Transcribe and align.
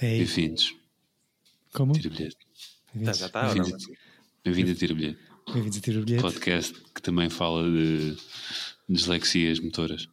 Hey, 0.00 0.18
bem-vindos. 0.18 0.74
como? 1.72 1.92
Tira 1.94 2.10
bilhete. 2.10 2.36
Tá, 3.04 3.12
já 3.12 3.26
está? 3.26 3.52
Bem-vindos 3.52 3.86
bem-vindo 4.44 4.70
a 4.70 4.74
Tira 4.74 4.94
Bilhete, 4.94 5.18
Bem-vindos 5.52 5.78
a 5.78 5.80
Tiro 5.80 6.00
o 6.00 6.04
Bilhete. 6.04 6.22
podcast 6.22 6.72
que 6.94 7.02
também 7.02 7.28
fala 7.28 7.62
de 7.68 8.16
dislexias 8.88 9.58
motoras. 9.60 10.08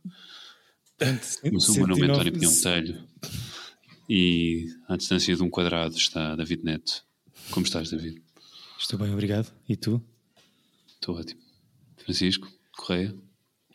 Sou 1.59 1.75
o 1.75 1.77
meu 1.79 1.87
nome 1.87 2.01
é 2.01 2.05
109 2.05 2.11
António 2.11 2.33
Pinhão 2.33 2.51
Botelho 2.53 3.07
e 4.09 4.67
à 4.87 4.95
distância 4.97 5.35
de 5.35 5.43
um 5.43 5.49
quadrado 5.49 5.95
está 5.95 6.35
David 6.35 6.63
Neto. 6.63 7.05
Como 7.51 7.65
estás, 7.65 7.89
David? 7.89 8.21
Estou 8.79 8.97
bem, 8.99 9.11
obrigado. 9.11 9.53
E 9.67 9.75
tu? 9.75 10.01
Estou 10.87 11.17
ótimo. 11.17 11.41
Francisco, 11.97 12.51
Correia, 12.75 13.09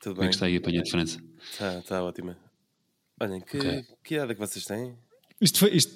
Tudo 0.00 0.14
como 0.14 0.16
é 0.16 0.20
bem? 0.20 0.28
que 0.28 0.34
está 0.34 0.47
aí 0.47 0.56
a 0.56 0.59
apanha 0.59 0.83
de 0.83 0.91
França? 0.91 1.22
Está 1.52 1.80
tá 1.83 2.02
ótima. 2.02 2.36
Olhem, 3.20 3.41
que, 3.41 3.59
Ok. 3.59 3.84
que 4.05 4.14
idade 4.14 4.33
é 4.33 4.34
que 4.34 4.41
vocês 4.41 4.64
têm? 4.64 4.97
Isto 5.41 5.59
foi, 5.60 5.70
isto 5.77 5.92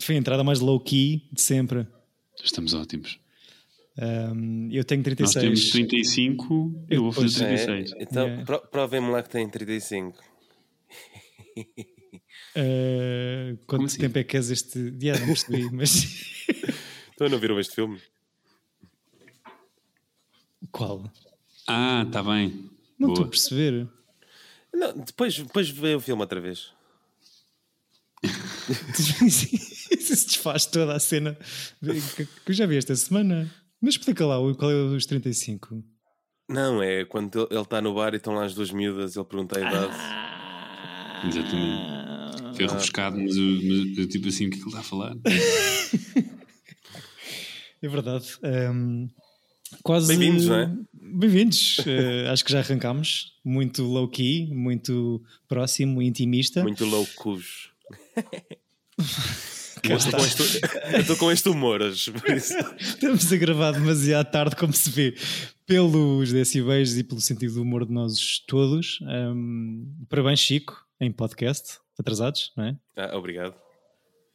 foi 0.00 0.14
a 0.14 0.18
entrada 0.18 0.44
mais 0.44 0.60
low-key 0.60 1.26
de 1.32 1.40
sempre. 1.40 1.86
Estamos 2.42 2.74
ótimos. 2.74 3.18
Ahm, 3.96 4.68
eu 4.72 4.84
tenho 4.84 5.00
Nós 5.00 5.04
36. 5.32 5.44
temos 5.44 5.70
35, 5.70 6.84
eu 6.90 7.02
vou 7.04 7.12
fazer 7.12 7.46
Pois. 7.46 7.64
36. 7.64 7.92
É, 7.92 8.02
então, 8.02 8.24
Yeah. 8.26 8.44
pro- 8.44 8.66
provem-me 8.68 9.10
lá 9.10 9.22
que 9.22 9.30
têm 9.30 9.48
35. 9.48 10.18
Ah, 12.56 13.56
quanto 13.66 13.86
assim? 13.86 13.98
tempo 13.98 14.16
é 14.18 14.22
que 14.24 14.36
és 14.36 14.48
este 14.50 14.90
dia? 14.92 15.18
Não 15.18 15.26
percebi, 15.26 15.64
mas. 15.74 16.04
Então 17.12 17.28
não 17.28 17.38
viram 17.38 17.58
este 17.58 17.74
filme? 17.74 18.00
Qual? 20.70 21.10
Ah, 21.66 22.04
está 22.06 22.22
bem. 22.22 22.70
Não 22.98 23.08
estou 23.10 23.24
a 23.24 23.28
perceber. 23.28 23.88
Não, 24.72 24.96
depois, 24.98 25.36
depois 25.38 25.68
vê 25.68 25.94
o 25.94 26.00
filme 26.00 26.22
outra 26.22 26.40
vez. 26.40 26.72
Isso 29.24 30.26
desfaz 30.26 30.66
toda 30.66 30.94
a 30.94 31.00
cena 31.00 31.36
que 32.14 32.28
eu 32.50 32.54
já 32.54 32.66
vi 32.66 32.76
esta 32.76 32.94
semana. 32.96 33.50
Mas 33.80 33.94
explica 33.94 34.24
lá 34.26 34.38
o- 34.38 34.54
qual 34.54 34.70
é 34.70 34.74
os 34.74 35.06
35. 35.06 35.82
Não, 36.48 36.82
é 36.82 37.04
quando 37.04 37.48
ele- 37.50 37.60
está 37.60 37.80
no 37.80 37.94
bar 37.94 38.12
e 38.14 38.16
estão 38.16 38.34
lá 38.34 38.44
as 38.44 38.54
duas 38.54 38.70
miúdas, 38.70 39.16
ele 39.16 39.24
pergunta 39.24 39.58
a 39.58 39.60
idade. 39.60 39.94
Exatamente. 41.28 42.56
Foi 42.56 42.66
rebuscado, 42.66 43.18
mas, 43.18 43.36
eu- 43.36 43.44
mas 43.62 43.98
eu, 43.98 44.08
tipo 44.08 44.28
assim, 44.28 44.46
o 44.46 44.50
que 44.50 44.56
é 44.56 44.58
que 44.58 44.64
ele 44.64 44.68
está 44.68 44.80
a 44.80 44.82
falar? 44.82 45.14
É 47.82 47.88
verdade. 47.88 48.26
Ahm, 48.42 49.08
quase. 49.82 50.08
Bem-vindos, 50.08 50.46
não 50.46 50.56
é? 50.56 50.74
Bem-vindos. 50.94 51.76
Eh, 51.86 52.26
acho 52.30 52.42
que 52.42 52.50
já 52.52 52.60
arrancámos. 52.60 53.32
Muito 53.44 53.82
low-key, 53.82 54.46
muito 54.54 55.22
próximo, 55.46 56.00
intimista. 56.00 56.62
Muito 56.62 56.84
loucos. 56.86 57.70
Estou 59.82 60.12
com 60.12 60.24
este- 60.24 60.60
eu 60.94 61.00
estou 61.00 61.16
com 61.16 61.30
este 61.32 61.48
humor 61.48 61.82
hoje. 61.82 62.12
Estamos 62.78 63.30
a 63.32 63.36
gravar 63.36 63.72
demasiado 63.72 64.30
tarde, 64.30 64.56
como 64.56 64.72
se 64.72 64.88
vê, 64.90 65.14
pelos 65.66 66.32
decibéis 66.32 66.96
e 66.96 67.04
pelo 67.04 67.20
sentido 67.20 67.54
do 67.54 67.62
humor 67.62 67.84
de 67.86 67.92
nós 67.92 68.38
todos. 68.46 68.98
Ahm, 69.02 69.84
parabéns, 70.08 70.40
Chico, 70.40 70.74
em 71.00 71.12
podcast, 71.12 71.78
atrasados, 71.98 72.52
não 72.56 72.64
é? 72.64 72.76
Ah, 72.96 73.16
obrigado. 73.16 73.54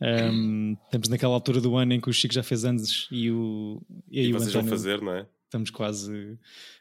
Ahm, 0.01 0.75
estamos 0.85 1.09
naquela 1.09 1.33
altura 1.33 1.59
do 1.59 1.75
ano 1.75 1.93
em 1.93 1.99
que 1.99 2.09
o 2.09 2.13
Chico 2.13 2.33
já 2.33 2.43
fez 2.43 2.63
anos 2.63 3.07
e 3.11 3.31
o, 3.31 3.81
e 4.09 4.19
aí 4.19 4.25
E 4.27 4.33
o 4.33 4.39
vocês 4.39 4.53
vão 4.53 4.61
António 4.61 4.77
fazer, 4.77 5.01
não 5.01 5.13
é? 5.13 5.25
Estamos 5.49 5.69
quase. 5.71 6.37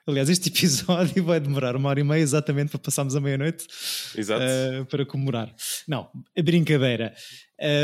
Aliás, 0.06 0.28
este 0.28 0.48
episódio 0.50 1.24
vai 1.24 1.40
demorar 1.40 1.74
uma 1.74 1.88
hora 1.88 2.00
e 2.00 2.04
meia 2.04 2.20
exatamente 2.20 2.70
para 2.70 2.78
passarmos 2.78 3.16
a 3.16 3.20
meia-noite 3.20 3.66
uh, 4.16 4.84
para 4.86 5.04
comemorar. 5.06 5.52
Não, 5.88 6.08
a 6.36 6.42
brincadeira. 6.42 7.14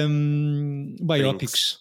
Um, 0.08 0.94
biopics. 1.00 1.78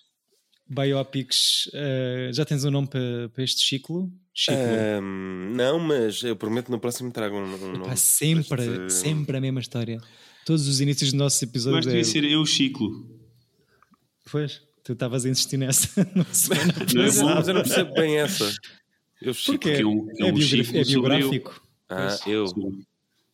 Biopics. 0.68 1.68
uh, 1.74 2.34
já 2.34 2.46
tens 2.46 2.64
um 2.66 2.72
nome 2.72 2.88
para, 2.88 3.30
para 3.34 3.44
este 3.44 3.62
ciclo? 3.62 4.12
Ciclo. 4.36 4.58
Ahm, 4.58 5.53
não, 5.56 5.78
mas 5.78 6.24
eu 6.24 6.35
prometo 6.35 6.72
no 6.72 6.80
próximo 6.80 7.12
trago 7.12 7.35
um, 7.35 7.53
um 7.53 7.72
nome. 7.74 7.85
Pá, 7.85 7.96
sempre, 7.96 8.64
Este- 8.64 8.94
sempre 8.94 9.38
a 9.38 9.41
mesma 9.41 9.59
história. 9.59 10.02
Todos 10.46 10.68
os 10.68 10.81
inícios 10.81 11.12
dos 11.12 11.20
nossos 11.20 11.40
Mas 11.41 11.50
episódios. 11.50 11.85
devia 11.85 12.02
É... 12.02 12.03
ser 12.03 12.24
eu, 12.24 12.44
Ciclo. 12.46 12.90
Pois, 14.31 14.62
tu 14.84 14.94
estavas 14.94 15.25
a 15.25 15.30
insistir 15.30 15.58
nessa 15.58 15.90
Não 16.16 16.24
é 16.24 17.06
Mas, 17.06 17.18
bom? 17.20 17.25
mas 17.35 17.47
eu 17.47 17.53
não 17.53 17.62
percebo 17.62 17.94
bem 17.94 18.18
essa. 18.18 18.52
Eu 19.23 19.34
Chico. 19.34 19.51
Porque 19.59 19.69
é, 19.69 19.81
é 19.81 19.85
um- 19.85 20.09
é 20.19 20.29
é 20.29 20.34
um 20.34 20.38
ciclo 20.41 20.78
é 20.78 20.81
eu. 20.81 20.85
biográfico. 20.85 21.61
Ah, 21.89 22.17
eu. 22.28 22.47
Sobre- 22.47 22.85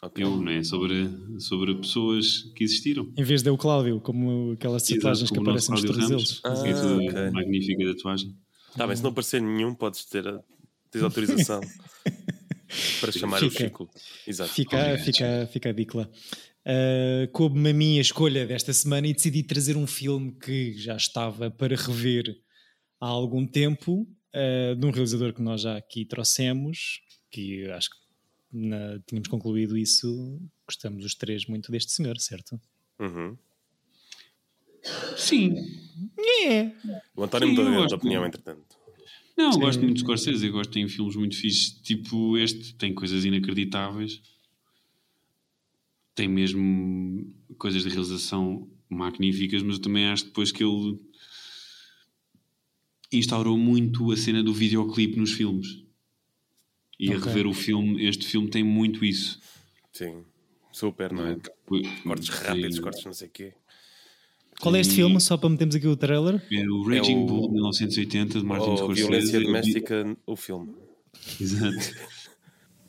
Ok. 0.02 0.24
Eu, 0.24 0.38
não 0.38 0.50
é? 0.50 0.64
Sobre, 0.64 1.10
sobre 1.40 1.76
pessoas 1.76 2.44
que 2.56 2.64
existiram. 2.64 3.12
Em 3.18 3.24
vez 3.24 3.44
de 3.44 3.50
eu, 3.50 3.58
Cláudio, 3.58 4.00
como 4.00 4.54
aquelas 4.54 4.84
tatuagens 4.84 5.30
que 5.30 5.38
o 5.38 5.42
aparecem 5.42 5.72
nos 5.72 5.84
tornozelos. 5.84 6.42
Ah, 6.46 6.56
Fez 6.56 6.78
a 6.80 6.96
ok. 6.96 7.32
magnífica 7.32 7.86
tatuagem. 7.94 8.34
Tá 8.78 8.88
bem, 8.88 8.96
se 8.96 9.04
não 9.04 9.10
aparecer 9.10 9.42
nenhum, 9.42 9.76
podes 9.76 10.06
ter 10.06 10.26
a- 10.26 10.40
tens 10.90 11.04
autorização 11.04 11.60
para 13.02 13.12
chamar 13.12 13.44
o 13.44 13.50
Fica. 13.50 13.66
Chico. 13.66 13.90
Exato. 14.28 14.52
Fica, 14.52 14.78
Obrigado. 14.78 15.04
fica, 15.06 15.50
fica 15.52 15.70
a 15.70 15.74
dicla. 15.74 16.10
Uh, 16.66 17.28
Coube-me 17.32 17.70
a 17.72 17.74
minha 17.74 18.00
escolha 18.02 18.46
desta 18.46 18.72
semana 18.74 19.08
e 19.08 19.14
decidi 19.14 19.44
trazer 19.44 19.76
um 19.76 19.88
filme 19.88 20.32
que 20.32 20.74
já 20.78 20.96
estava 20.96 21.50
para 21.50 21.76
rever 21.76 22.38
há 23.02 23.08
algum 23.08 23.46
tempo, 23.46 24.08
uh, 24.34 24.76
de 24.76 24.86
um 24.86 24.92
realizador 24.92 25.34
que 25.34 25.42
nós 25.42 25.62
já 25.62 25.78
aqui 25.78 26.06
trouxemos, 26.06 27.02
que 27.32 27.66
acho 27.72 27.90
que 27.90 27.98
na- 28.52 29.00
tínhamos 29.06 29.28
concluído 29.28 29.78
isso. 29.78 30.40
Gostamos 30.68 31.04
os 31.06 31.16
três 31.16 31.46
muito 31.46 31.72
deste 31.72 31.92
senhor, 31.92 32.18
certo? 32.20 32.60
Uhum. 33.00 33.38
Sim. 35.18 35.56
É. 36.46 36.72
O 37.16 37.24
António 37.24 37.50
Sim, 37.50 37.56
mudou 37.56 37.88
de 37.88 37.96
opinião, 37.96 38.26
entretanto. 38.26 38.78
Não, 39.38 39.54
Sim. 39.54 39.60
gosto 39.60 39.80
muito 39.82 39.96
de 39.96 40.02
Scorsese. 40.02 40.46
Eu 40.46 40.52
gosto 40.52 40.72
de 40.72 40.88
filmes 40.90 41.16
muito 41.16 41.36
fixes. 41.36 41.72
Tipo 41.82 42.38
este, 42.38 42.76
tem 42.76 42.94
coisas 42.94 43.26
inacreditáveis. 43.26 44.22
Tem 46.16 46.28
mesmo 46.28 47.34
coisas 47.58 47.84
de 47.84 47.90
realização 47.90 48.70
magníficas, 48.90 49.62
mas 49.64 49.76
eu 49.78 49.82
também 49.82 50.08
acho 50.08 50.26
depois 50.26 50.52
que 50.52 50.64
ele 50.64 51.00
instaurou 53.12 53.58
muito 53.58 54.12
a 54.12 54.18
cena 54.18 54.42
do 54.44 54.54
videoclipe 54.54 55.20
nos 55.20 55.32
filmes. 55.32 55.84
E 57.00 57.12
a 57.14 57.18
Ok. 57.18 57.28
rever 57.28 57.48
o 57.48 57.54
filme, 57.54 58.06
este 58.06 58.26
filme 58.28 58.50
tem 58.50 58.64
muito 58.64 59.04
isso. 59.06 59.40
Sim. 59.94 60.24
Super, 60.72 61.12
não 61.14 61.28
é? 61.28 61.38
Cortes 62.04 62.30
rápidos, 62.30 62.80
cortes 62.80 63.06
não 63.06 63.14
sei 63.14 63.28
o 63.28 63.32
quê. 63.32 63.54
Qual 64.60 64.76
é 64.76 64.82
este 64.82 64.94
E- 64.94 64.96
filme? 64.98 65.20
Só 65.22 65.38
para 65.38 65.50
metermos 65.50 65.76
aqui 65.76 65.88
o 65.88 65.96
trailer. 65.96 66.46
É 66.52 66.68
o 66.70 66.84
Raging 66.84 67.14
É 67.14 67.18
o- 67.18 67.26
Bull 67.26 67.48
de 67.48 67.54
1980 67.54 68.40
de 68.40 68.46
Martin 68.46 68.70
Ou 68.72 68.78
Scorsese. 68.78 69.08
violência 69.08 69.40
doméstica, 69.42 70.18
o 70.26 70.36
filme. 70.36 70.74
Exato. 71.40 71.76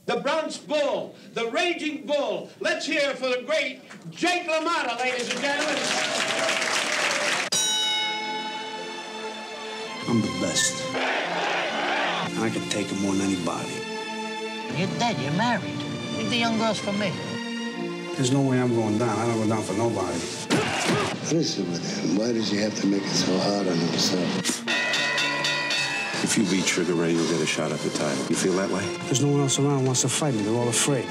The 0.07 0.19
Bronx 0.21 0.57
Bull, 0.67 1.15
the 1.35 1.49
Raging 1.51 2.05
Bull. 2.05 2.49
Let's 2.61 2.89
hear 2.89 3.17
for 3.17 3.29
the 3.31 3.43
great 3.45 3.81
Jake 4.11 4.45
LaMotta, 4.49 4.97
ladies 4.99 5.29
and 5.31 5.41
gentlemen. 5.41 6.80
I'm 10.09 10.21
the 10.21 10.29
best. 10.41 10.85
And 10.95 12.39
I 12.45 12.51
can 12.51 12.69
take 12.71 12.87
him 12.87 13.03
more 13.03 13.13
than 13.15 13.23
anybody. 13.23 13.73
You're 14.77 14.89
dead. 14.99 15.19
You're 15.21 15.33
married. 15.33 15.77
Leave 16.17 16.31
the 16.31 16.37
young 16.37 16.59
girls 16.59 16.79
for 16.79 16.93
me. 16.93 17.13
There's 18.15 18.33
no 18.33 18.41
way 18.43 18.61
I'm 18.61 18.75
going 18.75 18.99
down. 18.99 19.19
I 19.19 19.27
don't 19.27 19.43
go 19.43 19.49
down 19.49 19.63
for 19.63 19.75
nobody. 19.75 20.19
What 20.19 21.33
is 21.33 21.59
it 21.59 21.67
with 21.69 22.05
him? 22.05 22.17
Why 22.19 22.33
does 22.33 22.51
he 22.51 22.59
have 22.59 22.75
to 22.81 22.87
make 22.87 23.03
it 23.03 23.09
so 23.09 23.39
hard 23.39 23.67
on 23.69 23.77
himself? 23.77 24.65
If 26.23 26.37
you 26.37 26.45
beat 26.45 26.67
Trigger 26.67 26.95
Ray, 26.95 27.13
you'll 27.13 27.29
get 27.29 27.41
a 27.41 27.47
shot 27.47 27.73
at 27.73 27.79
the 27.81 27.91
title. 27.91 28.27
You 28.29 28.37
feel 28.37 28.53
that 28.55 28.71
way? 28.71 28.85
There's 29.07 29.23
no 29.23 29.33
one 29.33 29.41
else 29.41 29.59
around 29.59 29.81
who 29.81 29.87
wants 29.87 30.03
to 30.03 30.09
fight 30.09 30.35
me. 30.35 30.43
They're 30.43 30.55
all 30.55 30.69
afraid. 30.69 31.07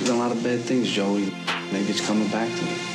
You've 0.00 0.08
a 0.08 0.14
lot 0.14 0.32
of 0.32 0.42
bad 0.42 0.60
things, 0.60 0.88
Joey. 0.90 1.34
Maybe 1.72 1.90
it's 1.90 2.04
coming 2.04 2.28
back 2.28 2.48
to 2.48 2.64
me. 2.64 2.89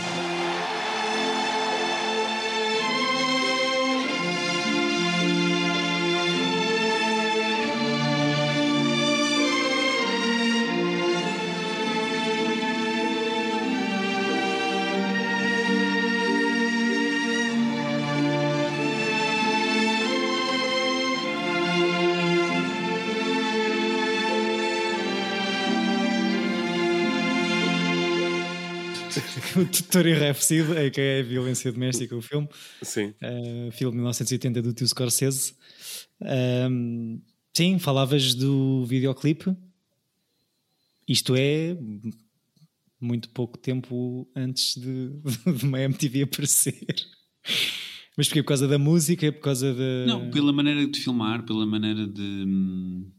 o 29.60 29.66
tutor 29.66 30.06
enraivecido, 30.06 30.78
é 30.78 30.90
que 30.90 31.00
é 31.00 31.20
a 31.20 31.24
violência 31.24 31.72
doméstica, 31.72 32.16
o 32.16 32.22
filme. 32.22 32.48
Sim. 32.82 33.14
Uh, 33.22 33.72
filme 33.72 33.92
de 33.92 33.98
1980 33.98 34.62
do 34.62 34.74
tio 34.74 34.88
Scorsese. 34.88 35.54
Um, 36.70 37.22
sim, 37.54 37.80
falavas 37.80 38.34
do 38.36 38.86
videoclipe. 38.86 39.56
Isto 41.08 41.36
é 41.36 41.78
muito 43.00 43.30
pouco 43.30 43.58
tempo 43.58 44.28
antes 44.36 44.76
de, 44.76 45.12
de 45.58 45.66
uma 45.66 45.80
MTV 45.82 46.24
aparecer. 46.24 46.86
Mas 48.18 48.28
porque 48.28 48.42
por 48.42 48.50
causa 48.50 48.68
da 48.68 48.78
música, 48.78 49.32
por 49.32 49.42
causa 49.42 49.74
da. 49.74 50.06
Não, 50.08 50.30
pela 50.32 50.54
maneira 50.54 50.88
de 50.88 51.00
filmar, 51.00 51.44
pela 51.44 51.66
maneira 51.66 52.08
de. 52.08 52.22
hum, 52.22 53.12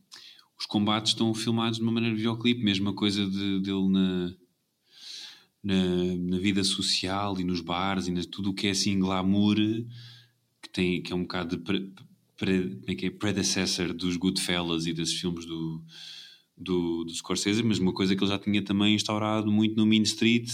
os 0.59 0.65
combates 0.65 1.13
estão 1.13 1.35
filmados 1.35 1.79
de 1.79 1.83
uma 1.83 1.93
maneira 1.93 2.15
de 2.15 2.23
videoclipe, 2.23 2.65
mesmo 2.65 2.89
a 2.89 2.95
coisa 2.95 3.29
de, 3.29 3.61
dele 3.61 3.89
na, 3.91 4.35
na, 5.67 6.17
na 6.17 6.39
vida 6.39 6.63
social 6.63 7.39
e 7.41 7.45
nos 7.45 7.61
bares 7.61 8.07
e 8.07 8.13
na, 8.13 8.23
tudo 8.25 8.51
o 8.51 8.55
que 8.55 8.69
é 8.69 8.71
assim 8.71 8.99
glamour, 8.99 9.57
que, 10.63 10.69
tem, 10.73 11.03
que 11.03 11.13
é 11.13 11.17
um 11.17 11.23
bocado 11.23 11.57
de 11.57 11.63
pre, 11.63 11.93
pre- 12.37 12.79
é 12.87 12.95
que 12.95 13.07
é? 13.07 13.11
predecessor 13.11 13.93
dos 13.93 14.17
Goodfellas 14.17 14.87
e 14.87 14.93
desses 14.93 15.15
filmes 15.21 15.45
do, 15.45 15.83
do, 16.57 17.05
do 17.05 17.15
Scorsese, 17.15 17.63
mas 17.63 17.79
uma 17.79 17.93
coisa 17.93 18.15
que 18.15 18.23
ele 18.23 18.31
já 18.31 18.39
tinha 18.39 18.63
também 18.63 18.95
instaurado 18.95 19.51
muito 19.51 19.77
no 19.77 19.85
Mean 19.87 20.03
Street. 20.03 20.49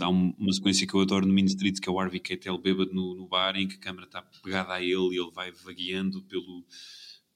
Há 0.00 0.08
um- 0.08 0.32
uma 0.38 0.52
sequência 0.52 0.86
que 0.86 0.94
eu 0.94 1.00
adoro 1.00 1.26
no 1.26 1.34
Mean 1.34 1.46
Street, 1.46 1.78
que 1.80 1.88
é 1.88 1.92
o 1.92 1.98
Harvey 1.98 2.20
Keitel 2.20 2.56
bêbado 2.58 2.92
no, 2.94 3.14
no 3.14 3.26
bar, 3.26 3.56
em 3.56 3.66
que 3.68 3.74
a 3.74 3.78
câmera 3.78 4.06
está 4.06 4.22
pegada 4.42 4.74
a 4.74 4.82
ele 4.82 5.14
e 5.14 5.18
ele 5.20 5.30
vai 5.34 5.50
vagueando 5.50 6.22
pelo, 6.22 6.64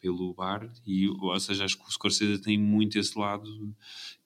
pelo 0.01 0.35
bar. 0.35 0.71
E, 0.87 1.09
ou 1.09 1.39
seja, 1.41 1.65
acho 1.65 1.77
que 1.79 1.85
o 1.89 1.91
Scorsese 1.93 2.41
tem 2.43 2.59
muito 2.59 2.99
esse 2.99 3.19
lado 3.19 3.75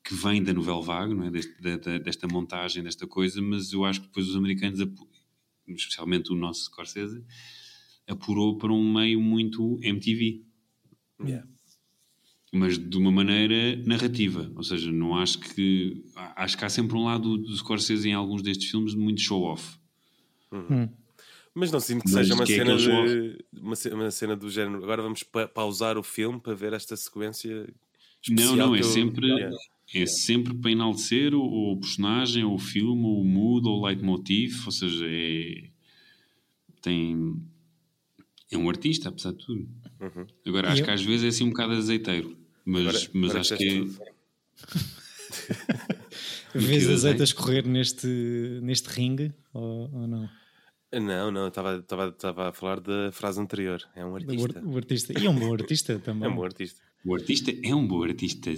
que 0.04 0.14
vem 0.14 0.42
da 0.42 0.52
novela 0.52 0.82
vaga, 0.82 1.14
não 1.14 1.24
é? 1.24 1.30
Deste- 1.30 1.60
da- 1.62 1.76
da- 1.76 1.98
desta 1.98 2.26
montagem, 2.26 2.82
desta 2.82 3.06
coisa, 3.06 3.40
mas 3.42 3.72
eu 3.72 3.84
acho 3.84 4.00
que 4.00 4.06
depois 4.06 4.28
os 4.28 4.36
americanos, 4.36 4.80
especialmente 5.68 6.32
o 6.32 6.36
nosso 6.36 6.64
Scorsese, 6.64 7.22
apurou 8.08 8.56
para 8.58 8.72
um 8.72 8.92
meio 8.92 9.20
muito 9.20 9.78
MTV 9.82 10.42
Yeah. 11.22 11.46
mas 12.52 12.78
de 12.78 12.96
uma 12.96 13.12
maneira 13.12 13.76
narrativa. 13.86 14.50
Ou 14.56 14.62
seja, 14.62 14.90
não 14.90 15.14
acho 15.16 15.38
que. 15.38 16.02
Acho 16.34 16.56
que 16.58 16.64
há 16.64 16.68
sempre 16.70 16.96
um 16.96 17.04
lado 17.04 17.36
do 17.36 17.54
Scorsese 17.56 18.08
em 18.08 18.14
alguns 18.14 18.42
destes 18.42 18.70
filmes 18.70 18.92
de 18.92 18.98
muito 18.98 19.20
show-off. 19.20 19.78
Mas 21.54 21.72
não 21.72 21.80
sinto 21.80 22.04
que 22.04 22.10
Mas 22.12 22.22
seja 22.26 22.34
uma 22.34 22.44
que 22.44 22.52
é 22.52 22.56
cena, 22.58 22.74
aquele 22.74 23.32
de, 23.32 23.44
uma, 23.60 23.74
uma 23.94 24.10
cena 24.10 24.36
do 24.36 24.48
género. 24.48 24.82
Agora 24.82 25.02
vamos 25.02 25.22
pa- 25.24 25.48
pausar 25.48 25.98
o 25.98 26.02
filme 26.02 26.40
para 26.40 26.54
ver 26.54 26.72
esta 26.72 26.96
sequência. 26.96 27.52
Não, 28.28 28.36
especial 28.36 28.56
não, 28.56 28.74
é 28.74 28.78
que 28.78 28.84
eu- 28.84 28.88
sempre, 28.90 29.26
Yeah. 29.26 29.56
é 29.94 30.06
sempre 30.06 30.54
para 30.54 30.70
enaltecer 30.70 31.34
o, 31.34 31.72
o 31.72 31.76
personagem, 31.80 32.44
ou 32.44 32.54
o 32.54 32.58
filme, 32.58 33.02
ou 33.04 33.20
o 33.20 33.24
mood, 33.24 33.66
ou 33.68 33.80
o 33.80 33.86
leitmotiv. 33.86 34.64
Ou 34.66 34.72
seja, 34.72 35.04
é. 35.08 35.64
Tem. 36.80 37.36
É 38.52 38.56
um 38.56 38.68
artista, 38.68 39.08
apesar 39.08 39.32
de 39.32 39.38
tudo. 39.44 39.68
Uhum. 40.00 40.26
Agora, 40.46 40.68
E 40.68 40.72
acho 40.72 40.80
eu- 40.82 40.84
que 40.84 40.90
às 40.92 41.02
vezes 41.02 41.24
é 41.24 41.28
assim 41.28 41.44
um 41.44 41.50
bocado 41.50 41.72
azeiteiro. 41.72 42.36
Mas, 42.64 42.82
Agora- 42.86 43.10
mas 43.14 43.30
agora 43.30 43.40
acho 43.40 43.56
que 43.56 43.68
é. 43.68 44.10
Vês 46.54 46.86
que 46.86 46.92
azeite 46.92 47.18
eu 47.18 47.22
a 47.22 47.24
escorrer 47.24 47.66
neste, 47.66 48.06
neste 48.62 48.88
ringue 48.88 49.32
ou, 49.52 49.88
ou 49.92 50.06
não? 50.06 50.28
Não, 50.92 51.30
não, 51.30 51.48
estava 51.48 52.48
a 52.48 52.52
falar 52.52 52.80
da 52.80 53.12
frase 53.12 53.40
anterior. 53.40 53.80
É 53.94 54.04
um 54.04 54.16
artista. 54.16 54.58
ar- 54.58 54.64
o 54.64 54.76
artista. 54.76 55.20
E 55.20 55.26
é 55.26 55.30
um 55.30 55.38
bom 55.38 55.52
artista 55.52 55.98
também. 56.04 56.28
É 56.28 56.32
um 56.32 56.34
bom 56.36 56.44
artista. 56.44 56.80
O 57.04 57.14
artista 57.14 57.52
é 57.62 57.74
um 57.74 57.86
bom 57.86 58.02
artista. 58.02 58.50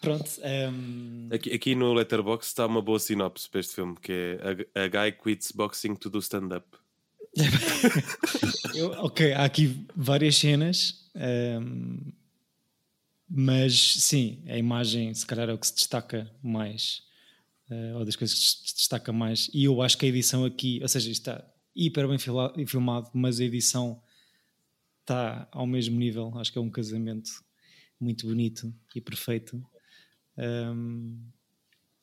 Pronto. 0.00 0.30
ehm, 0.42 1.28
Aqui, 1.32 1.52
aqui 1.52 1.74
no 1.74 1.92
Letterboxd 1.94 2.46
está 2.50 2.66
uma 2.66 2.82
boa 2.82 2.98
sinopse 2.98 3.48
para 3.48 3.60
este 3.60 3.74
filme, 3.74 3.96
que 4.00 4.12
é 4.12 4.68
A, 4.76 4.84
a 4.84 4.88
Guy 4.88 5.12
Quits 5.22 5.52
Boxing 5.52 5.94
to 5.96 6.10
do 6.10 6.18
Stand-Up. 6.18 6.66
ok, 8.98 9.32
há 9.32 9.44
aqui 9.44 9.86
várias 9.94 10.36
cenas, 10.36 11.10
ehm, 11.14 12.12
mas 13.28 13.78
sim, 14.02 14.42
a 14.48 14.56
imagem 14.56 15.12
se 15.14 15.26
calhar 15.26 15.48
é 15.48 15.52
o 15.52 15.58
que 15.58 15.66
se 15.66 15.74
destaca 15.74 16.30
mais, 16.42 17.02
eh, 17.70 17.94
ou 17.94 18.04
das 18.04 18.16
coisas 18.16 18.36
que 18.38 18.70
se 18.70 18.76
destaca 18.76 19.12
mais. 19.12 19.50
E 19.52 19.64
eu 19.64 19.80
acho 19.82 19.96
que 19.98 20.06
a 20.06 20.08
edição 20.08 20.44
aqui, 20.44 20.78
ou 20.82 20.88
seja, 20.88 21.10
está 21.10 21.44
hiper 21.74 22.06
bem 22.08 22.18
filmado, 22.66 23.10
mas 23.14 23.40
a 23.40 23.44
edição 23.44 24.02
está 25.00 25.48
ao 25.52 25.66
mesmo 25.66 25.98
nível. 25.98 26.32
Acho 26.38 26.52
que 26.52 26.58
é 26.58 26.60
um 26.60 26.70
casamento 26.70 27.30
muito 28.00 28.26
bonito 28.26 28.72
e 28.94 29.00
perfeito. 29.00 29.64
Ehm, 30.36 31.16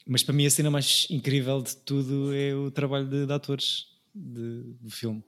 mas 0.07 0.23
para 0.23 0.33
mim 0.33 0.45
a 0.45 0.49
cena 0.49 0.69
mais 0.69 1.07
incrível 1.09 1.61
de 1.61 1.75
tudo 1.77 2.33
é 2.33 2.53
o 2.55 2.69
trabalho 2.71 3.07
de, 3.07 3.25
de 3.25 3.33
atores 3.33 3.87
de- 4.13 4.73
do 4.81 4.89
filme 4.89 5.23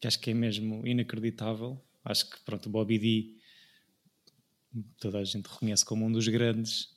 que 0.00 0.06
acho 0.06 0.20
que 0.20 0.30
é 0.30 0.34
mesmo 0.34 0.86
inacreditável. 0.86 1.80
Acho 2.04 2.30
que 2.30 2.38
pronto, 2.44 2.66
o 2.66 2.70
Bobby 2.70 2.98
D 2.98 3.36
toda 4.98 5.18
a 5.18 5.24
gente 5.24 5.46
reconhece 5.46 5.84
como 5.84 6.04
um 6.04 6.12
dos 6.12 6.28
grandes, 6.28 6.95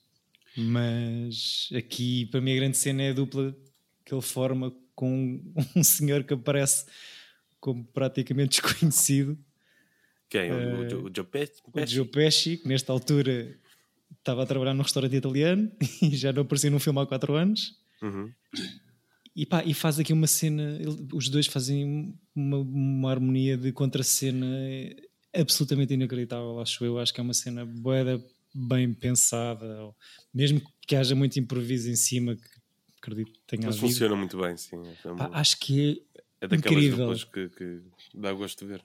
mas 0.59 1.69
aqui 1.75 2.25
para 2.27 2.41
mim 2.41 2.51
a 2.53 2.55
grande 2.55 2.77
cena 2.77 3.01
é 3.03 3.09
a 3.09 3.13
dupla 3.13 3.55
que 4.05 4.13
ele 4.13 4.21
forma 4.21 4.73
com 4.95 5.41
um 5.75 5.83
senhor 5.83 6.23
que 6.23 6.33
aparece 6.33 6.85
como 7.59 7.83
praticamente 7.85 8.61
desconhecido, 8.61 9.37
Quem? 10.29 10.51
O- 10.51 10.83
Eh, 10.83 10.95
o, 10.95 11.05
o 11.05 11.11
Joe 11.15 11.25
Pesci? 11.25 11.61
o 11.73 11.85
Joe 11.87 12.05
Pesci, 12.05 12.57
que 12.57 12.67
nesta 12.67 12.91
altura 12.91 13.57
estava 14.17 14.43
a 14.43 14.45
trabalhar 14.45 14.73
num 14.73 14.83
restaurante 14.83 15.15
italiano 15.15 15.71
e 16.01 16.15
já 16.15 16.31
não 16.33 16.41
aparecia 16.43 16.69
num 16.69 16.79
filme 16.79 16.99
há 16.99 17.05
4 17.05 17.33
anos. 17.35 17.75
Uhum. 18.01 18.31
E, 19.35 19.45
pá, 19.45 19.63
e 19.63 19.73
faz 19.73 19.99
aqui 19.99 20.11
uma 20.11 20.27
cena, 20.27 20.77
ele- 20.81 21.07
os 21.13 21.29
dois 21.29 21.47
fazem 21.47 22.13
uma, 22.35 22.57
uma 22.57 23.11
harmonia 23.11 23.55
de 23.57 23.71
contra-cena 23.71 24.45
absolutamente 25.33 25.93
inacreditável, 25.93 26.59
acho 26.59 26.83
eu. 26.83 26.97
Acho 26.97 27.13
que 27.13 27.19
é 27.19 27.23
uma 27.23 27.33
cena 27.33 27.63
boeda 27.65 28.21
bem 28.53 28.93
pensada, 28.93 29.83
ou 29.83 29.95
mesmo 30.33 30.61
que 30.87 30.95
haja 30.95 31.15
muito 31.15 31.39
improviso 31.39 31.89
em 31.89 31.95
cima, 31.95 32.35
que 32.35 32.41
acredito 33.01 33.31
que 33.31 33.39
tenha 33.47 33.65
Mas 33.67 33.75
havido. 33.77 33.87
funciona 33.91 34.15
muito 34.15 34.37
bem, 34.37 34.57
sim. 34.57 34.77
É, 34.85 35.13
Pá, 35.15 35.29
acho 35.33 35.59
que 35.59 36.03
é 36.41 36.47
daquelas 36.47 36.83
incrível. 36.83 36.97
duplas 37.07 37.23
que, 37.25 37.49
que 37.49 37.81
dá 38.13 38.33
gosto 38.33 38.59
de 38.59 38.65
ver. 38.73 38.83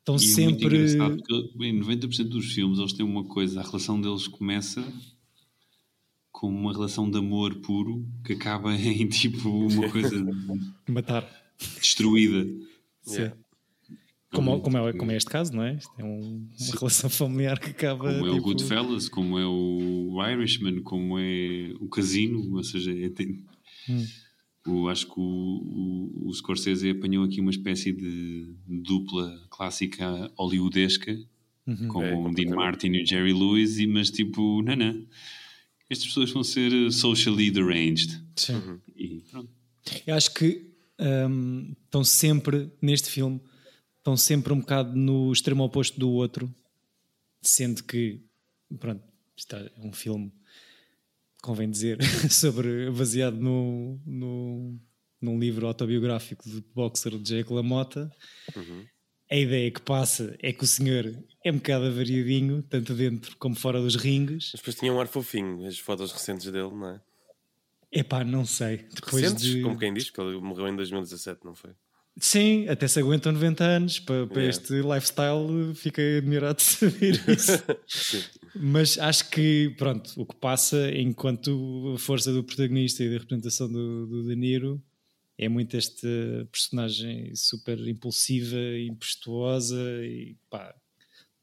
estão 0.00 0.16
E 0.16 0.18
é 0.18 0.20
muito 0.20 0.60
sempre. 0.60 0.66
engraçado 0.78 1.22
que 1.22 1.34
em 1.66 1.80
90% 1.80 2.24
dos 2.28 2.52
filmes 2.52 2.78
eles 2.78 2.92
têm 2.92 3.04
uma 3.06 3.24
coisa, 3.24 3.60
a 3.60 3.62
relação 3.64 4.00
deles 4.00 4.26
começa 4.28 4.82
com 6.30 6.48
uma 6.48 6.72
relação 6.72 7.10
de 7.10 7.16
amor 7.18 7.54
puro 7.60 8.06
que 8.24 8.34
acaba 8.34 8.74
em 8.76 9.08
tipo 9.08 9.48
uma 9.48 9.88
coisa 9.90 10.14
Matar. 10.88 11.26
destruída. 11.80 12.44
Sim. 13.02 13.14
Yeah. 13.22 13.36
Como, 14.32 14.60
como, 14.60 14.76
é, 14.78 14.92
como 14.92 15.10
é 15.12 15.16
este 15.16 15.30
caso, 15.30 15.52
não 15.54 15.62
é? 15.62 15.76
Isto 15.76 15.92
é 15.98 16.04
um- 16.04 16.48
uma 16.60 16.74
relação 16.78 17.08
familiar 17.08 17.58
que 17.58 17.70
acaba. 17.70 18.12
Como 18.12 18.26
é 18.26 18.30
o 18.30 18.34
tipo, 18.34 18.42
Goodfellas, 18.44 19.08
como 19.08 19.38
é 19.38 19.46
o 19.46 20.18
Irishman, 20.30 20.82
como 20.82 21.18
é 21.18 21.72
o 21.80 21.88
Casino, 21.88 22.54
ou 22.56 22.62
seja, 22.64 22.92
é- 22.92 23.08
tem- 23.08 23.44
Hum. 23.88 24.04
o, 24.66 24.88
acho 24.88 25.06
que 25.06 25.14
o, 25.16 25.22
o, 25.22 26.28
o 26.28 26.34
Scorsese 26.34 26.90
apanhou 26.90 27.24
aqui 27.24 27.40
uma 27.40 27.50
espécie 27.52 27.92
de 27.92 28.52
dupla 28.66 29.32
clássica 29.48 30.30
hollywoodesca, 30.36 31.16
Uhum. 31.66 31.88
como 31.88 32.04
É, 32.06 32.14
o 32.14 32.30
Dean. 32.32 32.54
Martin 32.54 32.88
e 32.88 33.02
o 33.02 33.06
Jerry 33.06 33.32
Lewis, 33.32 33.78
e, 33.78 33.86
mas 33.86 34.10
tipo, 34.10 34.60
não, 34.62 34.74
não. 34.76 35.06
Estas 35.88 36.08
pessoas 36.08 36.30
vão 36.32 36.42
ser 36.44 36.72
eh, 36.72 36.90
socially 36.90 37.50
deranged. 37.50 38.20
Sim. 38.36 38.54
Uhum. 38.54 38.78
E 38.96 39.22
pronto. 39.30 39.48
Eu 40.06 40.14
acho 40.16 40.34
que 40.34 40.66
hum, 41.28 41.72
estão 41.84 42.02
sempre, 42.02 42.70
neste 42.82 43.08
filme, 43.08 43.40
estão 44.06 44.16
sempre 44.16 44.52
um 44.52 44.60
bocado 44.60 44.96
no 44.96 45.32
extremo 45.32 45.64
oposto 45.64 45.98
do 45.98 46.08
outro, 46.12 46.48
sendo 47.42 47.82
que, 47.82 48.22
pronto, 48.78 49.02
isto 49.36 49.56
é 49.56 49.68
um 49.78 49.92
filme, 49.92 50.32
convém 51.42 51.68
dizer, 51.68 51.98
sobre, 52.30 52.88
baseado 52.92 53.36
no, 53.36 54.00
no, 54.06 54.78
num 55.20 55.40
livro 55.40 55.66
autobiográfico 55.66 56.48
do 56.48 56.64
boxer 56.72 57.18
Jake 57.18 57.52
LaMotta. 57.52 58.08
A 59.28 59.36
ideia 59.36 59.68
que 59.72 59.80
passa 59.80 60.36
é 60.40 60.52
que 60.52 60.62
o 60.62 60.68
senhor 60.68 61.04
é 61.44 61.50
um 61.50 61.56
bocado 61.56 61.86
avariadinho, 61.86 62.62
tanto 62.62 62.94
dentro 62.94 63.36
como 63.38 63.56
fora 63.56 63.80
dos 63.80 63.96
ringues. 63.96 64.50
Mas 64.52 64.60
depois 64.60 64.76
tinha 64.76 64.92
um 64.92 65.00
ar 65.00 65.08
fofinho, 65.08 65.66
as 65.66 65.80
fotos 65.80 66.12
recentes 66.12 66.46
dele, 66.52 66.70
não 66.70 66.90
é? 66.90 67.00
Epá, 67.90 68.22
não 68.22 68.46
sei. 68.46 68.86
Depois 68.94 69.24
recentes, 69.24 69.46
de... 69.46 69.62
como 69.62 69.76
quem 69.76 69.92
diz, 69.92 70.10
que 70.10 70.20
ele 70.20 70.38
morreu 70.38 70.68
em 70.68 70.76
2017, 70.76 71.44
não 71.44 71.56
foi? 71.56 71.72
Sim, 72.18 72.66
até 72.68 72.88
se 72.88 72.98
aguentam 72.98 73.30
90 73.32 73.62
anos 73.64 73.98
para, 73.98 74.26
para 74.26 74.42
Yeah. 74.42 74.58
este 74.58 74.72
lifestyle, 74.80 75.74
fiquei 75.74 76.18
admirado 76.18 76.56
de 76.56 76.62
saber 76.62 77.22
isso. 77.28 77.62
Mas 78.54 78.98
acho 78.98 79.28
que, 79.28 79.74
pronto, 79.76 80.12
o 80.16 80.24
que 80.24 80.34
passa 80.36 80.90
enquanto 80.92 81.92
a 81.94 81.98
força 81.98 82.32
do 82.32 82.42
protagonista 82.42 83.04
e 83.04 83.08
da 83.10 83.18
representação 83.18 83.70
do, 83.70 84.06
do 84.06 84.24
De 84.26 84.34
Niro 84.34 84.82
é 85.36 85.46
muito 85.46 85.76
esta 85.76 86.08
personagem 86.50 87.34
super 87.34 87.78
impulsiva, 87.86 88.56
impetuosa 88.78 89.76
e 90.02 90.34
pá, 90.48 90.74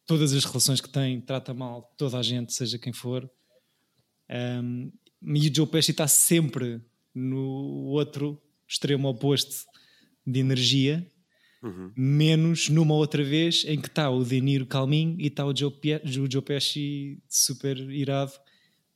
todas 0.07 0.33
as 0.33 0.43
relações 0.43 0.81
que 0.81 0.89
tem, 0.89 1.21
trata 1.21 1.53
mal 1.53 1.93
toda 1.95 2.17
a 2.17 2.23
gente, 2.23 2.51
seja 2.51 2.79
quem 2.79 2.91
for. 2.91 3.29
Um, 4.27 4.91
e 5.21 5.47
o 5.49 5.55
Joe 5.55 5.67
Pesci 5.67 5.91
está 5.91 6.07
sempre 6.07 6.81
no 7.13 7.85
outro 7.89 8.41
extremo 8.67 9.07
oposto 9.07 9.71
de 10.25 10.39
energia, 10.39 11.05
Uhum. 11.61 11.91
menos 11.95 12.67
numa 12.67 12.93
outra 12.93 13.23
vez 13.23 13.63
em 13.65 13.79
que 13.79 13.87
está 13.87 14.09
o 14.09 14.21
De 14.25 14.41
Niro 14.41 14.65
calminho 14.65 15.15
e 15.19 15.27
está 15.27 15.45
o 15.45 15.55
Joe, 15.55 15.71
Pie- 15.71 16.01
o 16.19 16.29
Joe 16.29 16.41
Pesci 16.41 17.21
super 17.29 17.77
irado, 17.89 18.33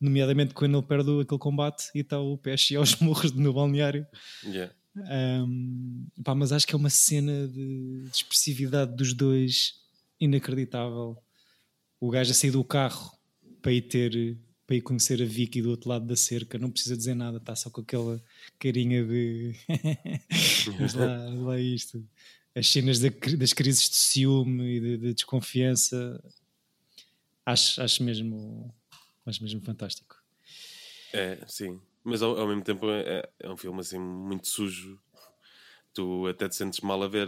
nomeadamente 0.02 0.54
quando 0.54 0.78
ele 0.78 0.86
perde 0.86 1.10
aquele 1.22 1.40
combate 1.40 1.86
e 1.96 2.00
está 2.00 2.20
o 2.20 2.38
Pesci 2.38 2.76
aos 2.76 2.96
morros 3.00 3.32
no 3.32 3.54
balneário. 3.54 4.06
Yeah. 4.44 4.74
Um, 5.46 6.08
pá, 6.24 6.36
mas 6.36 6.52
acho 6.52 6.68
que 6.68 6.74
é 6.74 6.78
uma 6.78 6.90
cena 6.90 7.48
de, 7.48 8.02
de 8.04 8.10
expressividade 8.12 8.96
dos 8.98 9.14
dois 9.14 9.76
inacreditável. 10.20 11.16
O 12.02 12.10
gajo 12.10 12.32
a 12.32 12.34
sair 12.34 12.52
do 12.52 12.64
carro 12.64 13.12
para 13.62 13.72
ir 13.72 13.82
ter 13.84 14.38
para 14.68 14.76
ir 14.76 14.82
conhecer 14.82 15.22
a 15.22 15.26
Vicky 15.26 15.62
do 15.62 15.70
outro 15.70 15.90
lado 15.90 16.06
da 16.06 16.16
cerca, 16.16 16.60
não 16.60 16.70
precisa 16.70 16.96
dizer 16.98 17.16
nada, 17.16 17.38
está 17.38 17.56
só 17.56 17.70
com 17.70 17.82
aquela 17.82 18.22
carinha 18.60 19.04
de 19.06 19.56
mas 20.78 20.94
lá, 20.94 21.30
lá 21.34 21.60
isto. 21.60 22.06
As 22.54 22.68
cenas 22.68 23.00
da- 23.00 23.10
das 23.38 23.54
crises 23.54 23.90
de 23.90 23.96
ciúme 23.96 24.64
e 24.64 24.80
de, 24.82 24.98
de 24.98 25.14
desconfiança 25.14 26.22
acho, 27.46 27.82
acho 27.82 28.04
mesmo 28.04 28.74
acho 29.26 29.42
mesmo 29.42 29.62
fantástico. 29.62 30.16
É, 31.14 31.44
sim. 31.48 31.80
Mas 32.04 32.22
ao, 32.22 32.38
ao 32.40 32.48
mesmo 32.48 32.64
tempo 32.64 32.90
é, 32.90 33.28
é 33.40 33.50
um 33.50 33.58
filme 33.58 33.80
assim 33.80 34.00
muito 34.00 34.48
sujo. 34.48 35.00
Tu 35.94 36.28
até 36.28 36.48
te 36.50 36.56
sentes 36.56 36.80
mal 36.82 37.02
a 37.02 37.08
ver 37.08 37.28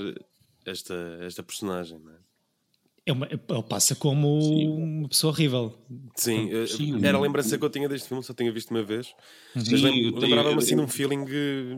esta, 0.65 0.93
esta 1.21 1.41
personagem, 1.43 1.99
não 1.99 2.11
é? 2.13 2.18
É 3.09 3.11
uma, 3.11 3.25
ele 3.25 3.63
passa 3.67 3.95
como 3.95 4.37
uma 4.77 5.07
pessoa 5.09 5.33
horrível. 5.33 5.75
Sim, 6.15 6.47
eh, 6.51 6.67
Sim, 6.67 7.03
era 7.03 7.17
a 7.17 7.21
lembrança 7.21 7.57
que 7.57 7.65
eu 7.65 7.69
tinha 7.69 7.89
deste 7.89 8.07
filme, 8.07 8.23
só 8.23 8.35
tinha 8.35 8.51
visto 8.51 8.69
uma 8.69 8.83
vez. 8.83 9.15
Mas 9.55 9.67
Sim, 9.67 9.81
tenho- 9.81 10.15
lembrava-me 10.19 10.57
assim 10.59 10.75
de 10.75 10.81
um 10.81 10.87
feeling 10.87 11.25
eh, 11.27 11.75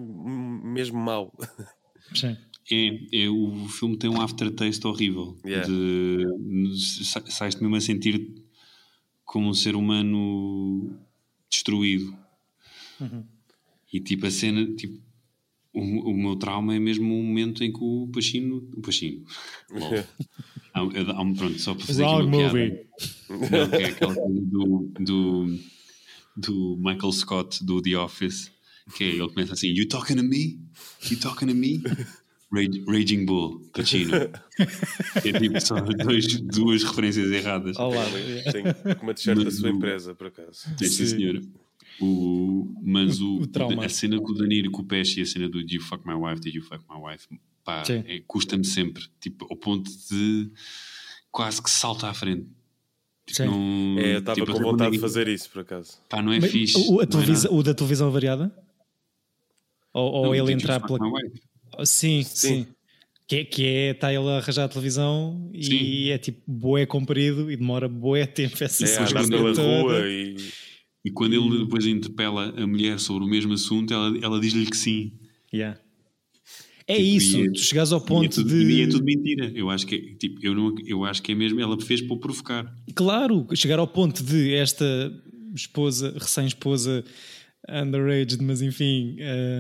mesmo 0.66 1.00
mau. 1.00 1.32
Sim. 2.14 2.36
É, 2.70 3.24
é, 3.24 3.30
o 3.30 3.66
filme 3.70 3.96
tem 3.98 4.10
um 4.10 4.20
aftertaste 4.22 4.86
horrível. 4.86 5.38
Yeah. 5.46 5.66
De, 5.68 6.26
sa- 7.06 7.24
sais-te 7.26 7.62
mesmo 7.62 7.78
a 7.78 7.82
sentir 7.82 8.44
como 9.24 9.48
um 9.50 9.54
ser 9.54 9.76
humano 9.78 11.00
destruído. 11.50 12.14
E 13.94 14.00
tipo, 14.02 14.26
a 14.28 14.32
cena, 14.32 14.66
tipo, 14.76 15.00
o, 15.74 15.80
o 16.12 16.18
meu 16.18 16.36
trauma 16.36 16.76
é 16.76 16.80
mesmo 16.80 17.18
o 17.18 17.24
momento 17.24 17.64
em 17.64 17.72
que 17.72 17.80
o 17.82 18.10
Pacino. 18.14 18.58
O. 19.70 19.78
Há- 20.74 20.82
há 21.16 21.22
um- 21.22 21.34
pronto, 21.34 21.60
só 21.60 21.74
para 21.76 21.86
fazer 21.86 22.04
aqui 22.04 22.14
uma 22.24 22.32
piada. 22.32 22.54
movie. 22.54 22.80
Não, 23.30 23.70
que 23.70 23.76
é 23.76 23.86
aquela 23.86 24.16
coisa 24.16 24.42
do, 24.42 24.92
do, 25.00 25.60
do 26.38 26.78
Michael 26.78 27.12
Scott 27.12 27.64
do 27.64 27.82
The 27.82 27.98
Office, 27.98 28.52
que 28.96 29.04
é, 29.04 29.08
ele 29.10 29.30
começa 29.30 29.54
assim: 29.54 29.68
You 29.70 29.88
talking 29.88 30.16
to 30.18 30.24
me? 30.24 30.60
You 31.10 31.20
talking 31.20 31.48
to 31.48 31.56
me? 31.56 31.82
Raging 32.86 33.24
Bull, 33.26 33.62
Pacino. 33.74 34.12
É 35.24 35.40
tipo 35.40 35.62
só 35.62 35.80
dois, 35.80 36.42
duas 36.42 36.84
referências 36.84 37.32
erradas. 37.32 37.78
Lado. 37.78 37.96
Tem 38.52 38.96
com 38.98 39.04
uma 39.04 39.14
t-shirt 39.14 39.42
da 39.42 39.52
sua 39.52 39.70
empresa, 39.70 40.14
por 40.14 40.28
acaso. 40.28 40.52
Sim, 40.78 40.86
sim, 40.86 40.90
Sim. 40.90 41.06
senhor. 41.08 41.42
O, 42.04 42.74
mas 42.82 43.20
o, 43.22 43.42
O 43.42 43.48
trauma. 43.48 43.86
a 43.86 43.90
cena 43.90 44.20
com 44.20 44.32
o 44.32 44.36
Danilo 44.36 44.68
e 44.68 44.72
com 44.72 44.82
o 44.82 44.86
Pesci 44.86 45.20
e 45.20 45.24
a 45.24 45.26
cena 45.26 45.48
do 45.50 45.60
Did 45.64 45.74
you 45.74 45.82
fuck 45.82 46.06
my 46.08 46.14
wife, 46.16 46.42
did 46.42 46.56
you 46.56 46.64
fuck 46.64 46.84
my 46.90 46.98
wife, 47.00 47.28
pá, 47.64 47.84
é, 47.90 48.22
custa-me 48.28 48.66
sempre, 48.66 49.04
tipo, 49.20 49.46
ao 49.50 49.56
ponto 49.56 49.90
de 50.10 50.50
quase 51.32 51.62
que 51.62 51.70
salta 51.70 52.08
à 52.10 52.14
frente. 52.14 52.48
Tipo, 53.26 53.46
não- 53.46 54.00
É, 54.00 54.16
eu 54.16 54.20
estava 54.20 54.36
tipo, 54.40 54.52
com 54.52 54.60
vontade 54.60 54.92
de 54.92 55.00
fazer 55.00 55.28
isso, 55.28 55.50
por 55.52 55.62
acaso. 55.62 55.98
Pá, 56.10 56.22
não 56.22 56.34
é 56.34 56.40
Mas 56.40 56.52
fixe. 56.52 56.76
o, 56.78 57.00
a 57.00 57.06
não 57.06 57.22
é 57.22 57.50
o 57.60 57.64
da 57.64 57.74
televisão 57.74 58.10
variada? 58.12 58.52
Ou, 59.94 60.12
ou 60.12 60.26
Não, 60.28 60.36
ele 60.36 60.54
entrar 60.54 60.80
pela. 60.80 61.00
Wife? 61.00 61.42
Sim, 61.86 62.24
Sim. 62.24 62.64
sim. 62.64 62.68
Que, 63.28 63.36
é- 63.38 63.46
que 63.46 63.66
é, 63.66 63.92
está 63.92 64.14
ele 64.14 64.28
a 64.28 64.38
arranjar 64.38 64.66
a 64.66 64.68
televisão 64.70 65.50
e 65.54 65.64
Sim. 65.64 66.10
é 66.10 66.18
tipo 66.18 66.42
boé 66.46 66.86
comprido 66.86 67.50
e 67.52 67.56
demora 67.56 67.88
boé 67.88 68.26
tempo 68.26 68.62
essa 68.64 68.84
É, 68.86 68.98
andar 69.00 69.28
pela 69.28 69.54
toda. 69.54 69.62
rua 69.82 70.00
e. 70.10 70.36
E 71.04 71.10
quando 71.12 71.34
ele 71.34 71.64
depois 71.64 71.86
interpela 71.86 72.54
a 72.56 72.68
mulher 72.68 73.00
sobre 73.00 73.24
o 73.24 73.28
mesmo 73.28 73.54
assunto, 73.54 73.94
ela, 73.94 74.18
ela 74.22 74.40
diz-lhe 74.40 74.66
que 74.68 74.78
sim. 74.78 75.12
Yeah. 75.54 75.80
É 76.88 76.96
Tipo, 76.96 77.08
isso, 77.08 77.38
é- 77.42 77.52
tu 77.52 77.60
chegares 77.60 77.92
ao 77.92 78.00
E 78.00 78.04
é 78.04 78.06
ponto 78.06 78.36
tudo, 78.36 78.50
de. 78.50 78.64
e 78.72 78.82
é 78.82 78.88
tudo 78.88 79.04
mentira. 79.04 79.52
Eu 79.56 79.70
acho 79.70 79.88
que 79.88 79.96
é, 79.96 80.16
tipo, 80.16 80.46
eu, 80.46 80.54
não, 80.54 80.76
eu 80.86 81.04
acho 81.06 81.22
que 81.22 81.32
é 81.32 81.36
mesmo, 81.36 81.60
ela 81.60 81.80
fez 81.82 82.02
para 82.02 82.14
o 82.16 82.20
provocar. 82.20 82.76
Claro, 82.96 83.48
chegar 83.56 83.80
ao 83.80 83.88
ponto 83.88 84.24
de 84.24 84.54
esta 84.54 84.86
esposa, 85.56 86.14
recém-esposa, 86.20 87.04
underaged, 87.70 88.42
mas 88.44 88.62
enfim, 88.62 89.18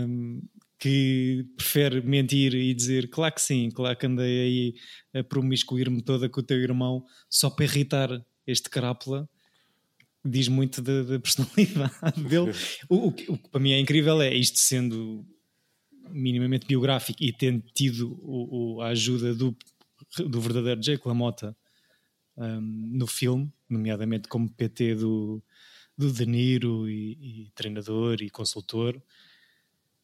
hum, 0.07 0.41
que 0.79 1.45
prefere 1.55 2.01
mentir 2.01 2.53
e 2.55 2.73
dizer 2.73 3.07
claro 3.09 3.33
que 3.35 3.41
sim, 3.41 3.69
claro 3.69 3.97
que 3.97 4.05
andei 4.07 4.41
aí 5.13 5.19
a 5.21 5.23
promiscuir-me 5.23 6.01
toda 6.01 6.27
com 6.27 6.39
o 6.39 6.43
teu 6.43 6.57
irmão 6.57 7.03
só 7.29 7.49
para 7.49 7.65
irritar 7.65 8.09
este 8.47 8.69
crápula. 8.69 9.29
Diz 10.23 10.47
muito 10.47 10.81
da, 10.81 11.03
da 11.03 11.19
personalidade 11.19 12.21
dele. 12.29 12.53
O, 12.89 13.07
o 13.07 13.11
que 13.11 13.31
o 13.31 13.37
que 13.37 13.49
para 13.49 13.59
mim 13.59 13.71
é 13.71 13.79
incrível 13.79 14.21
é 14.21 14.33
isto 14.35 14.59
sendo 14.59 15.25
minimamente 16.09 16.67
biográfico 16.67 17.23
e 17.23 17.31
tendo 17.31 17.63
tido 17.73 18.13
o- 18.21 18.75
o- 18.75 18.81
a 18.81 18.89
ajuda 18.89 19.33
do, 19.33 19.55
do 20.27 20.41
verdadeiro 20.41 20.81
Jake 20.81 21.07
LaMotta 21.07 21.55
um, 22.37 22.59
no 22.61 23.07
filme, 23.07 23.51
nomeadamente 23.69 24.27
como 24.27 24.49
PT 24.49 24.95
do, 24.95 25.43
do 25.97 26.11
De 26.11 26.25
Niro 26.25 26.89
e, 26.89 27.45
e 27.47 27.51
treinador 27.55 28.21
e 28.21 28.29
consultor. 28.29 29.01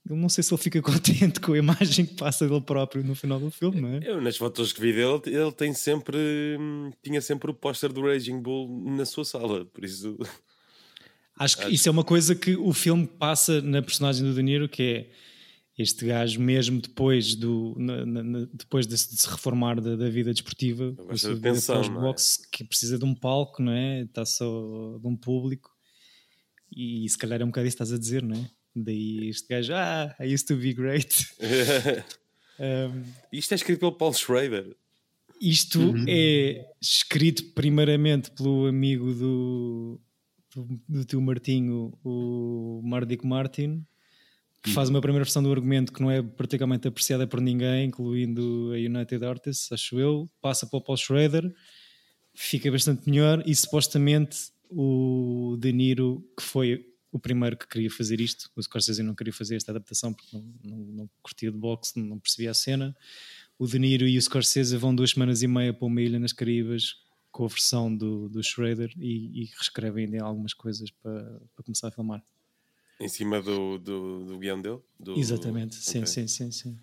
Eu 0.10 0.16
não 0.16 0.30
sei 0.30 0.44
se 0.44 0.54
ele 0.54 0.62
fica 0.62 0.82
contente 0.84 1.40
com 1.40 1.54
a 1.54 1.58
imagem 1.58 2.06
que 2.06 2.14
passa 2.16 2.48
dele 2.48 2.62
próprio 2.62 3.04
no 3.04 3.14
final 3.16 3.40
do 3.40 3.52
filme, 3.52 3.82
não 3.82 3.90
é? 3.90 4.00
Eu, 4.04 4.22
nas 4.22 4.38
fotos 4.38 4.72
que 4.72 4.80
vi 4.82 4.94
dele, 4.94 5.22
ele 5.26 5.52
tem 5.52 5.74
sempre. 5.74 6.18
Tinha 7.04 7.22
sempre 7.22 7.52
o 7.52 7.54
póster 7.54 7.92
do 7.92 8.02
Raging 8.02 8.42
Bull 8.42 8.84
na 8.96 9.06
sua 9.06 9.26
sala, 9.26 9.66
por 9.66 9.84
isso. 9.84 10.18
Acho 11.40 11.58
que 11.58 11.76
isso 11.76 11.88
é 11.88 11.92
uma 11.92 12.04
coisa 12.04 12.34
que 12.36 12.56
o 12.56 12.74
filme 12.74 13.06
passa 13.06 13.62
na 13.62 13.82
personagem 13.82 14.24
do 14.26 14.34
De 14.34 14.42
Niro, 14.42 14.68
que 14.68 14.82
é 14.82 15.12
este 15.78 16.04
gajo 16.08 16.42
mesmo 16.42 16.82
depois, 16.82 17.36
do, 17.36 17.76
na- 17.78 18.04
na- 18.06 18.48
depois 18.52 18.88
de, 18.88 18.98
se- 18.98 19.14
de 19.14 19.22
se 19.22 19.30
reformar 19.30 19.80
da, 19.80 19.96
da 19.96 20.10
vida 20.10 20.34
desportiva, 20.34 20.86
gosto 20.92 21.06
com 21.06 21.14
a 21.14 21.18
sua 21.18 21.30
de 21.30 21.36
vida 21.36 21.54
tensão, 21.54 21.76
pós-boxe, 21.76 22.50
que 22.52 22.64
precisa 22.64 22.98
de 22.98 23.06
um 23.06 23.14
palco, 23.14 23.62
não 23.62 23.72
é? 23.72 24.02
Está 24.02 24.26
só 24.26 24.98
de 25.00 25.06
um 25.08 25.16
público. 25.16 25.70
E 26.76 27.08
se 27.08 27.18
calhar 27.18 27.40
é 27.40 27.44
um 27.44 27.50
bocado 27.50 27.68
isso 27.68 27.78
que 27.78 27.84
estás 27.84 27.94
a 27.96 28.00
dizer, 28.02 28.24
não 28.24 28.36
é? 28.36 28.50
Daí 28.84 29.30
este 29.30 29.48
gajo, 29.50 29.74
ah, 29.74 30.16
I 30.20 30.34
used 30.34 30.48
to 30.48 30.56
be 30.56 30.74
great. 30.74 31.10
Um, 32.60 33.04
Isto 33.32 33.52
é 33.52 33.56
escrito 33.56 33.80
pelo 33.82 33.92
Paul 33.92 34.14
Schrader. 34.14 34.76
isto 35.40 35.80
Uhum. 35.80 36.06
é 36.08 36.66
escrito 36.82 37.44
primeiramente 37.54 38.32
pelo 38.32 38.66
amigo 38.66 39.14
do, 39.14 40.02
do, 40.56 40.82
do 40.90 41.06
tio 41.06 41.22
Martinho, 41.22 41.94
o 42.04 42.82
Mardic 42.84 43.24
Martin, 43.24 43.86
que 44.64 44.72
faz 44.72 44.90
uma 44.90 45.00
primeira 45.00 45.24
versão 45.24 45.44
do 45.44 45.52
argumento 45.52 45.94
que 45.94 46.02
não 46.02 46.10
é 46.10 46.24
particularmente 46.24 46.88
apreciada 46.88 47.28
por 47.28 47.40
ninguém, 47.40 47.86
incluindo 47.90 48.72
a 48.74 48.78
United 48.78 49.24
Artists, 49.24 49.72
acho 49.72 50.00
eu. 50.00 50.28
Passa 50.42 50.66
para 50.66 50.78
o 50.80 50.82
Paul 50.82 50.98
Schrader, 50.98 51.54
fica 52.34 52.72
bastante 52.72 53.08
melhor 53.08 53.44
e 53.46 53.54
supostamente 53.56 54.36
o 54.72 55.56
De 55.60 55.72
Niro, 55.72 56.28
que 56.36 56.42
foi 56.42 56.84
o 57.12 57.20
primeiro 57.20 57.58
que 57.58 57.68
queria 57.68 57.90
fazer 57.90 58.20
isto, 58.20 58.50
o 58.56 58.62
Scorsese 58.62 59.02
não 59.02 59.16
queria 59.16 59.34
fazer 59.34 59.56
esta 59.56 59.72
adaptação 59.72 60.14
porque 60.14 60.36
não, 60.36 60.44
não, 60.64 60.78
não 60.78 61.10
curtia 61.22 61.52
de 61.52 61.58
boxe, 61.58 62.00
não 62.00 62.20
percebia 62.20 62.52
a 62.52 62.54
cena. 62.54 62.96
O 63.58 63.66
De 63.66 63.80
Niro 63.80 64.08
e 64.08 64.18
o 64.18 64.22
Scorsese 64.22 64.76
vão 64.78 64.94
duas 64.94 65.12
semanas 65.12 65.42
e 65.42 65.48
meia 65.48 65.74
para 65.74 65.86
uma 65.86 66.02
ilha 66.02 66.20
nas 66.20 66.34
Caraíbas 66.34 66.96
com 67.32 67.46
a 67.46 67.48
versão 67.48 67.96
do, 67.96 68.28
do 68.30 68.44
Schrader 68.44 68.92
e, 68.98 69.44
e 69.44 69.46
reescrevem 69.46 70.06
ainda 70.06 70.24
algumas 70.24 70.54
coisas 70.54 70.90
para, 70.92 71.24
para 71.56 71.64
começar 71.64 71.88
a 71.88 71.92
filmar. 71.92 72.24
Em 73.00 73.08
cima 73.08 73.42
do, 73.42 73.78
do, 73.78 74.26
do 74.26 74.40
guião 74.40 74.60
dele? 74.62 74.80
Do- 75.00 75.18
Exatamente, 75.18 75.76
sim, 75.76 76.00
Ok. 76.00 76.08
sim, 76.08 76.28
sim, 76.28 76.52
sim. 76.52 76.80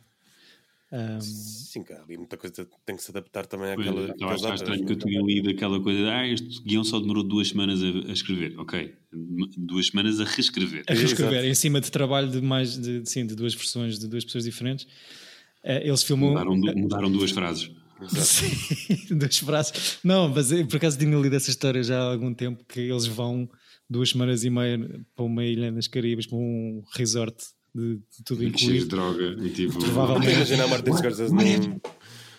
Um, 0.92 1.20
Sim, 1.20 1.82
cara, 1.82 2.02
ali 2.04 2.16
muita 2.16 2.36
coisa 2.36 2.68
tem 2.86 2.94
que 2.94 3.02
se 3.02 3.10
adaptar 3.10 3.46
também 3.46 3.74
Pois, 3.74 3.88
àquela. 3.88 4.04
acho 4.32 4.42
datas, 4.42 4.60
estranho 4.60 4.86
que 4.86 4.92
eu 4.92 4.96
tinha 4.96 5.20
lido 5.22 5.50
aquela 5.50 5.80
coisa 5.80 5.98
de, 5.98 6.06
ah, 6.08 6.28
este 6.28 6.62
guião 6.62 6.84
só 6.84 7.00
demorou 7.00 7.24
duas 7.24 7.48
semanas 7.48 7.82
a, 7.82 7.86
a 7.86 8.12
escrever. 8.12 8.54
Ok, 8.60 8.94
duas 9.56 9.88
semanas 9.88 10.20
a 10.20 10.24
reescrever. 10.24 10.84
a 10.88 10.94
reescrever 10.94 11.32
Exato. 11.34 11.48
em 11.48 11.54
cima 11.54 11.80
de 11.80 11.90
trabalho 11.90 12.30
de 12.30 12.40
mais 12.40 12.78
de, 12.78 13.04
sim, 13.06 13.26
de 13.26 13.34
duas 13.34 13.54
versões 13.54 13.98
de 13.98 14.06
duas 14.06 14.24
pessoas 14.24 14.44
diferentes. 14.44 14.86
Eh, 15.64 15.88
eles 15.88 16.02
filmam 16.02 16.28
Mudaram, 16.30 16.60
du- 16.60 16.76
mudaram 16.78 17.10
duas 17.10 17.30
frases. 17.32 17.70
Sim, 18.08 19.16
dois 19.16 19.40
braços. 19.40 19.98
Não, 20.04 20.28
mas 20.28 20.50
eu, 20.52 20.66
por 20.66 20.76
acaso 20.76 20.98
tinha 20.98 21.16
lido 21.16 21.34
essa 21.34 21.48
história 21.48 21.82
já 21.82 21.98
há 21.98 22.12
algum 22.12 22.34
tempo 22.34 22.64
que 22.68 22.80
eles 22.80 23.06
vão 23.06 23.48
duas 23.88 24.10
semanas 24.10 24.44
e 24.44 24.50
meia 24.50 24.78
para 25.14 25.24
uma 25.24 25.44
ilha 25.44 25.70
nas 25.70 25.86
Caraíbas, 25.88 26.26
para 26.26 26.36
um 26.36 26.82
resort 26.92 27.34
de, 27.74 27.96
de 27.96 28.24
tudo 28.24 28.38
Cheio 28.40 28.52
de 28.52 28.62
incluído. 28.64 28.86
droga 28.88 29.36
e 29.44 29.50
tipo. 29.50 29.78
Provavelmente. 29.78 30.32
Imagina 30.34 30.64
a 30.64 30.68
Martin 30.68 30.92
Scorsese 30.92 31.34
num. 31.34 31.80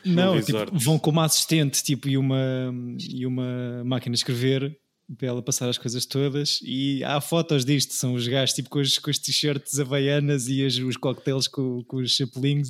Não, 0.05 0.39
tipo, 0.41 0.59
vão 0.77 0.99
com 0.99 1.09
uma 1.09 1.25
assistente 1.25 1.83
tipo, 1.83 2.07
e, 2.07 2.15
uma, 2.17 2.71
e 3.09 3.25
uma 3.25 3.83
máquina 3.83 4.13
de 4.13 4.19
escrever 4.19 4.77
para 5.17 5.27
ela 5.27 5.41
passar 5.41 5.67
as 5.67 5.77
coisas 5.79 6.05
todas. 6.05 6.59
E 6.63 7.03
há 7.03 7.19
fotos 7.19 7.65
disto: 7.65 7.93
são 7.93 8.13
os 8.13 8.27
gajos 8.27 8.53
tipo, 8.53 8.69
com, 8.69 8.79
os, 8.79 8.99
com 8.99 9.09
as 9.09 9.17
t-shirts 9.17 9.79
havaianas 9.79 10.47
e 10.47 10.63
as- 10.65 10.77
os 10.77 10.95
cocktails 10.95 11.47
com, 11.47 11.83
com 11.85 11.97
os 11.97 12.11
chapelinhos. 12.15 12.69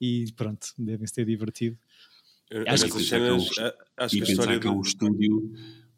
E, 0.00 0.24
e 0.24 0.32
pronto, 0.32 0.68
devem-se 0.78 1.12
ter 1.12 1.26
divertido. 1.26 1.76
Eu- 2.50 2.64
Acho 2.66 2.88
que- 2.88 3.02
cenas, 3.04 3.46
a- 3.58 3.74
acho 4.04 4.16
E 4.16 4.20
que 4.22 4.28
a 4.28 4.30
história 4.30 4.48
pensar 4.54 4.60
que 4.60 4.66
é 4.66 4.70
um 4.70 4.80
do. 4.80 4.86
estúdio 4.86 5.52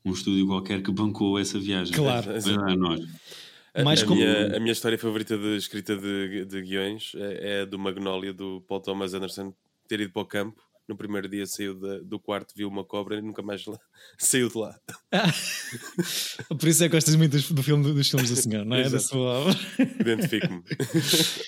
um 0.04 0.10
estúdio 0.12 0.46
qualquer 0.48 0.82
que 0.82 0.90
bancou 0.90 1.38
essa 1.38 1.56
viagem. 1.60 1.94
Claro. 1.94 2.32
A 2.32 2.76
nós. 2.76 3.00
A, 3.74 3.82
Mais 3.82 4.02
a 4.02 4.06
como- 4.06 4.20
minha, 4.20 4.56
a 4.56 4.60
minha 4.60 4.72
história 4.72 4.98
favorita 4.98 5.36
de 5.38 5.56
escrita 5.56 5.96
de, 5.96 6.44
de 6.44 6.62
guiões 6.62 7.12
é, 7.16 7.58
é 7.58 7.60
a 7.62 7.64
do 7.64 7.78
Magnolia 7.78 8.32
do 8.32 8.60
Paul 8.68 8.80
Thomas 8.80 9.14
Anderson 9.14 9.54
ter 9.88 10.00
ido 10.00 10.12
para 10.12 10.22
o 10.22 10.26
campo. 10.26 10.62
No 10.88 10.96
primeiro 10.96 11.28
dia 11.28 11.46
saiu 11.46 11.74
da- 11.78 12.00
do 12.00 12.18
quarto, 12.18 12.52
viu 12.56 12.68
uma 12.68 12.84
cobra 12.84 13.16
e 13.16 13.22
nunca 13.22 13.40
mais 13.40 13.64
lá- 13.64 13.78
saiu 14.18 14.48
de 14.50 14.58
lá. 14.58 14.78
Por 16.48 16.68
isso 16.68 16.82
é 16.84 16.88
que 16.88 16.92
gostas 16.96 17.14
muito 17.14 17.32
dos- 17.32 17.50
do 17.50 17.62
filme 17.62 17.92
dos 17.94 18.10
filmes 18.10 18.28
do 18.30 18.36
senhor, 18.36 18.64
não 18.64 18.76
é? 18.76 18.90
Da 18.90 18.98
sua 18.98 19.38
obra. 19.40 19.56
Identifico-me. 20.00 20.62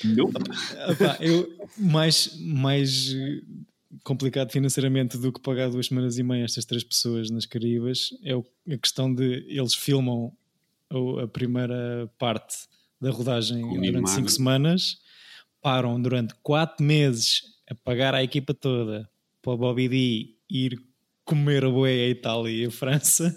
Eu, 1.20 1.48
mais, 1.76 2.30
mais 2.40 3.14
complicado 4.02 4.50
financeiramente 4.52 5.18
do 5.18 5.32
que 5.32 5.40
pagar 5.40 5.68
duas 5.70 5.86
semanas 5.86 6.16
e 6.18 6.22
meia 6.22 6.42
a 6.42 6.44
estas 6.46 6.64
três 6.64 6.84
pessoas 6.84 7.30
nas 7.30 7.44
Caraíbas 7.46 8.10
é 8.22 8.34
o- 8.36 8.44
a 8.70 8.78
questão 8.78 9.12
de 9.12 9.44
eles 9.48 9.74
filmam 9.74 10.32
a 11.20 11.28
primeira 11.28 12.10
parte 12.18 12.56
da 13.00 13.10
rodagem 13.10 13.60
durante 13.62 13.92
Magno. 13.92 14.08
cinco 14.08 14.28
semanas, 14.30 14.98
param 15.60 16.00
durante 16.00 16.34
quatro 16.42 16.84
meses 16.84 17.42
a 17.70 17.74
pagar 17.74 18.14
a 18.14 18.22
equipa 18.22 18.52
toda 18.54 19.08
para 19.42 19.52
o 19.52 19.56
Bobby 19.56 19.88
D 19.88 20.34
ir 20.50 20.78
comer 21.24 21.64
a 21.64 21.70
boé 21.70 22.04
à 22.04 22.08
Itália 22.08 22.50
e 22.50 22.66
a 22.66 22.70
França 22.70 23.34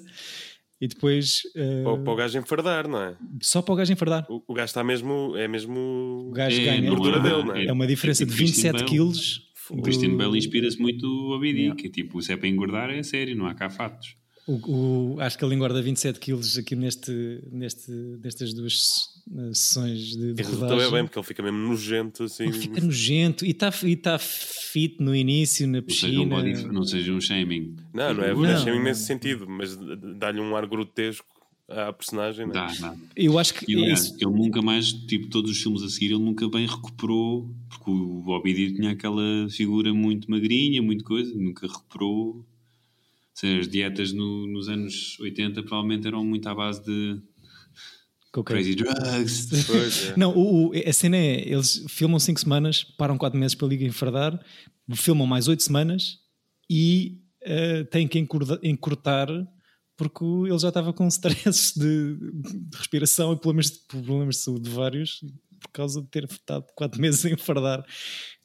e 0.79 0.87
depois 0.87 1.41
eh, 1.55 1.83
para, 1.83 1.93
o- 1.93 2.03
para 2.03 2.13
o 2.13 2.15
gajo 2.15 2.37
enfardar, 2.37 2.87
não 2.87 3.01
é? 3.01 3.15
só 3.41 3.61
para 3.61 3.73
o 3.73 3.75
gajo 3.77 3.91
enfardar. 3.93 4.25
O, 4.29 4.43
o 4.47 4.53
gajo 4.53 4.65
está 4.65 4.83
mesmo. 4.83 5.35
É 5.35 5.47
mesmo. 5.47 6.27
O 6.29 6.31
gajo 6.31 6.59
É, 6.61 6.65
ganha. 6.65 6.81
não 6.89 6.95
gordura 6.97 7.19
dele, 7.19 7.43
não 7.43 7.55
é? 7.55 7.65
É 7.65 7.73
uma 7.73 7.87
diferença 7.87 8.23
tipo 8.25 8.31
de 8.33 8.37
Christian 8.43 8.71
27 8.73 8.73
Bale. 8.73 8.85
quilos. 8.89 9.47
O 9.69 9.81
Christian 9.81 10.09
do- 10.11 10.17
Bale 10.17 10.37
inspira-se 10.37 10.79
muito 10.79 10.99
do 11.01 11.29
Obidi, 11.31 11.61
Yeah. 11.61 11.81
que 11.81 11.87
é 11.87 11.89
tipo, 11.89 12.21
se 12.21 12.31
é 12.31 12.37
para 12.37 12.47
engordar 12.47 12.89
é 12.89 13.01
sério, 13.03 13.35
não 13.35 13.47
há 13.47 13.53
cá 13.55 13.69
fatos. 13.69 14.15
O, 14.47 15.15
o- 15.15 15.19
acho 15.19 15.37
que 15.37 15.43
ele 15.43 15.55
engorda 15.55 15.81
27 15.81 16.19
quilos 16.19 16.57
aqui 16.57 16.73
neste, 16.75 17.11
neste, 17.51 17.91
nestas 17.91 18.53
duas 18.53 19.09
eh, 19.35 19.53
sessões 19.53 19.99
de, 20.15 20.33
de 20.33 20.41
E 20.41 20.45
resultou 20.45 20.69
rodagem. 20.69 20.91
bem, 20.93 21.03
porque 21.03 21.19
ele 21.19 21.25
fica 21.25 21.43
mesmo 21.43 21.57
nojento 21.59 22.23
assim. 22.23 22.43
Ele 22.43 22.53
fica 22.53 22.79
nojento 22.81 23.45
e 23.45 23.49
está 23.51 23.73
e 23.83 23.95
tá 23.97 24.17
fit 24.17 24.97
no 25.03 25.13
início, 25.13 25.67
na 25.67 25.81
Não 25.81 25.89
seja, 25.89 26.07
um 26.07 26.11
piscina. 26.29 26.35
body, 26.35 26.65
não 26.73 26.83
seja 26.85 27.11
um 27.13 27.19
shaming. 27.19 27.75
Não, 27.93 28.13
não 28.13 28.23
é 28.23 28.33
Não. 28.33 28.41
não. 28.41 28.57
shaming 28.59 28.77
Não. 28.77 28.83
nesse 28.85 29.03
sentido, 29.05 29.45
mas 29.49 29.77
dá-lhe 30.17 30.39
um 30.39 30.55
ar 30.55 30.65
grotesco 30.65 31.25
à 31.67 31.91
personagem. 31.91 32.45
Não 32.47 32.51
é? 32.53 32.53
Dá, 32.53 32.67
dá. 32.79 32.95
Eu 33.17 33.37
acho 33.37 33.53
que 33.53 33.69
E 33.69 33.75
aliás, 33.75 34.05
isso- 34.05 34.15
ele 34.21 34.31
nunca 34.31 34.61
mais, 34.61 34.93
tipo, 34.93 35.27
todos 35.27 35.51
os 35.51 35.61
filmes 35.61 35.83
a 35.83 35.89
seguir, 35.89 36.05
ele 36.13 36.19
nunca 36.23 36.47
bem 36.47 36.65
recuperou, 36.65 37.53
porque 37.67 37.91
o 37.91 38.21
Bobby 38.21 38.53
D 38.53 38.75
tinha 38.75 38.91
aquela 38.91 39.49
figura 39.49 39.93
muito 39.93 40.31
magrinha, 40.31 40.81
muito 40.81 41.03
coisa, 41.03 41.33
nunca 41.35 41.67
recuperou. 41.67 42.45
Seja, 43.39 43.59
as 43.59 43.67
dietas 43.67 44.11
no- 44.13 44.47
nos 44.47 44.67
anos 44.67 45.19
80 45.19 45.61
provavelmente 45.61 46.07
eram 46.07 46.25
muito 46.25 46.47
à 46.49 46.55
base 46.55 46.83
de 46.83 47.21
crazy 48.43 48.73
drugs. 48.75 49.47
Pois 49.67 50.09
é. 50.09 50.17
Não, 50.17 50.35
o, 50.35 50.69
o- 50.69 50.71
a 50.73 50.93
cena 50.93 51.17
é: 51.17 51.47
eles 51.47 51.85
filmam 51.87 52.19
5 52.19 52.39
semanas, 52.39 52.83
param 52.83 53.17
4 53.17 53.39
meses 53.39 53.53
para 53.55 53.67
a 53.67 53.69
Liga 53.69 53.85
enfardar, 53.85 54.43
filmam 54.95 55.27
mais 55.27 55.47
8 55.47 55.61
semanas 55.61 56.19
e 56.69 57.19
eh, 57.41 57.83
têm 57.85 58.07
que 58.07 58.17
encurda- 58.19 58.59
encurtar 58.63 59.27
porque 59.95 60.23
ele 60.23 60.57
já 60.59 60.67
estava 60.69 60.91
com 60.93 61.07
stress 61.07 61.73
de, 61.79 62.15
de 62.15 62.77
respiração 62.77 63.33
e 63.33 63.37
problemas 63.37 63.71
de, 63.71 63.79
problemas 63.87 64.35
de 64.37 64.41
saúde 64.41 64.69
vários 64.69 65.21
por 65.59 65.69
causa 65.71 66.01
de 66.01 66.07
ter 66.07 66.23
estado 66.25 66.65
4 66.75 66.99
meses 67.01 67.23
a 67.25 67.29
enfardar 67.31 67.85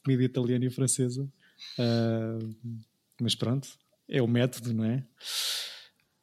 comida 0.04 0.22
italiana 0.22 0.64
e 0.66 0.70
francesa. 0.70 1.26
Ah, 1.78 2.38
mas 3.20 3.34
pronto, 3.34 3.68
é 4.12 4.22
o 4.22 4.28
método, 4.28 4.72
não 4.74 4.84
é? 4.84 5.04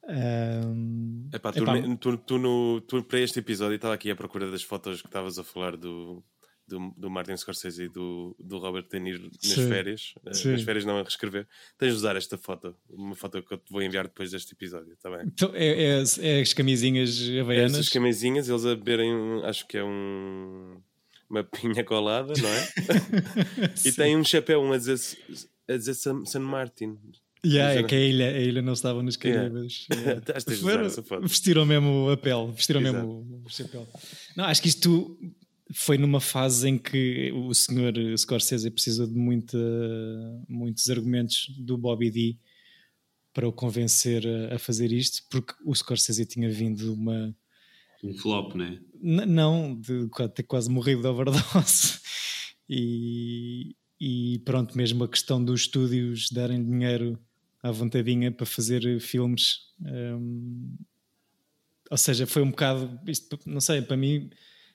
Ah, 0.08 1.36
Epá, 1.36 1.52
tu, 1.52 1.62
epá, 1.62 1.74
tu, 2.00 2.16
tu 2.18 2.38
no, 2.38 2.80
tu 2.80 3.02
para 3.04 3.20
este 3.20 3.38
episódio 3.38 3.76
estava 3.76 3.94
aqui 3.94 4.10
à 4.10 4.16
procura 4.16 4.50
das 4.50 4.62
fotos 4.62 5.00
que 5.02 5.06
estavas 5.08 5.38
a 5.38 5.44
falar 5.44 5.76
do, 5.76 6.24
do, 6.66 6.92
do 6.96 7.10
Martin 7.10 7.36
Scorsese 7.36 7.84
e 7.84 7.88
do, 7.88 8.34
do 8.38 8.58
Robert 8.58 8.86
De 8.90 8.98
Niro 8.98 9.24
nas 9.24 9.52
Sim. 9.52 9.68
férias. 9.68 10.14
Eh, 10.26 10.32
Sim. 10.34 10.52
Nas 10.52 10.62
férias 10.62 10.84
não 10.84 10.96
a 10.98 11.02
reescrever. 11.02 11.46
Tens 11.78 11.90
de 11.90 11.96
usar 11.96 12.16
esta 12.16 12.36
foto, 12.38 12.74
uma 12.88 13.14
foto 13.14 13.42
que 13.42 13.54
eu 13.54 13.58
te 13.58 13.70
vou 13.70 13.82
enviar 13.82 14.04
depois 14.08 14.30
deste 14.30 14.52
episódio, 14.52 14.92
está 14.94 15.10
bem? 15.10 15.26
então, 15.26 15.50
é, 15.54 15.82
é 15.84 15.94
as- 16.00 16.18
é 16.18 16.40
as 16.40 16.52
camisinhas 16.52 17.20
havaianas. 17.40 17.72
Essas 17.74 17.88
camisinhas, 17.88 18.48
eles 18.48 18.64
a 18.64 18.74
beberem, 18.74 19.14
um- 19.14 19.44
acho 19.44 19.66
que 19.68 19.76
é 19.76 19.84
um, 19.84 20.80
uma 21.28 21.44
pinha 21.44 21.84
colada, 21.84 22.32
não 22.40 22.48
é? 22.48 22.66
e 23.84 23.92
tem 23.92 24.16
um 24.16 24.24
chapéu, 24.24 24.60
um 24.60 24.72
a 24.72 24.78
dizer, 24.78 24.98
a 25.68 25.76
dizer 25.76 25.94
San, 25.94 26.24
San 26.24 26.40
Martin. 26.40 26.98
Yeah, 27.44 27.80
é 27.80 27.82
que 27.82 27.94
a 27.94 27.98
ilha, 28.00 28.28
a 28.30 28.38
ilha 28.38 28.62
não 28.62 28.74
estava 28.74 29.02
nos 29.02 29.16
Caraíbas. 29.16 29.86
Yeah. 29.92 30.20
De 30.46 31.02
foto. 31.02 31.22
Vestiram 31.22 31.64
mesmo 31.64 32.10
a 32.10 32.16
pele, 32.16 32.52
vestiram 32.52 32.80
Exato. 32.80 32.96
mesmo 32.96 33.42
o 33.44 33.48
chapéu. 33.50 33.88
Não, 34.36 34.44
acho 34.44 34.60
que 34.60 34.68
isto 34.68 35.18
foi 35.72 35.96
numa 35.96 36.20
fase 36.20 36.68
em 36.68 36.76
que 36.76 37.30
o 37.32 37.54
senhor 37.54 37.94
Scorsese 38.18 38.70
precisou 38.70 39.06
de 39.06 39.14
muita, 39.14 39.56
muitos 40.48 40.90
argumentos 40.90 41.46
do 41.58 41.78
Bobby 41.78 42.10
D 42.10 42.36
para 43.32 43.48
o 43.48 43.52
convencer 43.52 44.26
a, 44.26 44.56
a 44.56 44.58
fazer 44.58 44.92
isto, 44.92 45.22
porque 45.30 45.54
o 45.64 45.74
Scorsese 45.74 46.26
tinha 46.26 46.50
vindo 46.50 46.76
de 46.78 46.88
uma. 46.90 47.34
Um 48.02 48.14
flop, 48.14 48.54
né? 48.54 48.80
Não, 49.00 49.78
de 49.78 50.08
qua- 50.08 50.28
ter 50.28 50.42
quase 50.42 50.68
morrido 50.70 51.02
de 51.02 51.08
overdose. 51.08 52.00
E, 52.72 53.74
e 54.00 54.38
pronto, 54.44 54.76
mesmo 54.76 55.02
a 55.02 55.08
questão 55.08 55.44
dos 55.44 55.62
estúdios 55.62 56.30
darem 56.30 56.64
dinheiro 56.64 57.18
à 57.62 57.70
vontadinha 57.70 58.30
para 58.30 58.46
fazer 58.46 59.00
filmes. 59.00 59.72
hum, 59.80 60.76
ou 61.90 61.96
seja, 61.96 62.26
foi 62.26 62.42
um 62.42 62.50
bocado, 62.50 63.00
isto, 63.06 63.38
não 63.44 63.60
sei, 63.60 63.82
para 63.82 63.96
mim 63.96 64.30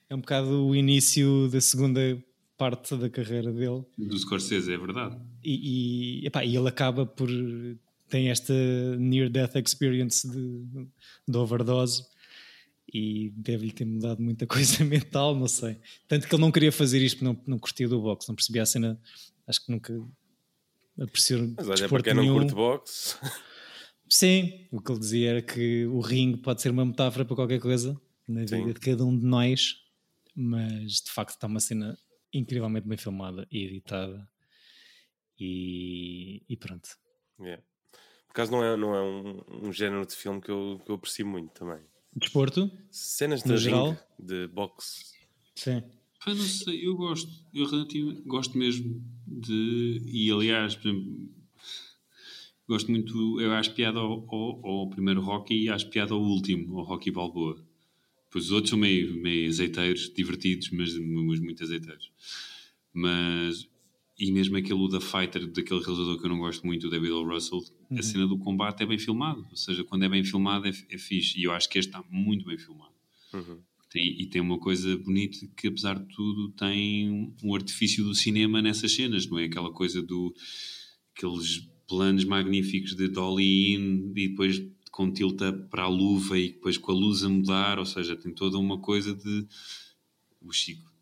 é 0.08 0.14
um 0.14 0.20
bocado 0.20 0.66
o 0.66 0.76
início 0.76 1.48
da 1.48 1.60
segunda 1.60 2.22
parte 2.56 2.96
da 2.96 3.08
carreira 3.08 3.52
dele. 3.52 3.84
Do 3.96 4.18
Scorsese, 4.18 4.72
é 4.72 4.76
verdade. 4.76 5.16
E, 5.42 6.22
e, 6.22 6.26
epá, 6.26 6.44
e 6.44 6.56
ele 6.56 6.68
acaba 6.68 7.06
por. 7.06 7.28
tem 8.08 8.28
esta 8.28 8.52
near-death 8.98 9.56
experience 9.56 10.28
de, 10.28 10.88
de 11.28 11.36
overdose 11.36 12.04
e 12.92 13.32
deve-lhe 13.36 13.72
ter 13.72 13.84
mudado 13.84 14.22
muita 14.22 14.46
coisa 14.46 14.84
mental, 14.84 15.34
não 15.34 15.48
sei. 15.48 15.78
Tanto 16.06 16.28
que 16.28 16.34
ele 16.34 16.42
não 16.42 16.52
queria 16.52 16.72
fazer 16.72 17.02
isto 17.02 17.18
porque 17.18 17.24
não, 17.24 17.42
não 17.46 17.58
curtia 17.58 17.88
do 17.88 18.00
boxe, 18.00 18.28
não 18.28 18.34
percebia 18.34 18.62
a 18.62 18.66
cena, 18.66 19.00
acho 19.46 19.64
que 19.64 19.72
nunca 19.72 19.92
apreciou 21.00 21.52
Mas 21.56 21.68
olha, 21.68 21.88
para 21.88 22.02
quem 22.02 22.14
não 22.14 22.22
nenhum. 22.22 22.34
curte 22.38 22.54
boxe, 22.54 23.16
Sim, 24.08 24.66
o 24.70 24.80
que 24.80 24.92
ele 24.92 25.00
dizia 25.00 25.30
era 25.30 25.42
que 25.42 25.84
o 25.86 26.00
ringue 26.00 26.38
pode 26.38 26.62
ser 26.62 26.70
uma 26.70 26.84
metáfora 26.84 27.24
para 27.24 27.34
qualquer 27.34 27.58
coisa 27.60 28.00
na 28.28 28.40
vida 28.40 28.56
Sim. 28.56 28.66
de 28.72 28.74
cada 28.74 29.04
um 29.04 29.16
de 29.18 29.24
nós, 29.26 29.76
mas 30.34 31.00
de 31.02 31.10
facto 31.10 31.30
está 31.30 31.46
uma 31.48 31.58
cena 31.60 31.98
incrivelmente 32.32 32.86
bem 32.86 32.96
filmada 32.96 33.46
e 33.50 33.64
editada. 33.64 34.28
E, 35.38 36.42
e 36.48 36.56
pronto. 36.56 36.88
yeah. 37.40 37.62
por 38.26 38.30
acaso 38.32 38.52
não 38.52 38.64
é, 38.64 38.76
não 38.76 38.94
é 38.94 39.02
um, 39.02 39.42
um 39.68 39.72
género 39.72 40.06
de 40.06 40.14
filme 40.14 40.40
que 40.40 40.50
eu, 40.50 40.80
que 40.84 40.90
eu 40.90 40.94
aprecio 40.94 41.26
muito 41.26 41.50
também. 41.52 41.80
Desporto? 42.14 42.70
Cenas 42.90 43.42
de 43.42 43.48
No 43.48 43.54
ringue, 43.54 43.64
geral? 43.64 43.96
de 44.18 44.46
boxe. 44.48 45.04
Sim. 45.54 45.82
Pá, 46.26 46.34
não 46.34 46.44
sei, 46.44 46.84
eu 46.84 46.96
gosto, 46.96 47.30
eu 47.54 47.66
relativamente 47.66 48.22
gosto 48.22 48.58
mesmo 48.58 49.00
de. 49.24 50.02
E 50.06 50.28
aliás, 50.32 50.74
por 50.74 50.88
exemplo, 50.88 51.30
gosto 52.68 52.90
muito, 52.90 53.40
eu 53.40 53.52
acho 53.52 53.72
piada 53.74 54.00
ao, 54.00 54.26
ao, 54.28 54.66
ao 54.66 54.90
primeiro 54.90 55.20
Rocky 55.20 55.54
e 55.54 55.68
acho 55.68 55.88
piada 55.88 56.14
ao 56.14 56.20
último, 56.20 56.80
ao 56.80 56.84
Rocky 56.84 57.12
Balboa. 57.12 57.64
Pois 58.28 58.46
os 58.46 58.50
outros 58.50 58.70
são 58.70 58.78
meio, 58.78 59.14
meio 59.22 59.48
azeiteiros, 59.48 60.12
divertidos, 60.12 60.70
mas, 60.70 60.98
mas 60.98 61.38
muito 61.38 61.62
azeiteiros. 61.62 62.10
Mas, 62.92 63.68
e 64.18 64.32
mesmo 64.32 64.56
aquele 64.56 64.88
da 64.88 65.00
Fighter, 65.00 65.46
daquele 65.46 65.78
realizador 65.78 66.18
que 66.18 66.26
eu 66.26 66.30
não 66.30 66.38
gosto 66.38 66.66
muito, 66.66 66.88
o 66.88 66.90
David 66.90 67.12
O. 67.12 67.22
Russell, 67.22 67.62
a 67.96 68.02
cena 68.02 68.26
do 68.26 68.36
combate 68.36 68.82
é 68.82 68.86
bem 68.86 68.98
filmado. 68.98 69.46
Ou 69.48 69.56
seja, 69.56 69.84
quando 69.84 70.04
é 70.04 70.08
bem 70.08 70.24
filmado 70.24 70.66
é, 70.66 70.70
é 70.70 70.98
fixe. 70.98 71.38
E 71.38 71.44
eu 71.44 71.52
acho 71.52 71.68
que 71.68 71.78
este 71.78 71.90
está 71.90 72.04
muito 72.10 72.44
bem 72.44 72.58
filmado. 72.58 72.94
Uhum. 73.32 73.60
Tem- 73.96 74.20
e 74.20 74.26
tem 74.26 74.42
uma 74.42 74.58
coisa 74.58 74.94
bonita 74.98 75.38
que, 75.56 75.68
apesar 75.68 75.98
de 75.98 76.06
tudo, 76.14 76.50
tem 76.50 77.32
um 77.42 77.54
artifício 77.54 78.04
do 78.04 78.14
cinema 78.14 78.60
nessas 78.60 78.92
cenas, 78.94 79.26
não 79.26 79.38
é? 79.38 79.44
Aquela 79.46 79.72
coisa 79.72 80.02
do. 80.02 80.34
aqueles 81.16 81.66
planos 81.88 82.24
magníficos 82.24 82.94
de 82.94 83.08
dolly 83.08 83.72
in 83.74 84.12
e 84.14 84.28
depois 84.28 84.62
com 84.90 85.10
tilta 85.10 85.50
para 85.50 85.84
a 85.84 85.88
luva 85.88 86.38
e 86.38 86.48
depois 86.48 86.76
com 86.76 86.92
a 86.92 86.94
luz 86.94 87.24
a 87.24 87.28
mudar, 87.30 87.78
ou 87.78 87.86
seja, 87.86 88.14
tem 88.14 88.34
toda 88.34 88.58
uma 88.58 88.78
coisa 88.78 89.14
de. 89.14 89.46
o 90.42 90.52
Chico. 90.52 90.92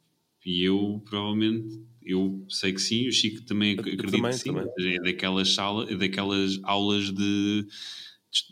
E 0.46 0.62
eu, 0.62 1.02
provavelmente, 1.04 1.82
eu 2.00 2.46
sei 2.48 2.72
que 2.72 2.80
sim, 2.80 3.08
o 3.08 3.12
Chico 3.12 3.42
também 3.42 3.74
Eu 3.74 3.80
acredito 3.80 4.10
também, 4.12 4.30
que 4.30 4.36
sim. 4.38 4.52
também. 4.52 4.66
É 4.78 5.00
daquelas, 5.00 5.48
sala, 5.52 5.90
é 5.90 5.96
daquelas 5.96 6.60
aulas 6.62 7.12
de, 7.12 7.66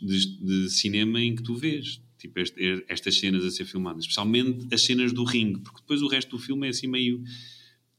de, 0.01 0.37
de 0.41 0.69
cinema 0.69 1.21
em 1.21 1.33
que 1.33 1.43
tu 1.43 1.55
vês 1.55 2.02
tipo, 2.23 2.39
este- 2.39 2.85
estas 2.87 3.17
cenas 3.19 3.43
a 3.43 3.51
ser 3.51 3.65
filmadas, 3.65 4.03
especialmente 4.03 4.73
as 4.73 4.81
cenas 4.81 5.11
do 5.11 5.23
ringue, 5.25 5.59
porque 5.59 5.81
depois 5.81 6.01
o 6.01 6.07
resto 6.07 6.29
do 6.37 6.39
filme 6.39 6.65
é 6.67 6.69
assim 6.69 6.87
meio 6.87 7.21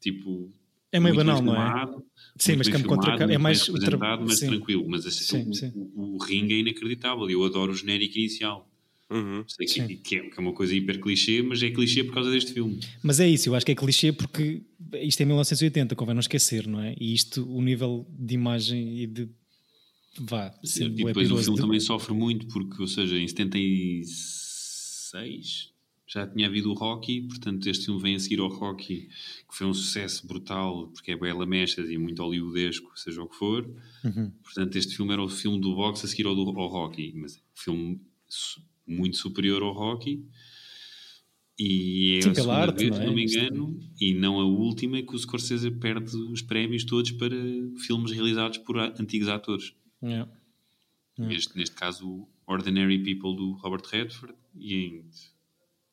tipo 0.01 0.51
É 0.91 0.99
meio 0.99 1.15
banal, 1.15 1.43
não 1.43 1.55
é? 1.55 1.87
Sim, 2.39 2.57
mas 2.57 2.69
campo 2.69 2.89
contra 2.89 3.13
filmado, 3.13 3.19
campo 3.19 3.23
é 3.25 3.27
muito 3.39 3.43
mais 3.43 3.63
representado, 3.67 4.25
mas 4.27 4.39
sim. 4.39 4.47
tranquilo. 4.49 4.85
Mas 4.89 5.07
assim, 5.07 5.25
Sim, 5.45 5.51
o, 5.51 5.55
sim. 5.55 5.73
O, 5.95 6.15
o 6.15 6.19
ringue 6.19 6.55
é 6.55 6.59
inacreditável. 6.59 7.29
Eu 7.29 7.45
adoro 7.45 7.73
o 7.73 7.75
genérico 7.75 8.17
inicial. 8.19 8.69
Uhum. 9.11 9.45
Sei 9.47 9.67
que, 9.67 9.73
Sim. 9.73 9.87
que 9.99 10.17
é, 10.17 10.21
que 10.31 10.35
é 10.39 10.41
uma 10.41 10.53
coisa 10.55 10.75
hiper 10.75 10.99
clichê, 10.99 11.43
mas 11.43 11.63
é 11.63 11.71
clichê 11.71 12.03
por 12.03 12.15
causa 12.15 12.31
deste 12.31 12.53
filme. 12.55 12.81
Mas 13.03 13.21
é 13.21 13.29
isso, 13.29 13.51
eu 13.51 13.55
acho 13.55 13.65
que 13.67 13.73
é 13.73 13.75
clichê 13.75 14.11
porque 14.13 14.63
isto 15.03 15.21
é 15.21 15.25
1980, 15.27 15.95
convém 15.95 16.15
não 16.15 16.21
esquecer, 16.21 16.67
não 16.67 16.81
é? 16.81 16.97
E 16.99 17.13
isto, 17.13 17.47
o 17.49 17.61
nível 17.61 18.07
de 18.19 18.35
imagem 18.35 18.99
e 19.03 19.07
de. 19.07 19.29
Vá, 20.21 20.55
E 20.63 20.89
depois 20.91 21.11
o 21.11 21.15
perigoso 21.15 21.43
filme 21.45 21.57
de- 21.57 21.63
também 21.63 21.81
sofre 21.81 22.15
muito, 22.15 22.47
porque, 22.49 22.81
ou 22.81 22.87
seja, 22.89 23.17
em 23.19 23.27
76 23.27 25.73
já 26.07 26.27
tinha 26.27 26.47
havido 26.47 26.71
o 26.71 26.75
Rocky, 26.75 27.23
portanto 27.23 27.67
este 27.69 27.87
filme 27.87 28.01
vem 28.01 28.15
a 28.15 28.19
seguir 28.19 28.39
ao 28.39 28.49
Rocky, 28.49 29.09
que 29.49 29.57
foi 29.57 29.67
um 29.67 29.75
sucesso 29.75 30.27
brutal, 30.27 30.89
porque 30.89 31.13
é 31.13 31.17
bela 31.17 31.47
mechas 31.47 31.89
e 31.91 31.97
muito 31.99 32.23
hollywoodesco, 32.23 32.91
seja 32.99 33.23
o 33.23 33.29
que 33.29 33.37
for. 33.37 33.65
Uhum. 34.05 34.31
Portanto, 34.43 34.77
este 34.77 34.97
filme 34.97 35.13
era 35.13 35.23
o 35.23 35.29
filme 35.29 35.61
do 35.61 35.75
boxe 35.75 36.05
a 36.05 36.09
seguir 36.09 36.27
ao, 36.27 36.35
do, 36.35 36.43
ao 36.59 36.69
Rocky, 36.69 37.13
mas 37.17 37.37
é 37.37 37.41
um 37.41 37.43
filme 37.55 38.01
su- 38.29 38.61
muito 38.87 39.17
superior 39.17 39.63
ao 39.63 39.73
Rocky. 39.73 40.25
E 41.59 42.17
é 42.19 42.23
Sim, 42.23 42.31
a 42.31 42.35
segunda 42.35 42.55
arte, 42.55 42.79
vez, 42.79 42.91
não 42.91 43.01
é? 43.03 43.07
não 43.07 43.15
me 43.15 43.25
Isto- 43.25 43.39
engano, 43.39 43.81
e 44.01 44.15
não 44.15 44.41
a 44.41 44.45
última, 44.45 45.01
que 45.03 45.15
o 45.15 45.19
Scorsese 45.19 45.71
perde 45.71 46.17
os 46.17 46.43
prémios 46.43 46.85
todos 46.85 47.11
para 47.13 47.37
filmes 47.87 48.13
realizados 48.13 48.59
por 48.59 48.79
antigos 48.79 49.29
atores. 49.29 49.73
É. 50.05 50.27
Neste, 51.19 51.57
neste 51.57 51.75
caso, 51.77 52.07
o 52.09 52.29
Ordinary 52.47 52.99
People 52.99 53.37
do 53.37 53.53
Robert 53.53 53.83
Redford 53.91 54.35
e, 54.57 54.75
em- 54.75 55.05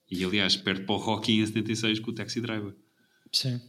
e 0.09 0.23
aliás, 0.25 0.55
perde 0.57 0.83
para 0.83 0.95
o 0.95 0.97
Rocky 0.97 1.33
em 1.39 1.45
76 1.45 1.99
com 1.99 2.11
o 2.11 2.13
Taxi 2.13 2.41
Driver. 2.41 2.73
Sim. 3.31 3.61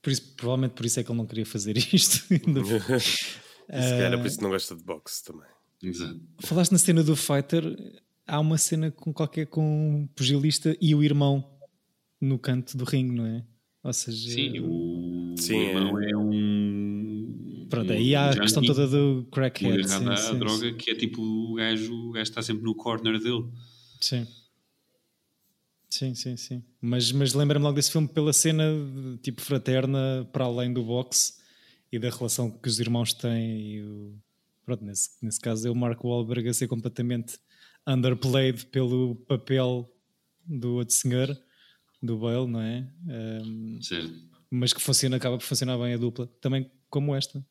Por 0.00 0.10
isso, 0.10 0.32
provavelmente 0.34 0.72
por 0.72 0.86
isso 0.86 0.98
é 1.00 1.04
que 1.04 1.10
ele 1.10 1.18
não 1.18 1.26
queria 1.26 1.44
fazer 1.44 1.76
isto. 1.76 2.24
Ainda- 2.32 2.64
Se 3.00 3.28
calhar 3.68 4.00
era 4.00 4.18
por 4.18 4.26
isso 4.26 4.36
que 4.38 4.42
não 4.42 4.50
gosta 4.50 4.74
de 4.74 4.82
boxe 4.82 5.24
também. 5.24 5.46
Exato. 5.82 6.20
Falaste 6.40 6.72
na 6.72 6.78
cena 6.78 7.02
do 7.02 7.14
Fighter, 7.16 7.64
há 8.26 8.38
uma 8.40 8.56
cena 8.58 8.90
com 8.90 9.12
qualquer 9.12 9.46
com 9.46 9.62
um 10.02 10.06
pugilista 10.08 10.76
e 10.80 10.94
o 10.94 11.02
irmão 11.02 11.58
no 12.20 12.38
canto 12.38 12.76
do 12.76 12.84
ringue, 12.84 13.14
não 13.14 13.26
é? 13.26 13.44
Ou 13.82 13.92
seja, 13.92 14.30
Sim, 14.30 14.60
o 14.60 15.34
Sim, 15.38 15.56
irmão 15.56 15.98
é, 16.02 16.14
um. 16.16 16.69
Pronto, 17.70 17.92
aí 17.92 18.14
há 18.14 18.30
a 18.30 18.40
questão 18.40 18.62
toda 18.62 18.86
do 18.86 19.26
crackhead. 19.32 19.88
Sim, 19.88 20.08
à 20.08 20.16
sim, 20.16 20.38
droga, 20.38 20.72
que 20.74 20.90
é 20.90 20.94
tipo 20.94 21.22
o 21.22 21.54
gajo, 21.54 21.94
o 21.94 22.12
gajo 22.12 22.22
está 22.22 22.42
sempre 22.42 22.64
no 22.64 22.74
corner 22.74 23.18
dele. 23.18 23.46
Sim. 24.00 24.26
Sim, 25.88 26.14
sim, 26.14 26.36
sim. 26.36 26.62
Mas, 26.80 27.10
mas 27.10 27.34
lembra-me 27.34 27.64
logo 27.64 27.74
desse 27.74 27.90
filme 27.90 28.06
pela 28.06 28.32
cena 28.32 28.64
tipo 29.22 29.40
fraterna 29.40 30.28
para 30.32 30.44
além 30.44 30.72
do 30.72 30.84
boxe 30.84 31.34
e 31.90 31.98
da 31.98 32.08
relação 32.10 32.50
que 32.50 32.68
os 32.68 32.78
irmãos 32.78 33.12
têm. 33.12 33.60
E 33.60 33.82
o, 33.82 34.14
pronto, 34.64 34.84
nesse, 34.84 35.10
nesse 35.20 35.40
caso 35.40 35.66
é 35.66 35.70
o 35.70 35.74
Mark 35.74 36.02
Wahlberg 36.04 36.48
a 36.48 36.54
ser 36.54 36.68
completamente 36.68 37.38
underplayed 37.86 38.66
pelo 38.66 39.16
papel 39.26 39.90
do 40.46 40.74
outro 40.74 40.94
senhor, 40.94 41.36
do 42.02 42.16
Bale, 42.18 42.46
não 42.46 42.60
é? 42.60 42.88
Um, 43.44 43.80
Certo. 43.82 44.12
mas 44.50 44.72
que 44.72 44.80
funciona, 44.80 45.16
acaba 45.16 45.38
por 45.38 45.44
funcionar 45.44 45.76
bem 45.78 45.94
a 45.94 45.96
dupla, 45.96 46.26
também 46.40 46.70
como 46.88 47.14
esta. 47.14 47.44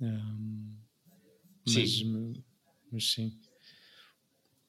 Um, 0.00 0.74
mas, 1.66 1.74
Sim. 1.74 2.34
mas 2.92 3.04
sim. 3.12 3.32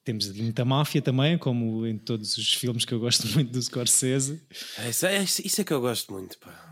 Temos 0.04 0.32
muita 0.32 0.64
máfia 0.64 1.02
também, 1.02 1.36
como 1.36 1.86
em 1.86 1.98
todos 1.98 2.36
os 2.38 2.54
filmes 2.54 2.84
que 2.84 2.94
eu 2.94 2.98
gosto 3.00 3.26
muito 3.34 3.52
do 3.52 3.60
Scorsese. 3.62 4.40
É, 4.78 4.88
Isso 4.90 5.06
é, 5.06 5.22
isso 5.22 5.60
é 5.60 5.64
que 5.64 5.72
eu 5.72 5.80
gosto 5.80 6.12
muito, 6.12 6.38
pá. 6.38 6.66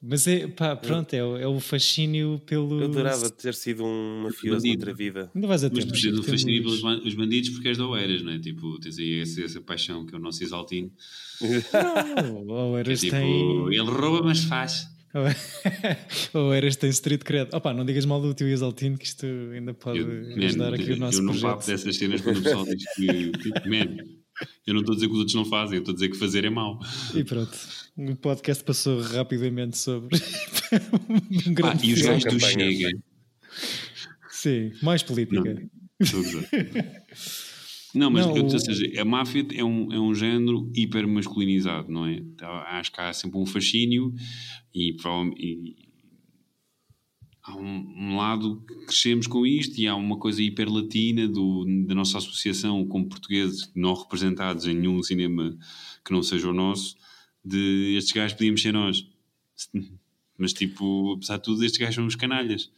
Mas 0.00 0.28
é, 0.28 0.46
pá, 0.46 0.76
pronto, 0.76 1.12
é, 1.12 1.24
o- 1.24 1.36
é 1.36 1.46
o 1.48 1.58
fascínio 1.58 2.40
pelo. 2.46 2.80
Eu 2.80 2.84
adorava 2.84 3.28
ter 3.30 3.52
sido 3.54 3.84
um 3.84 4.22
mafioso 4.22 4.64
noutra 4.64 4.94
vida. 4.94 5.28
Ainda 5.34 5.48
vais 5.48 5.64
a 5.64 5.70
Mas 5.70 5.84
tu 5.86 5.90
o 6.20 6.22
fascínio 6.22 6.62
pelos 6.62 6.80
ban- 6.80 7.00
os 7.04 7.14
bandidos 7.14 7.50
porque 7.50 7.66
és 7.68 7.78
da 7.78 7.84
Oeiras, 7.88 8.22
não 8.22 8.30
é? 8.30 8.38
Tipo, 8.38 8.78
tens 8.78 8.96
aí 8.96 9.20
essa, 9.22 9.42
essa 9.42 9.60
paixão 9.60 10.06
que 10.06 10.14
é 10.14 10.18
o 10.18 10.20
nosso 10.20 10.40
exaltino. 10.44 10.92
Ou 11.40 12.82
Que 12.84 12.92
é 12.92 12.94
tipo, 12.96 13.10
tem. 13.10 13.66
ele 13.74 13.90
rouba, 13.90 14.22
mas 14.22 14.44
faz. 14.44 14.86
Ou 16.34 16.52
eras 16.52 16.76
tem 16.76 16.90
street 16.90 17.22
cred. 17.22 17.48
Opa, 17.54 17.72
não 17.72 17.84
digas 17.84 18.04
mal 18.04 18.20
do 18.20 18.34
teu 18.34 18.48
Exaltino, 18.48 18.98
que 18.98 19.06
isto 19.06 19.26
ainda 19.52 19.72
pode 19.74 19.98
Eu, 20.00 20.44
ajudar 20.46 20.70
man, 20.70 20.76
aqui 20.76 20.92
o 20.92 20.96
nosso 20.96 21.18
eu 21.18 21.22
não 21.22 21.32
projeto. 21.32 21.50
papo 21.50 21.66
dessas 21.66 21.96
cenas 21.96 22.20
quando 22.20 22.38
o 22.38 22.42
pessoal 22.42 22.64
diz 22.64 22.84
que, 22.94 23.06
tipo, 23.32 23.68
man, 23.68 23.96
eu 24.66 24.74
não 24.74 24.80
estou 24.80 24.92
a 24.92 24.96
dizer 24.96 25.06
que 25.06 25.12
os 25.12 25.18
outros 25.18 25.34
não 25.34 25.44
fazem, 25.44 25.76
eu 25.76 25.80
estou 25.80 25.92
a 25.92 25.94
dizer 25.94 26.08
que 26.10 26.16
fazer 26.18 26.44
é 26.44 26.50
mau. 26.50 26.78
E 27.14 27.24
pronto, 27.24 27.58
o 27.96 28.16
podcast 28.16 28.62
passou 28.62 29.00
rapidamente 29.00 29.78
sobre 29.78 30.16
um 31.10 31.16
Ah, 31.16 31.52
grande 31.52 31.88
e 31.90 31.92
os 31.94 32.02
gajos 32.02 32.24
do. 32.32 32.38
Chega. 32.40 32.90
Sim, 34.30 34.72
mais 34.82 35.02
política. 35.02 35.42
Gozar. 36.00 36.44
Não, 37.98 38.10
mas 38.10 38.24
Não, 38.26 38.36
eu- 38.36 38.44
o- 38.46 38.52
ou 38.52 38.58
seja, 38.58 39.00
a 39.00 39.04
máfia 39.04 39.46
é 39.54 39.64
um, 39.64 39.92
é 39.92 39.98
um 39.98 40.14
género 40.14 40.70
hiper 40.74 41.06
masculinizado, 41.08 41.90
não 41.90 42.06
é? 42.06 42.14
Então, 42.14 42.48
Acho 42.50 42.92
que 42.92 43.00
há 43.00 43.12
sempre 43.12 43.38
um 43.38 43.46
fascínio 43.46 44.14
e, 44.74 44.94
e 45.36 45.76
há 47.42 47.56
um, 47.56 47.64
um 47.96 48.16
lado 48.16 48.62
que 48.66 48.86
crescemos 48.86 49.26
com 49.26 49.46
isto 49.46 49.78
e 49.80 49.86
há 49.86 49.94
uma 49.96 50.18
coisa 50.18 50.42
hiper 50.42 50.70
latina 50.70 51.26
do, 51.26 51.64
da 51.86 51.94
nossa 51.94 52.18
associação 52.18 52.86
como 52.86 53.08
portugueses 53.08 53.70
não 53.74 53.94
representados 53.94 54.66
em 54.66 54.74
nenhum 54.74 55.02
cinema 55.02 55.56
que 56.04 56.12
não 56.12 56.22
seja 56.22 56.48
o 56.48 56.54
nosso, 56.54 56.96
de 57.44 57.94
estes 57.96 58.12
gajos 58.12 58.36
podíamos 58.36 58.60
ser 58.62 58.72
nós. 58.72 59.06
Mas 60.38 60.52
tipo, 60.52 61.14
apesar 61.14 61.38
de 61.38 61.42
tudo, 61.42 61.64
estes 61.64 61.78
gajos 61.80 61.94
são 61.96 62.06
os 62.06 62.14
canalhas. 62.14 62.70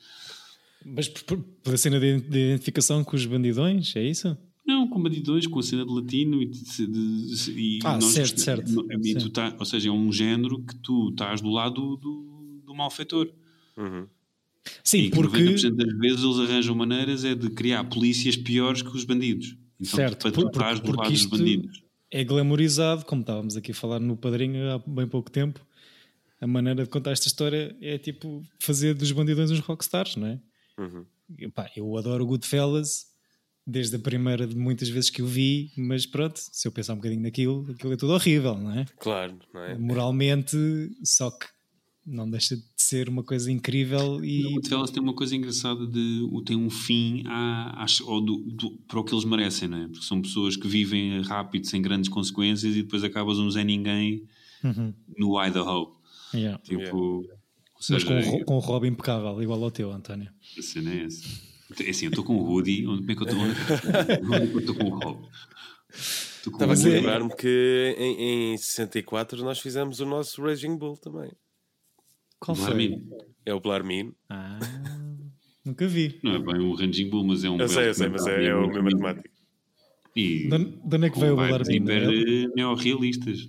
Mas 0.85 1.09
por- 1.09 1.25
por- 1.25 1.43
pela 1.63 1.77
cena 1.77 2.01
de 2.01 2.07
identificação 2.17 3.05
com 3.05 3.15
os 3.17 3.27
bandidões, 3.27 3.95
é 3.97 4.03
isso? 4.03 4.35
Não, 4.71 4.87
com 4.89 5.03
bandidões, 5.03 5.47
com 5.47 5.59
a 5.59 5.63
cena 5.63 5.85
de 5.85 5.93
latino 5.93 6.41
e, 6.41 6.47
de- 6.47 6.87
de- 6.87 7.51
e 7.53 7.79
Ah, 7.85 8.01
certo, 8.01 8.41
certo. 8.41 8.87
e 9.05 9.15
tu 9.17 9.29
tá- 9.31 9.57
ou 9.59 9.65
seja, 9.65 9.89
é 9.89 9.93
um 9.93 10.13
género 10.13 10.63
que 10.63 10.77
tu 10.77 11.09
estás 11.11 11.41
do 11.41 11.49
lado 11.51 11.97
do, 11.97 12.63
do 12.65 12.75
malfeitor. 12.75 13.33
Uhum. 13.77 14.07
Sim, 14.85 14.99
e 14.99 15.11
que 15.11 15.17
porque. 15.17 15.39
90% 15.39 15.75
das 15.75 15.99
vezes 15.99 16.23
eles 16.23 16.39
arranjam 16.39 16.75
maneiras 16.77 17.25
é 17.25 17.35
de 17.35 17.51
criar 17.51 17.83
polícias 17.85 18.37
piores 18.37 18.83
que 18.83 18.89
os 18.95 19.05
bandidos. 19.05 19.57
Então, 19.81 19.97
Certo, 19.97 20.23
para 20.23 20.33
por- 20.33 20.43
tu 20.45 20.49
estás 20.51 20.79
porque- 20.79 20.87
do 20.93 20.97
porque 20.97 21.03
lado 21.03 21.13
dos 21.13 21.27
bandidos. 21.27 21.83
é 22.11 22.23
glamorizado, 22.25 23.05
como 23.07 23.23
estávamos 23.23 23.57
aqui 23.57 23.73
a 23.73 23.75
falar 23.75 23.99
no 23.99 24.17
Padrinho 24.17 24.71
há 24.71 24.79
bem 24.79 25.09
pouco 25.09 25.31
tempo. 25.31 25.61
A 26.41 26.47
maneira 26.47 26.85
de 26.85 26.89
contar 26.91 27.11
esta 27.11 27.27
história 27.27 27.77
é 27.81 27.99
tipo 27.99 28.43
fazer 28.59 28.95
dos 28.95 29.11
bandidões 29.13 29.51
uns 29.51 29.59
rockstars, 29.61 30.17
não 30.17 30.27
é? 30.29 30.41
Uhum. 30.79 31.05
E, 31.39 31.49
pá, 31.49 31.71
eu 31.77 31.97
adoro 31.97 32.25
o 32.25 32.27
Goodfellas 32.27 33.07
desde 33.71 33.97
a 33.97 33.99
primeira 33.99 34.47
de 34.47 34.57
muitas 34.57 34.89
vezes 34.89 35.11
que 35.11 35.23
o 35.23 35.27
vi, 35.27 35.71
mas 35.77 36.05
pronto, 36.07 36.39
se 36.39 36.67
eu 36.67 36.73
pensar 36.73 36.93
um 36.95 36.97
bocadinho 36.97 37.23
naquilo, 37.23 37.67
aquilo 37.71 37.93
é 37.93 37.97
tudo 37.97 38.13
horrível, 38.13 38.57
não 38.59 38.73
é? 38.73 38.85
Claro, 38.99 39.39
não 39.55 39.61
é? 39.63 39.79
Moralmente, 39.79 40.57
só 41.05 41.31
que 41.31 41.47
não 42.07 42.29
deixa 42.29 42.57
de 42.57 42.63
ser 42.77 43.09
uma 43.09 43.23
coisa 43.23 43.53
incrível 43.53 44.25
e 44.25 44.45
O 44.47 44.55
Goodfellas 44.55 44.91
tem 44.91 45.03
uma 45.03 45.15
coisa 45.15 45.37
engraçada 45.37 45.87
de 45.87 46.27
o- 46.33 46.43
tem 46.43 46.57
um 46.57 46.71
fim 46.71 47.23
à, 47.27 47.85
ao 48.07 48.21
do- 48.21 48.39
do- 48.51 48.71
para 48.89 48.99
o 48.99 49.05
que 49.05 49.15
eles 49.15 49.25
merecem, 49.25 49.69
não 49.69 49.79
é? 49.79 49.87
Porque 49.87 50.05
são 50.07 50.21
pessoas 50.21 50.57
que 50.57 50.67
vivem 50.67 51.21
rápido, 51.23 51.67
sem 51.67 51.81
grandes 51.81 52.09
consequências 52.09 52.75
e 52.75 52.83
depois 52.83 53.05
acabas 53.05 53.39
um 53.39 53.51
Zé 53.51 53.63
Ninguém 53.63 54.25
Uhum. 54.65 54.93
no 55.17 55.43
Idaho. 55.45 55.95
Yeah. 56.35 56.59
Tipo, 56.63 56.81
Yeah. 56.81 56.99
ou 56.99 57.25
mas 57.77 57.87
seja, 57.87 58.07
com, 58.07 58.45
com 58.45 58.57
o 58.57 58.61
Rob 58.61 58.87
impecável, 58.89 59.41
igual 59.43 59.63
ao 59.63 59.71
teu, 59.71 59.93
António. 59.93 60.31
a 60.59 60.63
cena 60.63 60.93
é 60.93 61.05
essa. 61.05 61.50
É 61.79 61.91
assim, 61.91 62.07
eu 62.07 62.11
estou 62.11 62.25
com 62.25 62.37
o 62.37 62.43
Rudy, 62.45 62.87
onde 62.87 63.01
como 63.01 63.13
é 63.13 63.15
que 63.15 63.23
eu 63.23 63.27
estou? 63.27 64.05
É 64.11 64.75
com 64.75 64.85
o 64.85 64.99
Rob? 64.99 65.29
Estou 65.93 66.53
com 66.53 66.63
Estava 66.65 66.73
a 66.75 66.77
é- 66.77 66.95
lembrar-me 67.01 67.35
que 67.37 67.95
em, 67.99 68.53
em 68.55 68.57
64 68.59 69.43
nós 69.45 69.59
fizemos 69.61 70.01
o 70.01 70.07
nosso 70.07 70.43
Raging 70.43 70.77
Bull 70.77 70.97
também. 70.97 71.31
Qual 72.39 72.55
foi? 72.57 72.99
É 73.45 73.53
o 73.55 73.61
Blarmin. 73.61 74.13
Ah, 74.29 74.59
nunca 75.65 75.87
vi. 75.87 76.19
Não 76.25 76.35
é 76.35 76.39
bem 76.39 76.61
o 76.61 76.75
Ranging 76.75 77.09
Bull, 77.11 77.25
mas 77.25 77.45
é 77.45 77.51
um 77.51 77.59
Eu 77.61 77.69
sei, 77.69 77.89
eu 77.89 77.95
sei, 77.95 78.09
mas 78.09 78.27
é, 78.27 78.47
é 78.47 78.55
o 78.55 78.63
lindo. 78.63 78.83
matemático. 78.83 79.29
E 80.17 80.49
De 80.49 80.55
onde- 80.55 80.71
de 80.85 80.97
onde 80.97 81.07
é 81.07 81.11
que 81.11 81.21
veio 81.21 81.33
o 81.35 81.37
Blarmin? 81.37 81.77
hiper 81.77 82.03
É- 82.03 82.15
eh, 82.45 82.49
neorrealistas. 82.57 83.49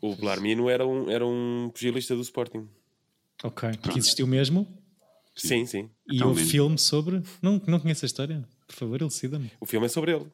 O 0.00 0.14
Blarmino 0.14 0.68
era 0.68 0.86
um, 0.86 1.10
era 1.10 1.26
um 1.26 1.70
pugilista 1.72 2.14
do 2.14 2.20
Sporting. 2.22 2.68
Ok, 3.42 3.70
que 3.90 3.98
existiu 3.98 4.26
mesmo. 4.26 4.66
Sim, 5.36 5.66
sim. 5.66 5.90
E 6.10 6.16
Então, 6.16 6.28
houve 6.28 6.40
man. 6.42 6.46
filme 6.48 6.78
sobre. 6.78 7.22
Não, 7.42 7.60
não 7.66 7.78
conheço 7.78 8.04
a 8.04 8.06
história. 8.06 8.42
Por 8.66 8.74
favor, 8.74 9.00
elucida-me. 9.00 9.50
O 9.60 9.66
filme 9.66 9.86
é 9.86 9.88
sobre 9.88 10.12
ele. 10.16 10.26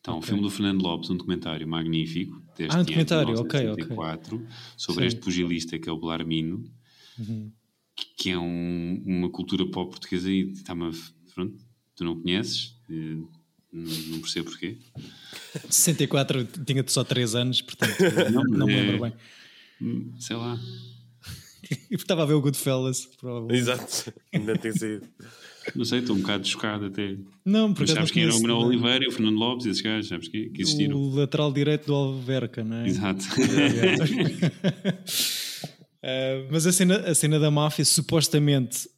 Então, 0.00 0.18
o 0.18 0.22
filme 0.22 0.40
do 0.40 0.50
Fernando 0.50 0.80
Lopes, 0.82 1.10
um 1.10 1.16
documentário 1.16 1.66
magnífico, 1.68 2.40
deste 2.56 2.70
Ah, 2.72 2.76
um 2.76 2.76
ano, 2.78 2.84
documentário, 2.86 3.34
de 3.34 3.40
ok, 3.40 3.68
ok. 3.70 3.84
1974, 3.84 4.46
sobre 4.76 5.00
Sim. 5.02 5.06
este 5.08 5.20
pugilista 5.20 5.78
que 5.78 5.88
é 5.88 5.92
o 5.92 5.98
Belarmino, 5.98 6.64
Uhum. 7.18 7.50
que- 8.16 8.30
é 8.30 8.38
um- 8.38 9.02
uma 9.04 9.28
cultura 9.30 9.66
pop 9.66 9.90
portuguesa 9.90 10.30
e 10.30 10.52
está-me 10.52 10.84
a... 10.86 10.90
Pronto, 11.34 11.56
tu 11.96 12.04
não 12.04 12.20
conheces, 12.20 12.76
eh, 12.88 12.94
não, 13.72 13.82
não 14.08 14.20
percebo 14.20 14.48
porquê. 14.50 14.78
64 15.68 16.44
tinha 16.64 16.84
só 16.86 17.02
3 17.04 17.34
anos, 17.34 17.60
portanto 17.60 17.96
Não, 18.32 18.44
não 18.44 18.66
me 18.66 18.74
é- 18.74 18.80
lembro 18.80 19.00
bem. 19.02 19.12
Hum, 19.82 20.12
Sei 20.18 20.36
lá. 20.36 20.58
estava 21.90 22.22
a 22.22 22.26
ver 22.26 22.34
o 22.34 22.40
Goodfellas, 22.40 23.06
provavelmente. 23.18 23.58
Exato, 23.58 24.12
ainda 24.32 24.56
tem 24.56 24.72
saído. 24.72 25.06
Não 25.74 25.84
sei, 25.84 25.98
estou 25.98 26.14
um 26.14 26.20
bocado 26.20 26.46
chocado 26.46 26.86
até. 26.86 27.16
Não, 27.44 27.74
porque 27.74 27.90
Mas 27.90 27.96
sabes 27.96 28.10
quem 28.10 28.22
era 28.22 28.34
o 28.34 28.40
Manuel. 28.40 28.66
Oliveira 28.68 29.04
e 29.04 29.08
o 29.08 29.12
Fernando 29.12 29.36
Lopes, 29.36 29.66
esses 29.66 29.82
gajos, 29.82 30.08
sabes 30.08 30.28
que, 30.28 30.50
que 30.50 30.62
existiram. 30.62 30.96
O 30.96 31.14
lateral 31.14 31.52
direito 31.52 31.86
do 31.86 31.94
Alverca, 31.94 32.62
não 32.62 32.76
é? 32.76 32.86
Exato. 32.86 33.24
Uh, 36.06 36.46
mas 36.52 36.66
a 36.66 36.72
cena, 36.72 36.98
a 36.98 37.14
cena 37.14 37.40
da 37.40 37.50
máfia 37.50 37.84
supostamente 37.84 38.88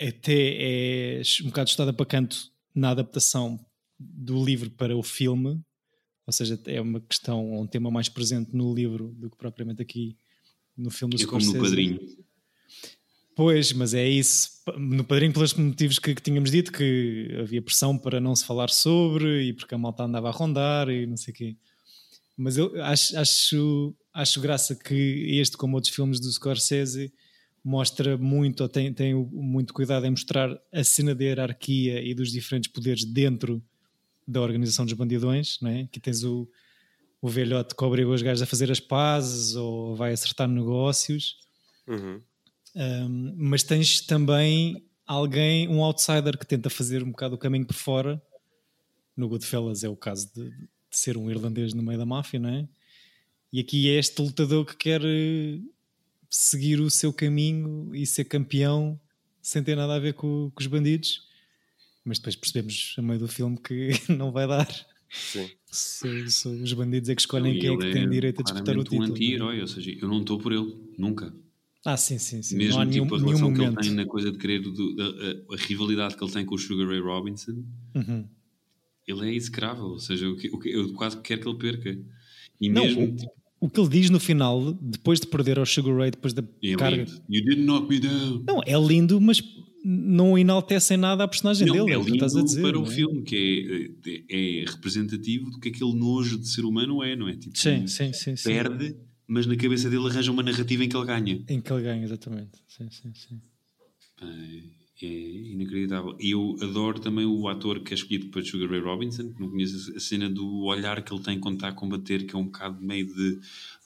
até 0.00 1.16
é 1.18 1.22
um 1.42 1.46
bocado 1.46 1.70
estada 1.70 1.92
para 1.92 2.06
canto 2.06 2.36
na 2.74 2.90
adaptação 2.90 3.58
do 3.98 4.44
livro 4.44 4.70
para 4.70 4.96
o 4.96 5.02
filme, 5.02 5.60
ou 6.26 6.32
seja, 6.32 6.60
é 6.66 6.80
uma 6.80 7.00
questão, 7.00 7.60
um 7.60 7.66
tema 7.66 7.90
mais 7.90 8.08
presente 8.08 8.54
no 8.54 8.72
livro 8.72 9.08
do 9.16 9.28
que 9.28 9.36
propriamente 9.36 9.82
aqui 9.82 10.16
no 10.76 10.90
filme 10.90 11.16
do 11.16 11.22
É 11.22 11.26
como 11.26 11.38
no 11.38 11.44
Scorsese. 11.44 11.68
padrinho. 11.68 12.00
Pois, 13.34 13.72
mas 13.72 13.94
é 13.94 14.06
isso. 14.06 14.50
No 14.76 15.04
padrinho, 15.04 15.32
pelos 15.32 15.54
motivos 15.54 15.98
que, 15.98 16.14
que 16.14 16.22
tínhamos 16.22 16.50
dito, 16.50 16.70
que 16.70 17.34
havia 17.40 17.62
pressão 17.62 17.96
para 17.96 18.20
não 18.20 18.36
se 18.36 18.44
falar 18.44 18.68
sobre 18.68 19.44
e 19.44 19.52
porque 19.52 19.74
a 19.74 19.78
malta 19.78 20.04
andava 20.04 20.28
a 20.28 20.32
rondar 20.32 20.88
e 20.90 21.06
não 21.06 21.16
sei 21.16 21.32
o 21.32 21.36
quê. 21.36 21.56
Mas 22.36 22.56
eu 22.58 22.72
acho, 22.82 23.16
acho, 23.16 23.94
acho 24.12 24.40
graça 24.40 24.74
que 24.74 25.38
este, 25.38 25.56
como 25.56 25.76
outros 25.76 25.94
filmes 25.94 26.20
do 26.20 26.30
Scorsese, 26.30 27.12
mostra 27.64 28.18
muito, 28.18 28.62
ou 28.62 28.68
tem, 28.68 28.92
tem 28.92 29.14
muito 29.14 29.72
cuidado 29.72 30.04
em 30.04 30.10
mostrar 30.10 30.50
a 30.72 30.82
cena 30.82 31.14
da 31.14 31.24
hierarquia 31.24 32.02
e 32.02 32.12
dos 32.12 32.32
diferentes 32.32 32.70
poderes 32.70 33.04
dentro 33.04 33.62
da 34.26 34.40
organização 34.40 34.84
dos 34.84 34.94
bandidões, 34.94 35.58
não 35.60 35.70
é? 35.70 35.88
Que 35.90 36.00
tens 36.00 36.24
o, 36.24 36.48
o 37.22 37.28
velhote 37.28 37.76
que 37.76 37.84
obriga 37.84 38.10
os 38.10 38.20
gajos 38.20 38.42
a 38.42 38.46
fazer 38.46 38.68
as 38.68 38.80
pazes 38.80 39.54
ou 39.54 39.94
vai 39.94 40.12
acertar 40.12 40.48
negócios. 40.48 41.36
Uhum. 41.86 42.20
Um, 42.74 43.34
mas 43.36 43.62
tens 43.62 44.00
também 44.00 44.84
alguém, 45.06 45.68
um 45.68 45.84
outsider 45.84 46.36
que 46.36 46.44
tenta 46.44 46.68
fazer 46.68 47.04
um 47.04 47.12
bocado 47.12 47.36
o 47.36 47.38
caminho 47.38 47.64
por 47.64 47.76
fora. 47.76 48.20
No 49.16 49.28
Goodfellas 49.28 49.84
é 49.84 49.88
o 49.88 49.94
caso 49.94 50.32
de, 50.34 50.50
de 50.50 50.66
ser 50.90 51.16
um 51.16 51.30
irlandês 51.30 51.72
no 51.72 51.82
meio 51.82 51.98
da 51.98 52.04
máfia, 52.04 52.40
não 52.40 52.48
é? 52.48 52.68
E 53.52 53.60
aqui 53.60 53.88
é 53.88 53.98
este 53.98 54.20
lutador 54.20 54.64
que 54.64 54.76
quer 54.76 55.00
eh, 55.04 55.60
seguir 56.28 56.80
o 56.80 56.90
seu 56.90 57.12
caminho 57.12 57.94
e 57.94 58.04
ser 58.04 58.24
campeão 58.24 58.98
sem 59.40 59.62
ter 59.62 59.76
nada 59.76 59.94
a 59.94 59.98
ver 60.00 60.14
com, 60.14 60.50
com 60.52 60.60
os 60.60 60.66
bandidos. 60.66 61.28
Mas 62.04 62.18
depois 62.18 62.34
percebemos 62.34 62.96
a 62.98 63.02
meio 63.02 63.20
do 63.20 63.28
filme 63.28 63.56
que 63.58 63.90
não 64.10 64.32
vai 64.32 64.48
dar. 64.48 64.66
Sim. 65.12 65.48
Se- 65.66 66.30
se 66.30 66.48
os 66.48 66.72
bandidos 66.72 67.08
é 67.10 67.14
que 67.14 67.20
escolhem 67.20 67.58
quem 67.58 67.74
é 67.74 67.76
que 67.76 67.90
tem 67.92 68.08
direito 68.08 68.40
a 68.40 68.42
disputar 68.44 68.62
o 68.78 68.84
claramente 68.84 68.88
um 68.88 68.98
título. 69.00 69.12
anti-herói, 69.14 69.60
ou 69.60 69.66
seja, 69.66 69.90
eu 70.00 70.08
não 70.08 70.20
estou 70.20 70.38
por 70.38 70.52
ele, 70.52 70.74
nunca. 70.98 71.34
Ah, 71.84 71.96
sim, 71.96 72.18
sim, 72.18 72.42
sim. 72.42 72.56
Mesmo 72.56 72.74
não 72.74 72.80
há 72.80 72.84
nenhum, 72.84 73.02
tipo 73.04 73.14
a 73.14 73.18
nenhum 73.18 73.28
relação 73.30 73.52
que 73.52 73.58
momento. 73.60 73.78
ele 73.80 73.88
tem 73.88 73.96
na 73.96 74.06
coisa 74.06 74.30
de 74.32 74.38
querer, 74.38 74.60
do- 74.60 74.94
da- 74.96 75.04
a, 75.04 75.54
a 75.54 75.56
rivalidade 75.58 76.16
que 76.16 76.24
ele 76.24 76.32
tem 76.32 76.44
com 76.46 76.54
o 76.54 76.58
Sugar 76.58 76.86
Ray 76.88 77.00
Robinson, 77.00 77.62
Uhum. 77.94 78.24
ele 79.06 79.28
é 79.30 79.34
execrável, 79.34 79.84
ou 79.84 79.98
seja, 79.98 80.28
o 80.28 80.36
que, 80.36 80.48
o 80.48 80.58
que- 80.58 80.70
eu 80.70 80.92
quase 80.94 81.20
quero 81.20 81.40
que 81.42 81.48
ele 81.48 81.58
perca. 81.58 81.98
E 82.60 82.68
Não, 82.68 82.84
mesmo, 82.84 83.02
o- 83.04 83.16
tipo, 83.16 83.32
O 83.60 83.70
que 83.70 83.78
ele 83.80 83.88
diz 83.90 84.10
no 84.10 84.18
final, 84.18 84.72
depois 84.74 85.20
de 85.20 85.26
perder 85.28 85.56
ao 85.58 85.64
Sugar 85.66 85.96
Ray, 85.96 86.10
depois 86.10 86.32
da 86.34 86.42
é 86.62 86.74
carga. 86.76 86.96
lindo. 87.04 87.12
You 87.28 87.44
didn't 87.44 87.62
knock 87.64 87.88
me 87.88 88.00
down. 88.00 88.42
Não, 88.46 88.60
é 88.66 88.76
lindo, 88.78 89.20
mas 89.20 89.40
não 89.84 90.38
enaltece 90.38 90.94
em 90.94 90.96
nada 90.96 91.24
a 91.24 91.28
personagem 91.28 91.66
Não, 91.66 91.74
dele. 91.86 91.90
é 91.92 91.94
é 91.94 91.98
lindo 91.98 92.14
estás 92.14 92.36
a 92.36 92.42
dizer. 92.42 92.62
para 92.62 92.78
o 92.78 92.84
é? 92.84 92.86
filme, 92.90 93.22
que 93.22 93.90
é, 94.28 94.60
é 94.62 94.64
representativo 94.70 95.50
do 95.50 95.58
que 95.58 95.68
aquele 95.70 95.94
nojo 95.94 96.38
de 96.38 96.48
ser 96.48 96.64
humano 96.64 97.02
é, 97.02 97.16
não 97.16 97.28
é? 97.28 97.36
Tipo, 97.36 97.56
Sim, 97.58 97.86
sim, 97.86 98.12
sim. 98.12 98.36
sim. 98.36 98.48
perde, 98.48 98.96
mas 99.26 99.46
na 99.46 99.56
cabeça 99.56 99.88
dele 99.90 100.06
arranja 100.08 100.30
uma 100.30 100.42
narrativa 100.42 100.84
em 100.84 100.88
que 100.88 100.96
ele 100.96 101.06
ganha. 101.06 101.44
Em 101.48 101.60
que 101.60 101.72
ele 101.72 101.82
ganha, 101.82 102.04
exatamente. 102.04 102.50
Sim, 102.68 102.88
sim, 102.90 103.12
sim. 103.14 103.40
Pá, 104.18 104.26
É 105.02 105.06
inacreditável. 105.06 106.16
E 106.20 106.30
eu 106.30 106.56
adoro 106.62 107.00
também 107.00 107.26
o 107.26 107.48
ator 107.48 107.80
que 107.80 107.92
é 107.92 107.96
escolhido 107.96 108.28
para 108.28 108.44
Sugar 108.44 108.70
Ray 108.70 108.80
Robinson, 108.80 109.32
que 109.32 109.40
não 109.40 109.50
conheço 109.50 109.92
a 109.96 109.98
cena 110.00 110.30
do 110.30 110.62
olhar 110.64 111.02
que 111.02 111.12
ele 111.12 111.22
tem 111.24 111.40
quando 111.40 111.56
está 111.56 111.68
a 111.68 111.72
combater, 111.72 112.24
que 112.24 112.36
é 112.36 112.38
um 112.38 112.44
bocado 112.44 112.80
meio 112.80 113.06
de, 113.06 113.40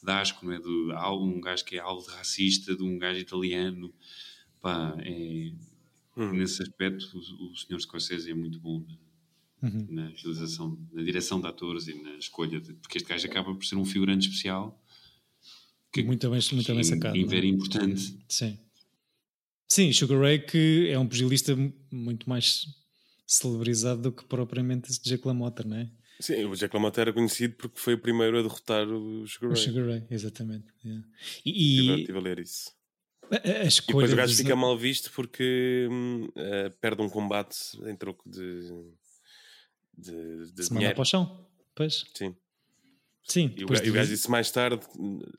de 0.05 0.11
asco, 0.11 0.45
não 0.45 0.53
é? 0.53 0.59
De 0.59 0.69
um 0.69 1.41
gajo 1.41 1.65
que 1.65 1.77
é 1.77 1.79
algo 1.79 2.05
racista, 2.11 2.77
de 2.77 2.83
um 2.83 2.99
gajo 2.99 3.19
italiano. 3.19 3.91
Pá, 4.61 4.95
é, 4.99 5.53
Nesse 6.17 6.63
aspecto, 6.63 7.05
o, 7.15 7.53
o 7.53 7.57
Sr. 7.57 7.81
Scorsese 7.81 8.31
é 8.31 8.35
muito 8.35 8.59
bom 8.59 8.81
na, 8.81 9.07
Uhum. 9.63 9.87
na 9.89 10.09
realização, 10.09 10.79
na 10.93 11.03
direção 11.03 11.41
de 11.41 11.47
atores 11.47 11.89
e 11.89 11.95
na 12.03 12.15
escolha, 12.17 12.61
de, 12.61 12.75
porque 12.75 12.99
este 12.99 13.09
gajo 13.09 13.27
acaba 13.27 13.55
por 13.55 13.65
ser 13.65 13.77
um 13.77 13.85
figurante 13.87 14.29
especial 14.29 14.79
muito 16.05 16.29
bem, 16.31 16.41
muito 16.53 16.67
bem 16.73 16.81
e- 16.81 16.85
sacado. 16.85 17.17
e 17.17 17.23
é? 17.23 17.27
very 17.27 17.49
importante. 17.49 18.19
Sim. 18.29 18.59
Sim, 19.67 19.91
Sugar 19.93 20.21
Ray 20.21 20.39
que 20.41 20.89
é 20.91 20.99
um 20.99 21.09
pugilista 21.09 21.57
muito 21.91 22.29
mais 22.29 22.67
celebrizado 23.27 24.03
do 24.03 24.13
que 24.13 24.25
propriamente 24.27 24.91
esse 24.91 25.03
Jake 25.03 25.27
LaMotta, 25.27 25.65
não 25.65 25.77
é? 25.79 25.91
Sim, 26.21 26.45
o 26.45 26.55
Jack 26.55 26.75
LaMotta 26.75 27.01
era 27.01 27.13
conhecido 27.13 27.55
porque 27.57 27.79
foi 27.81 27.95
o 27.95 27.99
primeiro 27.99 28.39
a 28.39 28.43
derrotar 28.43 28.87
o 28.89 29.27
Sugar 29.27 29.51
O 29.51 29.55
Ray. 29.55 29.63
Sugar 29.65 29.87
Ray, 29.87 30.07
exatamente. 30.11 30.67
yeah. 30.85 31.07
E, 31.45 31.81
e 31.91 32.01
estive 32.01 32.19
a 32.19 32.21
ler 32.21 32.39
isso. 32.39 32.71
A, 33.31 33.65
E 33.65 33.67
escolha. 33.67 34.07
depois 34.07 34.13
o 34.13 34.17
gajo 34.17 34.33
dos- 34.33 34.41
fica 34.41 34.57
mal 34.57 34.77
visto 34.79 35.11
porque 35.13 35.89
hum, 35.91 36.29
eh, 36.37 36.71
perde 36.81 37.03
um 37.03 37.09
combate 37.09 37.57
em 37.89 37.97
troco 37.97 38.29
de, 38.29 38.63
de, 39.97 40.53
de 40.53 40.65
se 40.65 40.71
manda 40.71 40.79
dinheiro. 40.81 40.95
para 40.95 41.03
o 41.03 41.05
chão. 41.05 41.47
Pois. 41.75 42.05
Sim. 42.15 42.35
Sim, 43.29 43.47
E 43.57 43.65
o, 43.65 43.67
depois 43.67 43.81
ga- 43.81 43.87
e 43.87 43.91
o 43.91 43.93
de- 43.93 43.99
gajo 43.99 44.11
disse 44.11 44.31
mais 44.31 44.51
tarde, 44.53 44.87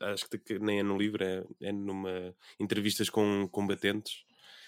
acho 0.00 0.28
que 0.28 0.58
nem 0.58 0.80
é 0.80 0.82
no 0.82 0.98
livro, 0.98 1.24
é, 1.24 1.42
é 1.62 1.72
numa 1.72 2.34
entrevistas 2.60 3.08
com 3.08 3.48
combatentes. 3.50 4.24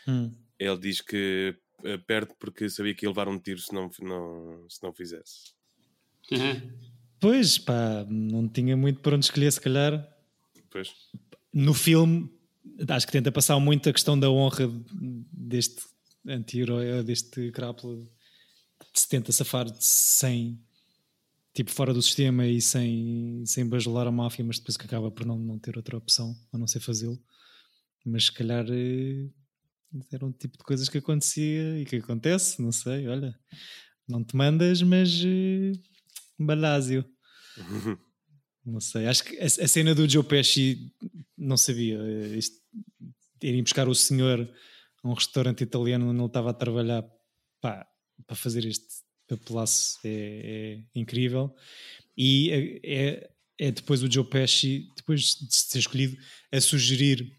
Hum. 0.09 0.35
Ele 0.59 0.79
diz 0.79 1.01
que 1.03 1.55
eh, 1.85 1.99
perde 1.99 2.33
porque 2.39 2.69
sabia 2.71 2.95
que 2.95 3.05
ia 3.05 3.11
levar 3.11 3.29
um 3.29 3.39
tiro 3.39 3.61
se 3.61 3.75
não, 3.75 3.91
não, 4.01 4.65
se 4.69 4.83
não 4.83 4.93
fizesse. 4.93 5.53
Pois, 7.21 7.59
pá, 7.59 8.07
não 8.09 8.49
tinha 8.49 8.77
muito 8.77 9.01
para 9.01 9.17
onde 9.17 9.27
escolher, 9.27 9.51
se 9.53 9.61
calhar. 9.61 10.09
Pois. 10.71 10.95
No 11.53 11.75
filme, 11.75 12.31
acho 12.89 13.07
que 13.07 13.13
tenta 13.13 13.31
passar 13.33 13.59
muito 13.61 13.89
a 13.89 13.93
questão 13.93 14.19
da 14.19 14.31
honra 14.31 14.69
deste 15.33 15.83
anti-herói, 16.27 17.03
deste 17.03 17.51
crápula, 17.51 17.97
que 18.93 19.01
se 19.01 19.09
tenta 19.09 19.33
safar 19.33 19.67
sem, 19.79 20.61
tipo, 21.55 21.71
fora 21.71 21.93
do 21.95 22.03
sistema 22.03 22.47
e 22.47 22.61
sem, 22.61 23.43
sem 23.47 23.67
bajular 23.69 24.07
a 24.07 24.13
máfia, 24.13 24.45
mas 24.45 24.59
depois 24.59 24.77
que 24.77 24.85
acaba 24.87 25.11
por 25.11 25.25
não, 25.27 25.39
não 25.39 25.59
ter 25.59 25.77
outra 25.77 25.97
opção 25.97 26.37
a 26.53 26.59
não 26.59 26.67
ser 26.67 26.81
fazê-lo. 26.81 27.19
Mas 28.05 28.27
se 28.27 28.33
calhar 28.33 28.67
eh, 28.71 29.29
era 30.13 30.25
um 30.25 30.33
tipo 30.33 30.57
de 30.59 30.65
coisas 30.65 30.89
que 30.89 30.99
acontecia 30.99 31.79
e 31.79 31.85
que 31.85 31.97
acontece, 31.97 32.61
não 32.63 32.73
sei, 32.73 33.07
olha, 33.09 33.39
não 34.09 34.25
te 34.25 34.35
mandas, 34.35 34.83
mas 34.83 35.11
eh, 35.25 35.73
balásio. 36.39 37.05
Não 38.63 38.79
sei, 38.79 39.07
acho 39.07 39.25
que 39.25 39.39
a, 39.39 39.47
a 39.47 39.49
cena 39.69 39.95
do 39.95 40.07
Joe 40.09 40.23
Pesci 40.23 40.93
não 41.37 41.57
sabia. 41.57 41.99
eh, 41.99 42.37
Isto, 42.37 42.60
irem 43.43 43.63
buscar 43.63 43.89
o 43.89 43.95
senhor 43.95 44.49
a 45.03 45.09
um 45.09 45.15
restaurante 45.15 45.63
italiano 45.63 46.11
onde 46.11 46.21
ele 46.21 46.27
estava 46.27 46.51
a 46.51 46.55
trabalhar 46.55 47.05
pá, 47.61 47.87
para 48.27 48.37
fazer 48.37 48.65
este 48.65 48.87
papelaço 49.27 49.99
é, 50.05 50.81
é 50.85 50.99
incrível. 50.99 51.55
E 52.17 52.51
é, 52.51 52.81
é, 52.85 53.31
é 53.59 53.71
depois 53.71 54.03
o 54.03 54.11
Joe 54.11 54.25
Pesci, 54.25 54.89
depois 54.97 55.37
de 55.37 55.55
ser 55.55 55.79
escolhido, 55.79 56.17
a 56.53 56.61
sugerir 56.61 57.33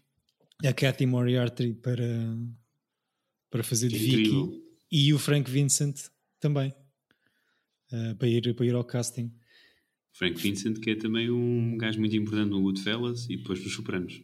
a 0.64 0.72
Cathy 0.72 1.06
Moriarty 1.06 1.74
para, 1.74 2.36
para 3.50 3.62
fazer 3.62 3.88
de 3.88 3.98
Vicky 3.98 4.62
e 4.90 5.12
o 5.12 5.18
Frank 5.18 5.50
Vincent 5.50 6.08
também 6.40 6.74
eh, 7.92 8.14
para, 8.14 8.28
ir, 8.28 8.54
para 8.54 8.66
ir 8.66 8.74
ao 8.74 8.84
casting. 8.84 9.32
Frank 10.12 10.40
Vincent, 10.40 10.78
que 10.80 10.90
é 10.90 10.94
também 10.94 11.30
um 11.30 11.76
gajo 11.76 11.98
muito 11.98 12.14
importante 12.16 12.50
no 12.50 12.62
Goodfellas 12.62 13.28
e 13.28 13.36
depois 13.36 13.62
nos 13.62 13.74
Sopranos. 13.74 14.22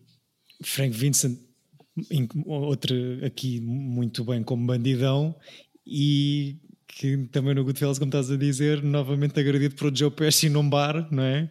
Frank 0.63 0.97
Vincent, 0.97 1.39
outro 2.47 2.95
aqui 3.25 3.61
muito 3.61 4.25
bem 4.25 4.43
como 4.43 4.67
bandidão, 4.67 5.35
e 5.87 6.57
que 6.87 7.17
também 7.29 7.55
no 7.55 7.65
Goodfellas, 7.65 7.99
como 7.99 8.09
estás 8.09 8.31
a 8.31 8.37
dizer, 8.37 8.83
novamente 8.83 9.39
agredido 9.39 9.75
por 9.77 9.93
o 9.93 9.97
Joe 9.97 10.11
Pesci 10.11 10.49
num 10.49 10.69
bar, 10.69 11.09
não 11.13 11.23
é? 11.23 11.51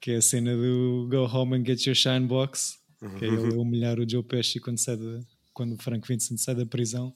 Que 0.00 0.12
é 0.12 0.16
a 0.16 0.22
cena 0.22 0.54
do 0.56 1.08
Go 1.10 1.24
Home 1.26 1.56
and 1.56 1.64
Get 1.66 1.86
Your 1.86 1.94
Shine 1.96 2.26
Box, 2.26 2.78
que 3.18 3.24
é 3.24 3.28
ele 3.28 3.54
humilhar 3.56 3.98
o 4.00 4.08
Joe 4.08 4.22
Pesci 4.22 4.58
quando, 4.60 4.78
sai 4.78 4.96
da- 4.96 5.20
quando 5.52 5.74
o 5.74 5.78
Frank 5.82 6.06
Vincent 6.06 6.38
sai 6.38 6.54
da 6.54 6.66
prisão. 6.66 7.14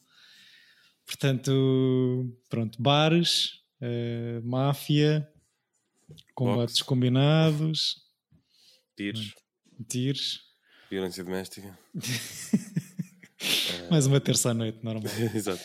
Portanto, 1.06 2.32
pronto, 2.48 2.80
bares, 2.80 3.60
eh, 3.80 4.40
máfia, 4.44 5.28
combates 6.34 6.82
combinados, 6.82 7.96
Tiros, 8.96 9.34
tiros. 9.88 10.40
Violência 10.90 11.22
doméstica. 11.24 11.78
Mais 13.90 14.06
uma 14.06 14.20
terça 14.20 14.50
à 14.50 14.54
noite, 14.54 14.78
normal. 14.82 15.04
Exato. 15.34 15.62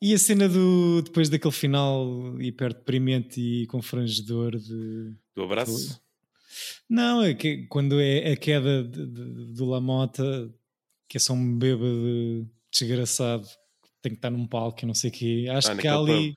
E 0.00 0.12
a 0.14 0.18
cena 0.18 0.48
do 0.48 1.02
depois 1.02 1.28
daquele 1.28 1.52
final 1.54 2.06
hiper 2.40 2.74
deprimente 2.74 3.40
e 3.40 3.66
confrangedor 3.66 4.56
de. 4.58 5.14
Do 5.34 5.44
abraço? 5.44 6.00
Não, 6.88 7.22
é 7.22 7.34
que 7.34 7.66
quando 7.68 8.00
é 8.00 8.32
a 8.32 8.36
queda 8.36 8.82
de- 8.84 9.06
de- 9.06 9.52
do 9.54 9.64
Lamota 9.64 10.52
que 11.08 11.16
é 11.18 11.20
só 11.20 11.32
um 11.34 11.58
bêbado 11.58 12.48
desgraçado 12.72 13.46
que 13.46 13.90
tem 14.02 14.12
que 14.12 14.18
estar 14.18 14.30
num 14.30 14.46
palco 14.46 14.80
e 14.82 14.86
não 14.86 14.94
sei 14.94 15.10
o 15.10 15.12
quê. 15.12 15.46
Acho 15.50 15.70
Ah, 15.72 15.76
que 15.76 15.86
há 15.86 15.96
ali 15.96 16.34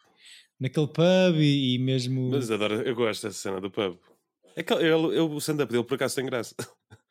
naquele 0.60 0.88
pub 0.88 1.36
e, 1.40 1.76
e 1.76 1.80
mesmo. 1.80 2.30
Mas 2.32 2.52
adoro, 2.52 2.76
eu 2.82 2.94
gosto 2.96 3.24
dessa 3.28 3.40
cena 3.40 3.60
do 3.62 3.72
pub. 3.72 3.98
É 4.56 4.62
que 4.64 4.74
ele, 4.74 4.86
ele- 4.86 5.20
o 5.20 5.38
stand-up 5.40 5.72
dele 5.72 5.84
por 5.84 5.96
acaso 5.96 6.16
tem 6.16 6.26
graça. 6.26 6.54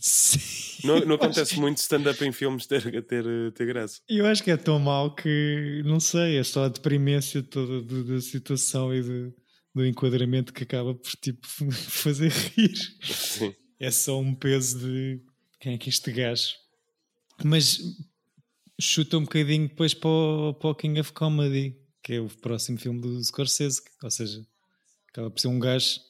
Sim, 0.00 0.86
Não, 0.88 1.00
não 1.04 1.14
acontece 1.16 1.54
que- 1.54 1.60
muito 1.60 1.76
stand-up 1.78 2.24
em 2.24 2.32
filmes 2.32 2.66
ter, 2.66 2.82
ter, 3.04 3.52
ter 3.52 3.66
graça. 3.66 4.00
Eu 4.08 4.26
acho 4.26 4.42
que 4.42 4.50
é 4.50 4.56
tão 4.56 4.78
mau 4.78 5.14
que 5.14 5.82
não 5.84 6.00
sei, 6.00 6.38
é 6.38 6.42
só 6.42 6.64
a 6.64 6.68
deprimência 6.68 7.42
toda 7.42 7.82
da 7.82 8.20
situação 8.20 8.94
e 8.94 9.02
do, 9.02 9.34
do 9.74 9.86
enquadramento 9.86 10.52
que 10.54 10.62
acaba 10.64 10.94
por 10.94 11.10
tipo 11.20 11.46
fazer 11.72 12.30
rir. 12.32 12.74
Sim. 13.02 13.54
É 13.78 13.90
só 13.90 14.18
um 14.18 14.34
peso 14.34 14.78
de 14.78 15.20
quem 15.60 15.74
é 15.74 15.78
que 15.78 15.88
é 15.88 15.90
este 15.90 16.10
gajo. 16.12 16.54
Mas 17.44 17.78
chuta 18.80 19.18
um 19.18 19.22
bocadinho 19.22 19.68
depois 19.68 19.92
para 19.94 20.08
o, 20.08 20.54
para 20.54 20.70
o 20.70 20.74
King 20.74 21.00
of 21.00 21.12
Comedy, 21.12 21.76
que 22.02 22.14
é 22.14 22.20
o 22.20 22.28
próximo 22.28 22.78
filme 22.78 23.00
do 23.00 23.22
Scorsese, 23.22 23.82
ou 24.02 24.10
seja, 24.10 24.42
acaba 25.10 25.30
por 25.30 25.38
ser 25.40 25.48
um 25.48 25.58
gajo 25.58 26.00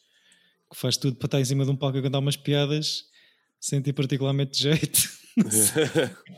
que 0.73 0.77
faz 0.79 0.97
tudo 0.97 1.17
para 1.17 1.27
estar 1.27 1.41
em 1.41 1.45
cima 1.45 1.65
de 1.65 1.71
um 1.73 1.77
palco 1.77 1.99
a 1.99 2.03
cantar 2.03 2.21
umas 2.21 2.37
piadas 2.37 3.05
sem 3.61 3.81
ter 3.83 3.93
particularmente 3.93 4.63
jeito. 4.63 5.11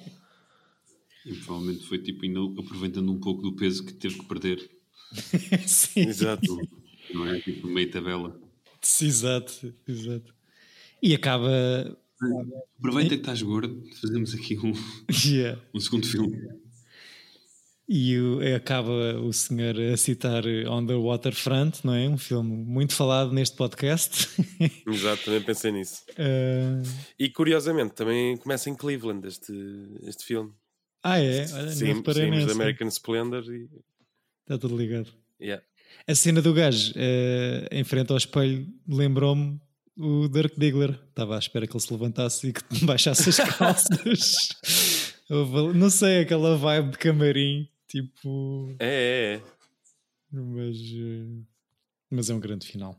E 1.24 1.34
provavelmente 1.36 1.86
foi 1.86 1.98
tipo 1.98 2.24
aproveitando 2.60 3.12
um 3.12 3.20
pouco 3.20 3.42
do 3.42 3.54
peso 3.54 3.84
que 3.84 3.92
teve 3.94 4.18
que 4.18 4.26
perder. 4.26 4.68
Sim. 5.66 6.00
Exato. 6.00 6.58
Não 7.14 7.26
é? 7.26 7.40
Tipo, 7.40 7.68
meio 7.68 7.88
tabela. 7.90 8.40
Exato, 9.00 9.72
exato. 9.86 10.34
E 11.00 11.14
acaba. 11.14 11.96
Aproveita 12.78 13.10
que 13.10 13.20
estás 13.22 13.40
gordo, 13.42 13.84
fazemos 14.00 14.34
aqui 14.34 14.58
um, 14.58 14.72
Yeah. 15.24 15.60
um 15.72 15.78
segundo 15.80 16.06
filme. 16.06 16.36
E 17.94 18.16
o- 18.18 18.40
acaba 18.56 19.18
o 19.20 19.30
senhor 19.34 19.78
a 19.78 19.96
citar 19.98 20.42
On 20.68 20.86
the 20.86 20.94
Waterfront, 20.94 21.84
não 21.84 21.92
é? 21.92 22.08
Um 22.08 22.16
filme 22.16 22.50
muito 22.64 22.94
falado 22.94 23.32
neste 23.32 23.54
podcast. 23.56 24.28
Exato, 24.88 25.24
também 25.26 25.42
pensei 25.42 25.72
nisso. 25.72 26.02
Ah, 26.16 26.82
E 27.18 27.28
curiosamente, 27.28 27.92
também 27.94 28.36
começa 28.38 28.70
em 28.70 28.74
Cleveland 28.74 29.26
este, 29.28 29.52
este 30.04 30.24
filme. 30.24 30.50
ah, 31.02 31.18
é? 31.20 31.44
Olha, 31.52 31.62
não 31.66 31.72
Sim, 31.72 31.92
reparei 31.92 32.22
saímos 32.22 32.38
da 32.40 32.46
nessa. 32.46 32.54
American 32.62 32.88
Splendor 32.88 33.44
e. 33.52 33.68
Está 34.42 34.56
tudo 34.58 34.76
ligado. 34.76 35.12
Yeah. 35.40 35.62
A 36.08 36.14
cena 36.14 36.40
do 36.40 36.54
gajo 36.54 36.92
eh, 36.96 37.68
em 37.70 37.84
frente 37.84 38.10
ao 38.10 38.16
espelho 38.16 38.66
lembrou-me 38.88 39.60
o 39.98 40.28
Dirk 40.28 40.58
Diggler. 40.58 40.98
Estava 41.10 41.36
à 41.36 41.38
espera 41.38 41.66
que 41.66 41.74
ele 41.76 41.82
se 41.84 41.92
levantasse 41.92 42.48
e 42.48 42.52
que 42.54 42.62
baixasse 42.86 43.28
as 43.28 43.36
calças. 43.36 44.34
Não 45.74 45.88
sei, 45.90 46.20
aquela 46.20 46.56
vibe 46.56 46.90
de 46.92 46.98
camarim, 46.98 47.68
tipo. 47.92 48.74
É, 48.78 48.86
é, 48.86 49.34
é. 49.34 49.42
Mas, 50.30 50.76
eh, 50.78 51.44
mas 52.10 52.30
é 52.30 52.34
um 52.34 52.40
grande 52.40 52.66
final. 52.66 52.98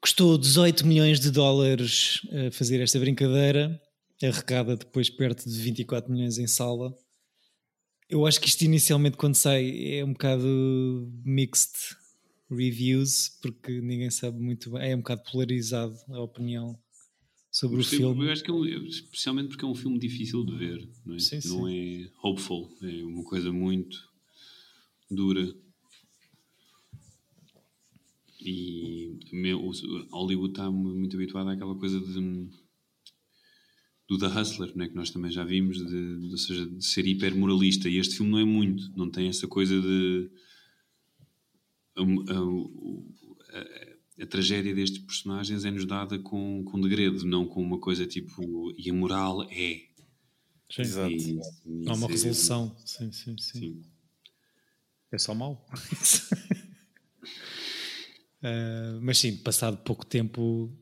Custou 0.00 0.36
18 0.36 0.86
milhões 0.86 1.20
de 1.20 1.30
dólares 1.30 2.20
a 2.30 2.50
fazer 2.50 2.80
esta 2.80 2.98
brincadeira, 2.98 3.80
arrecada 4.22 4.76
depois 4.76 5.08
perto 5.08 5.48
de 5.48 5.58
24 5.60 6.12
milhões 6.12 6.38
em 6.38 6.46
sala. 6.46 6.92
Eu 8.08 8.26
acho 8.26 8.40
que 8.40 8.48
isto 8.48 8.62
inicialmente 8.62 9.16
quando 9.16 9.34
sai 9.34 9.94
é 9.98 10.04
um 10.04 10.12
bocado 10.12 11.12
mixed 11.24 11.96
reviews, 12.50 13.30
porque 13.42 13.80
ninguém 13.80 14.10
sabe 14.10 14.38
muito 14.38 14.70
bem, 14.70 14.92
é 14.92 14.94
um 14.94 15.00
bocado 15.00 15.22
polarizado 15.30 15.96
a 16.08 16.20
opinião 16.20 16.78
sobre 17.58 17.80
o 17.80 17.84
filme. 17.84 18.26
Eu 18.26 18.32
acho 18.32 18.42
que 18.44 18.50
é 18.50 18.54
um, 18.54 18.64
especialmente 18.86 19.48
porque 19.48 19.64
é 19.64 19.68
um 19.68 19.74
filme 19.74 19.98
difícil 19.98 20.44
de 20.44 20.54
ver, 20.56 20.88
não 21.04 21.14
é? 21.14 21.18
Sim, 21.18 21.40
não 21.48 21.68
é 21.68 22.10
hopeful, 22.22 22.70
é 22.82 23.04
uma 23.04 23.24
coisa 23.24 23.50
muito 23.52 23.96
dura. 25.10 25.54
E 28.40 29.18
meu, 29.32 29.58
o- 29.64 30.06
Hollywood 30.10 30.52
está 30.52 30.70
muito 30.70 31.16
habituado 31.16 31.48
àquela 31.48 31.74
coisa 31.74 31.98
de, 31.98 32.48
do 34.08 34.18
The 34.18 34.26
Hustler, 34.26 34.72
não 34.76 34.84
é? 34.84 34.88
que 34.88 34.94
nós 34.94 35.10
também 35.10 35.30
já 35.32 35.42
vimos, 35.44 35.78
de, 35.78 36.18
de- 36.20 36.30
ou 36.30 36.36
seja, 36.38 36.66
de 36.66 36.84
ser 36.84 37.06
hiper 37.06 37.34
moralista. 37.34 37.88
E 37.88 37.96
este 37.96 38.16
filme 38.16 38.30
não 38.32 38.38
é 38.38 38.44
muito, 38.44 38.90
não 38.96 39.10
tem 39.10 39.28
essa 39.28 39.48
coisa 39.48 39.80
de. 39.80 40.30
a- 41.96 42.02
a- 42.02 43.25
a- 44.20 44.26
tragédia 44.26 44.74
destes 44.74 44.98
personagens 45.02 45.64
é-nos 45.64 45.84
dada 45.86 46.18
com, 46.18 46.64
com 46.64 46.80
degredo, 46.80 47.24
não 47.26 47.46
com 47.46 47.62
uma 47.62 47.78
coisa 47.78 48.06
tipo. 48.06 48.42
E 48.78 48.90
a 48.90 48.92
moral 48.94 49.42
é. 49.50 49.82
Sim. 50.70 50.82
Exato. 50.82 51.12
E- 51.12 51.38
Não 51.64 51.92
há 51.92 51.96
uma 51.96 52.06
isso 52.06 52.26
é- 52.26 52.28
resolução. 52.30 52.76
Sim, 52.84 53.12
sim, 53.12 53.36
sim. 53.38 53.58
Sim. 53.60 53.82
É 55.12 55.18
só 55.18 55.34
mau. 55.34 55.64
Uh, 58.42 59.00
mas 59.02 59.18
sim, 59.18 59.36
passado 59.36 59.76
pouco 59.78 60.04
tempo 60.04 60.76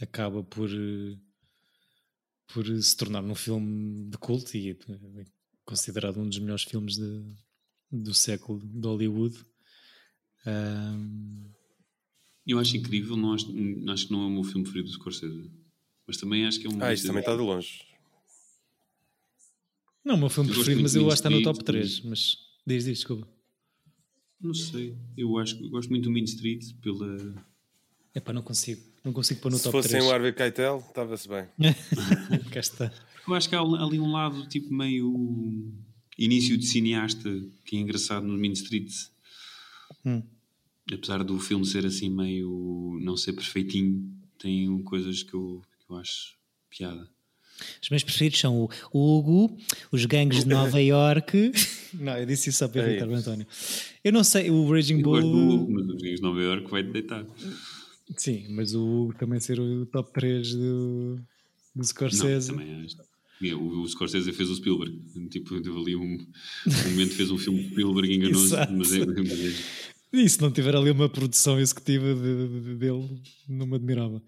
acaba 0.00 0.42
por, 0.44 0.70
uh, 0.70 1.18
por 2.52 2.64
se 2.82 2.96
tornar 2.96 3.22
um 3.24 3.34
filme 3.34 4.08
de 4.08 4.16
culto 4.18 4.56
e 4.56 4.70
é 4.70 4.76
considerado 5.64 6.18
um 6.20 6.28
dos 6.28 6.38
melhores 6.38 6.62
filmes 6.64 6.96
de- 6.96 7.34
do 7.90 8.14
século 8.14 8.60
de 8.64 8.86
Hollywood. 8.86 9.36
Um, 10.46 11.50
Eu 12.48 12.58
acho 12.58 12.76
incrível, 12.78 13.14
não 13.16 13.34
acho, 13.34 13.46
acho 13.90 14.06
que 14.06 14.12
não 14.12 14.22
é 14.22 14.26
o 14.26 14.30
meu 14.30 14.42
filme 14.42 14.62
preferido 14.62 14.88
do 14.88 14.94
Scorsese. 14.94 15.50
Mas 16.06 16.16
também 16.16 16.46
acho 16.46 16.58
que 16.58 16.66
é 16.66 16.70
um. 16.70 16.82
Ah, 16.82 16.94
isto 16.94 17.06
também 17.06 17.20
está 17.20 17.36
de 17.36 17.42
longe. 17.42 17.82
não 20.02 20.14
é 20.14 20.16
o 20.16 20.20
meu 20.20 20.30
filme 20.30 20.48
Eu 20.48 20.54
preferido, 20.54 20.82
mas 20.82 20.94
eu 20.94 21.02
acho 21.10 21.22
que 21.22 21.28
está 21.28 21.30
no 21.30 21.42
top 21.42 21.58
Street, 21.58 21.84
3. 21.84 22.00
Mas 22.04 22.38
diz, 22.66 22.84
diz, 22.84 22.98
desculpa. 22.98 23.28
Não 24.40 24.54
sei. 24.54 24.96
Eu 25.16 25.36
acho 25.38 25.58
que 25.58 25.68
gosto 25.68 25.90
muito 25.90 26.04
do 26.04 26.10
Mean 26.10 26.24
Street 26.24 26.64
pela. 26.80 27.36
Epá, 28.14 28.32
não 28.32 28.40
consigo. 28.42 28.80
Não 29.04 29.12
consigo 29.12 29.40
pôr 29.40 29.50
no 29.52 29.58
Se 29.58 29.64
top 29.64 29.76
fosse 29.76 29.88
3. 29.90 30.02
sem 30.02 30.10
o 30.10 30.14
Harvey 30.14 30.32
Keitel, 30.32 30.78
estava-se 30.88 31.28
bem. 31.28 31.46
Cá 32.50 32.60
está. 32.60 32.92
Eu 33.26 33.34
acho 33.34 33.46
que 33.48 33.54
há 33.54 33.60
ali 33.60 34.00
um 34.00 34.10
lado 34.10 34.46
tipo 34.48 34.72
meio 34.72 35.70
início 36.16 36.56
de 36.56 36.64
cineasta 36.66 37.28
que 37.66 37.76
é 37.76 37.80
engraçado 37.80 38.26
no 38.26 38.38
Mean 38.38 38.52
Street. 38.52 38.90
Hum. 40.06 40.22
Apesar 40.92 41.22
do 41.22 41.38
filme 41.38 41.64
ser 41.66 41.84
assim 41.84 42.08
meio 42.10 42.98
não 43.02 43.16
ser 43.16 43.32
perfeitinho, 43.34 44.10
tem 44.38 44.82
coisas 44.82 45.22
que 45.22 45.34
eu, 45.34 45.62
que 45.86 45.92
eu 45.92 45.96
acho 45.96 46.34
piada. 46.70 47.08
Os 47.82 47.90
meus 47.90 48.04
preferidos 48.04 48.38
são 48.38 48.68
o 48.92 49.18
Hugo, 49.18 49.58
os 49.90 50.04
gangues 50.06 50.44
de 50.44 50.48
Nova 50.50 50.78
York. 50.80 51.50
Não, 51.94 52.16
eu 52.16 52.24
disse 52.24 52.50
isso 52.50 52.58
só 52.60 52.68
para 52.68 52.82
É 52.82 52.90
irritar 52.90 53.08
o 53.08 53.14
António. 53.14 53.46
Eu 54.04 54.12
não 54.12 54.22
sei, 54.22 54.48
o 54.50 54.70
Raging 54.70 54.98
Eu 54.98 55.02
gosto 55.02 55.26
do 55.26 55.32
Bull. 55.32 55.54
Hugo, 55.62 55.72
mas 55.72 55.88
os 55.88 55.94
Gringos 55.96 56.20
de 56.20 56.22
Nova 56.22 56.40
York 56.40 56.70
vai-te 56.70 56.90
deitar. 56.92 57.26
Sim, 58.16 58.46
mas 58.50 58.74
o 58.74 58.80
Hugo 59.04 59.14
também 59.18 59.40
ser 59.40 59.58
o 59.60 59.84
top 59.86 60.12
3 60.12 60.54
do, 60.54 61.16
do 61.16 61.20
Não, 61.76 61.84
Scorsese. 61.84 62.50
também 62.52 62.84
acho. 62.84 62.96
O, 63.56 63.82
o 63.82 63.88
Scorsese 63.88 64.32
fez 64.32 64.48
o 64.50 64.56
Spielberg. 64.56 64.96
Tipo, 65.30 65.60
teve 65.60 65.76
ali 65.78 65.94
um, 65.96 66.02
um 66.02 66.90
momento 66.90 67.14
fez 67.14 67.30
um 67.30 67.38
filme 67.38 67.62
de 67.64 67.70
Spielberg 67.70 68.14
enganoso, 68.14 68.54
mas 68.70 68.92
é, 68.92 69.04
mas 69.04 69.32
é- 69.40 69.87
E 70.12 70.28
se 70.28 70.40
não 70.40 70.50
tiver 70.50 70.74
ali 70.74 70.90
uma 70.90 71.08
produção 71.08 71.58
executiva 71.60 72.14
de- 72.14 72.48
de- 72.62 72.74
dele, 72.76 73.22
não 73.48 73.66
me 73.66 73.76
admirava. 73.76 74.22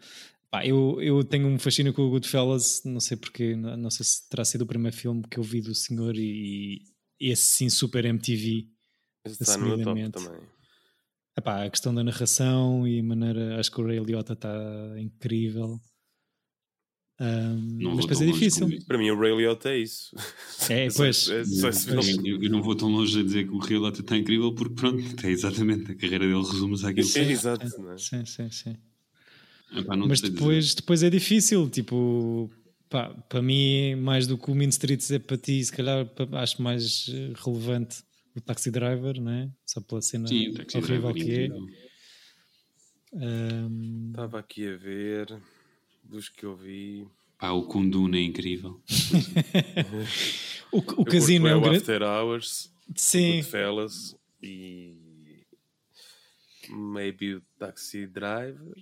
Pá, 0.50 0.66
eu, 0.66 1.00
eu 1.00 1.22
tenho 1.24 1.46
um 1.46 1.58
fascínio 1.58 1.92
com 1.94 2.02
o 2.02 2.10
Goodfellas, 2.10 2.82
não 2.84 3.00
sei 3.00 3.16
porque, 3.16 3.54
não, 3.54 3.76
não 3.76 3.90
sei 3.90 4.04
se 4.04 4.28
terá 4.28 4.44
sido 4.44 4.62
o 4.62 4.66
primeiro 4.66 4.96
filme 4.96 5.22
que 5.30 5.38
eu 5.38 5.42
vi 5.44 5.60
do 5.60 5.74
senhor 5.74 6.16
e, 6.16 6.82
e 7.20 7.30
esse 7.30 7.42
sim 7.42 7.70
super 7.70 8.04
MTV. 8.04 8.66
Está 9.26 9.56
no 9.56 9.66
meu 9.68 9.76
top 9.84 10.00
também. 10.10 10.40
Epá, 11.38 11.64
a 11.64 11.70
questão 11.70 11.94
da 11.94 12.02
narração 12.02 12.86
e 12.86 12.98
a 12.98 13.02
maneira, 13.02 13.58
acho 13.60 13.70
que 13.70 13.80
o 13.80 13.86
Ray 13.86 14.00
Liotta 14.00 14.32
está 14.32 14.50
incrível. 14.98 15.80
Não 17.20 17.94
mas 17.96 18.06
depois 18.06 18.22
é 18.22 18.26
difícil. 18.32 18.66
Para 18.86 18.96
mim, 18.96 19.10
o 19.10 19.18
Ray 19.20 19.36
Liotta 19.36 19.68
é 19.68 19.78
isso. 19.78 20.16
É, 20.70 20.88
pois. 20.96 21.28
é 21.28 21.44
filme. 21.44 22.30
Eu, 22.30 22.42
eu 22.42 22.50
não 22.50 22.62
vou 22.62 22.74
tão 22.74 22.88
longe 22.88 23.20
a 23.20 23.22
dizer 23.22 23.46
que 23.46 23.74
o 23.74 23.78
Lota 23.78 24.00
está 24.00 24.16
incrível, 24.16 24.54
porque 24.54 24.74
pronto, 24.74 25.02
é 25.26 25.30
exatamente 25.30 25.92
a 25.92 25.94
carreira 25.94 26.26
dele 26.26 26.40
resume-se 26.40 26.86
àquilo 26.86 27.06
que 27.06 27.18
É, 27.18 27.22
é. 27.24 27.30
exato. 27.30 27.78
não 27.78 27.92
é? 27.92 27.98
Sim, 27.98 28.24
sim, 28.24 28.50
sim. 28.50 28.76
Epá, 29.76 29.94
não 29.96 30.08
Mas 30.08 30.20
dizer. 30.22 30.32
depois, 30.32 30.74
depois 30.74 31.02
é 31.02 31.10
difícil, 31.10 31.68
tipo, 31.68 32.50
pá, 32.88 33.10
para 33.28 33.42
mim, 33.42 33.96
mais 33.96 34.26
do 34.26 34.38
que 34.38 34.50
o 34.50 34.54
Mean 34.54 34.70
Streets 34.70 35.10
é 35.10 35.18
para 35.18 35.36
ti, 35.36 35.62
se 35.62 35.70
calhar 35.70 36.08
acho 36.32 36.62
mais 36.62 37.06
eh, 37.12 37.32
relevante 37.44 38.02
o 38.34 38.40
Taxi 38.40 38.70
Driver, 38.70 39.20
né? 39.20 39.50
Só 39.66 39.80
pela 39.82 40.00
cena 40.00 40.26
Sim, 40.26 40.48
o 40.48 40.54
Taxi 40.54 40.78
horrível 40.78 41.12
Driver 41.12 41.50
que 41.50 41.52
é. 43.14 43.20
Estava 44.10 44.38
aqui 44.38 44.66
a 44.68 44.76
ver 44.76 45.36
dos 46.10 46.28
que 46.28 46.44
eu 46.44 46.54
vi. 46.56 47.06
Pá, 47.38 47.50
o 47.52 47.62
Kundun 47.64 48.14
é 48.14 48.20
incrível. 48.20 48.80
o, 50.72 50.78
o 50.78 51.04
casino 51.04 51.46
é 51.48 51.54
um 51.54 51.58
o 51.58 51.62
grande. 51.62 51.78
After 51.78 52.02
Hours, 52.02 52.70
Sim, 52.94 53.36
Goodfellas 53.36 54.16
e 54.42 54.96
maybe 56.68 57.34
o 57.36 57.42
Taxi 57.58 58.06
Driver. 58.06 58.74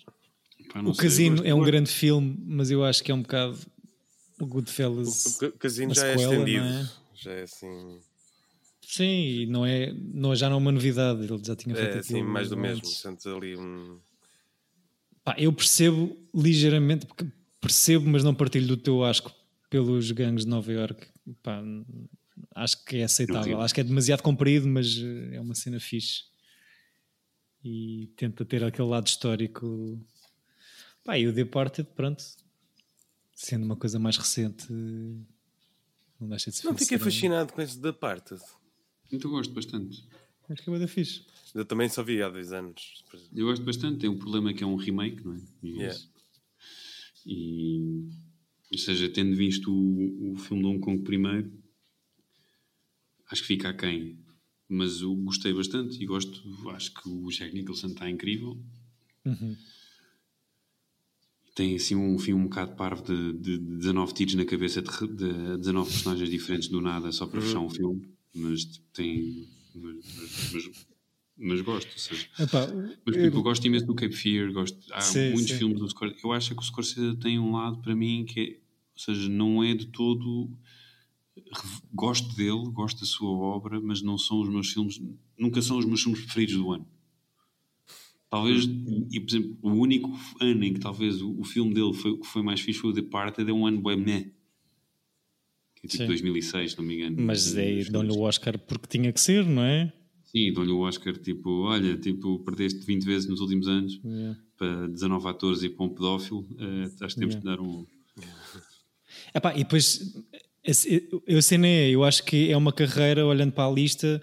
Pá, 0.72 0.80
o 0.82 0.94
sei, 0.94 1.04
casino 1.04 1.42
é 1.44 1.54
um 1.54 1.62
grande 1.62 1.90
filme, 1.90 2.36
mas 2.46 2.70
eu 2.70 2.84
acho 2.84 3.02
que 3.04 3.12
é 3.12 3.14
um 3.14 3.22
bocado 3.22 3.58
o 4.40 4.46
Goodfellas. 4.46 5.36
O 5.36 5.38
ca- 5.38 5.52
casino 5.52 5.92
a 5.92 5.94
já 5.94 6.06
é 6.08 6.14
estendido. 6.16 6.64
é? 6.64 6.88
Já 7.14 7.32
é 7.32 7.42
assim. 7.42 8.00
Sim, 8.82 9.04
e 9.42 9.46
não 9.46 9.66
é, 9.66 9.92
não, 9.92 10.34
já 10.34 10.48
não 10.48 10.56
é 10.56 10.58
uma 10.58 10.72
novidade, 10.72 11.22
ele 11.22 11.44
já 11.44 11.54
tinha 11.54 11.74
feito 11.76 11.96
É 11.96 11.98
assim, 11.98 12.14
aquilo 12.16 12.28
mais 12.32 12.48
do 12.48 12.56
mesmo. 12.56 12.78
antes. 12.78 12.98
Sentes 12.98 13.26
ali 13.26 13.54
um. 13.56 13.98
Pá, 15.28 15.34
eu 15.36 15.52
percebo 15.52 16.16
ligeiramente, 16.34 17.04
porque 17.04 17.26
percebo, 17.60 18.08
mas 18.08 18.24
não 18.24 18.34
partilho 18.34 18.66
do 18.66 18.78
teu 18.78 19.04
asco 19.04 19.30
pelos 19.68 20.10
gangues 20.10 20.46
de 20.46 20.50
Nova 20.50 20.72
York. 20.72 21.06
Pá, 21.42 21.62
acho 22.54 22.82
que 22.86 22.96
é 22.96 23.04
aceitável. 23.04 23.60
Acho 23.60 23.74
que 23.74 23.82
é 23.82 23.84
demasiado 23.84 24.22
comprido, 24.22 24.66
mas 24.66 24.96
eh, 24.96 25.36
é 25.36 25.40
uma 25.42 25.54
cena 25.54 25.78
fixe. 25.78 26.22
E 27.62 28.10
tenta 28.16 28.42
ter 28.42 28.64
aquele 28.64 28.88
lado 28.88 29.06
histórico. 29.06 30.00
Pá, 31.04 31.18
e 31.18 31.26
o 31.26 31.32
Departed, 31.34 31.90
pronto, 31.94 32.24
sendo 33.34 33.66
uma 33.66 33.76
coisa 33.76 33.98
mais 33.98 34.16
recente, 34.16 34.66
não 36.18 36.26
deixa 36.26 36.50
de 36.50 36.56
ser 36.56 36.66
Não 36.66 36.74
fiquei 36.74 36.96
fascinado 36.96 37.52
com 37.52 37.60
esse 37.60 37.78
da 37.78 37.92
parte. 37.92 38.34
Então 39.12 39.30
gosto 39.30 39.52
bastante. 39.52 40.08
Acho 40.48 40.62
que 40.62 40.70
é 40.70 40.78
da 40.78 40.88
fixe. 40.88 41.24
Eu 41.54 41.64
também 41.64 41.88
só 41.88 42.02
vi 42.02 42.22
há 42.22 42.28
dois 42.28 42.52
anos. 42.52 43.04
Eu 43.34 43.46
gosto 43.46 43.64
bastante. 43.64 43.98
Tem 43.98 44.10
um 44.10 44.18
problema 44.18 44.52
que 44.52 44.64
é 44.64 44.66
um 44.66 44.76
remake, 44.76 45.24
não 45.24 45.34
é? 45.34 45.40
E, 45.62 45.68
Yeah. 45.78 45.98
E, 47.26 48.08
ou 48.72 48.78
seja, 48.78 49.08
tendo 49.10 49.36
visto 49.36 49.70
o, 49.70 50.32
o 50.32 50.36
filme 50.38 50.62
de 50.62 50.68
Hong 50.68 50.80
Kong 50.80 51.02
primeiro, 51.02 51.52
acho 53.30 53.42
que 53.42 53.48
fica 53.48 53.68
aquém. 53.68 54.18
Mas 54.66 55.02
eu 55.02 55.14
gostei 55.14 55.52
bastante 55.52 56.02
e 56.02 56.06
gosto. 56.06 56.42
Acho 56.70 56.92
que 56.94 57.08
o 57.08 57.28
Jack 57.28 57.54
Nicholson 57.54 57.88
está 57.88 58.08
incrível. 58.08 58.58
Uhum. 59.24 59.56
Tem 61.54 61.74
assim 61.74 61.96
um 61.96 62.18
fim 62.18 62.32
um 62.34 62.44
bocado 62.44 62.76
parvo 62.76 63.02
de, 63.02 63.32
de, 63.32 63.58
de 63.58 63.76
19 63.78 64.14
tiros 64.14 64.34
na 64.34 64.44
cabeça 64.44 64.80
de, 64.80 64.88
de 65.08 65.58
19 65.58 65.90
personagens 65.90 66.30
diferentes 66.30 66.68
do 66.68 66.80
nada 66.80 67.10
só 67.12 67.26
para 67.26 67.40
fechar 67.40 67.60
um 67.60 67.68
filme. 67.68 68.08
Mas 68.34 68.64
tem. 68.92 69.48
Mas, 69.74 70.52
mas, 70.52 70.70
mas, 71.36 71.60
gosto. 71.60 71.92
Ou 71.92 71.98
seja, 71.98 72.26
Epá, 72.38 72.66
mas 73.06 73.16
eu- 73.16 73.24
tipo, 73.24 73.38
eu 73.38 73.42
gosto 73.42 73.66
imenso 73.66 73.86
do 73.86 73.94
Cape 73.94 74.14
Fear, 74.14 74.52
gosto, 74.52 74.78
há 74.92 75.00
Sim, 75.00 75.30
muitos 75.30 75.50
sim. 75.50 75.58
filmes 75.58 75.78
do 75.78 75.88
Scorsese. 75.88 76.20
Eu 76.24 76.32
acho 76.32 76.54
que 76.54 76.60
o 76.60 76.64
Scorsese 76.64 77.16
tem 77.16 77.38
um 77.38 77.52
lado 77.52 77.78
para 77.78 77.94
mim 77.94 78.24
que 78.24 78.40
é, 78.40 78.44
ou 78.94 78.98
seja, 78.98 79.28
não 79.28 79.62
é 79.62 79.74
de 79.74 79.86
todo 79.86 80.50
gosto 81.92 82.34
dele, 82.34 82.64
gosto 82.72 83.00
da 83.00 83.06
sua 83.06 83.30
obra, 83.30 83.80
mas 83.80 84.02
não 84.02 84.18
são 84.18 84.40
os 84.40 84.48
meus 84.48 84.72
filmes, 84.72 85.00
nunca 85.38 85.62
são 85.62 85.78
os 85.78 85.84
meus 85.84 86.02
filmes 86.02 86.20
preferidos 86.22 86.56
do 86.56 86.72
ano. 86.72 86.86
Talvez, 88.30 88.64
e, 89.10 89.20
por 89.20 89.30
exemplo, 89.30 89.56
o 89.62 89.70
único 89.70 90.10
ano 90.40 90.62
em 90.64 90.74
que 90.74 90.80
talvez 90.80 91.22
o, 91.22 91.40
o 91.40 91.44
filme 91.44 91.72
dele 91.72 91.94
foi, 91.94 92.18
que 92.18 92.26
foi 92.26 92.42
mais 92.42 92.60
fixe 92.60 92.78
foi 92.80 92.90
o 92.90 92.92
Departed, 92.92 93.48
é 93.48 93.52
um 93.52 93.66
ano 93.66 93.80
bem 93.80 93.96
meh. 93.96 94.30
Tipo 95.88 96.02
Sim. 96.04 96.06
2006, 96.08 96.72
se 96.72 96.78
não 96.78 96.84
me 96.84 96.94
engano. 96.96 97.16
Mas 97.20 97.56
é, 97.56 97.82
dão-lhe 97.84 98.12
o 98.12 98.20
Oscar 98.20 98.58
porque 98.58 98.86
tinha 98.86 99.12
que 99.12 99.20
ser, 99.20 99.44
não 99.44 99.62
é? 99.62 99.92
Sim, 100.24 100.52
dão-lhe 100.52 100.70
o 100.70 100.80
Oscar, 100.80 101.16
tipo, 101.16 101.62
olha, 101.62 101.96
tipo, 101.96 102.38
perdeste 102.40 102.84
20 102.84 103.02
vezes 103.04 103.28
nos 103.28 103.40
últimos 103.40 103.66
anos 103.66 103.98
Yeah. 104.04 104.38
para 104.58 104.86
19 104.88 105.26
atores 105.28 105.62
e 105.62 105.68
para 105.70 105.86
um 105.86 105.88
pedófilo, 105.88 106.46
eh, 106.58 106.84
acho 107.04 107.14
que 107.14 107.20
temos 107.20 107.34
Yeah. 107.34 107.38
de 107.40 107.44
dar 107.56 107.60
um... 107.60 107.86
Epá, 109.34 109.54
e 109.54 109.58
depois, 109.58 110.14
eu 111.26 111.40
sei 111.42 111.56
nem 111.58 111.70
é, 111.72 111.90
eu 111.90 112.04
acho 112.04 112.22
que 112.24 112.50
é 112.50 112.56
uma 112.56 112.72
carreira, 112.72 113.24
olhando 113.26 113.52
para 113.52 113.66
a 113.66 113.72
lista, 113.72 114.22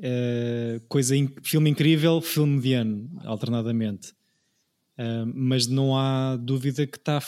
eh, 0.00 0.80
coisa 0.88 1.16
in- 1.16 1.34
filme 1.42 1.70
incrível, 1.70 2.20
filme 2.20 2.54
mediano, 2.56 3.10
alternadamente. 3.24 4.12
Eh, 4.96 5.24
mas 5.34 5.66
não 5.66 5.96
há 5.96 6.36
dúvida 6.36 6.86
que 6.86 6.96
está 6.98 7.20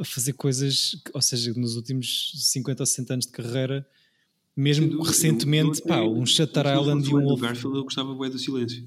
a 0.00 0.04
fazer 0.04 0.32
coisas, 0.34 0.96
que- 1.04 1.10
ou 1.14 1.20
seja, 1.22 1.52
nos 1.54 1.76
últimos 1.76 2.32
50 2.36 2.82
ou 2.82 2.86
60 2.86 3.12
anos 3.14 3.26
de 3.26 3.32
carreira, 3.32 3.86
mesmo 4.56 5.02
recentemente, 5.02 5.80
eu- 5.80 5.84
eu 5.84 5.88
pá, 5.88 5.96
até- 5.98 6.06
um 6.08 6.26
Shutter 6.26 6.66
Island 6.66 7.08
e 7.08 7.14
um 7.14 7.22
Wolf. 7.22 7.40
Garfield, 7.40 7.76
eu 7.76 7.84
gostava 7.84 8.14
bué 8.14 8.28
do 8.30 8.38
silêncio. 8.38 8.86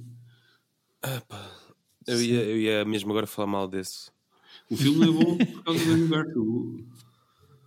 Eu 2.07 2.21
ia, 2.21 2.41
eu 2.43 2.59
ia 2.59 2.85
mesmo 2.85 3.09
agora 3.11 3.25
falar 3.27 3.47
mal 3.47 3.67
desse. 3.67 4.09
O 4.69 4.75
filme 4.77 4.99
não 4.99 5.07
é 5.07 5.23
bom 5.23 5.37
por 5.37 5.63
causa 5.63 5.83
do 5.85 5.91
Andrew 5.91 6.07
Garfield. 6.07 6.85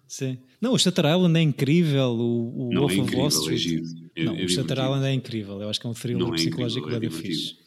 Sim. 0.07 0.39
Não, 0.61 0.72
o 0.72 0.78
Shutter 0.78 1.05
Island 1.05 1.39
é 1.39 1.43
incrível, 1.43 2.11
o, 2.11 2.68
o 2.68 2.72
Não, 2.72 2.80
Wolf 2.82 2.93
é 2.93 2.95
of 2.95 3.03
incrível, 3.03 3.18
Wall 3.20 3.28
é 3.28 3.55
Street. 3.55 3.61
giro. 3.61 3.84
É- 4.16 4.24
não, 4.24 4.34
é 4.36 4.45
o 4.45 4.49
Shutter. 4.49 4.78
Island 4.78 5.05
é 5.07 5.12
incrível, 5.12 5.61
eu 5.62 5.68
acho 5.68 5.80
que 5.80 5.86
é 5.86 5.91
um 5.91 5.95
thriller 5.95 6.20
Não 6.22 6.32
é 6.34 6.36
psicológico 6.36 6.89
incrível, 6.89 6.97
é 6.97 7.01
bem 7.01 7.09
divertido. 7.11 7.41
fixe. 7.41 7.59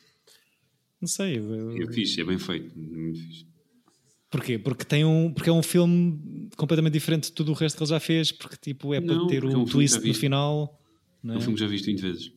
Não 0.99 1.07
sei, 1.07 1.37
eu- 1.37 1.81
É 1.89 1.93
fixe, 1.93 2.19
é 2.21 2.23
bem 2.23 2.37
feito, 2.39 2.71
é 2.77 2.79
muito 2.97 3.19
fixe. 3.19 3.45
Porquê? 4.31 4.57
Porque, 4.57 4.85
tem 4.85 5.03
um, 5.05 5.31
porque 5.33 5.49
é 5.49 5.53
um 5.53 5.61
filme 5.61 6.49
completamente 6.55 6.93
diferente 6.93 7.25
de 7.25 7.33
tudo 7.33 7.51
o 7.51 7.53
resto 7.53 7.75
que 7.77 7.83
ele 7.83 7.89
já 7.89 7.99
fez, 7.99 8.31
porque 8.31 8.55
tipo, 8.55 8.93
é 8.93 9.01
para 9.01 9.13
Não, 9.13 9.27
ter 9.27 9.41
porque 9.41 9.53
é 9.53 9.57
um 9.57 9.61
um 9.63 9.67
filme 9.67 9.71
twist 9.89 10.07
no 10.07 10.13
final. 10.13 10.81
É 11.23 11.27
Não 11.27 11.35
um 11.35 11.37
é? 11.37 11.41
filme 11.41 11.55
que 11.55 11.59
já 11.61 11.67
viste 11.67 11.85
20 11.85 11.99
vezes. 12.01 12.31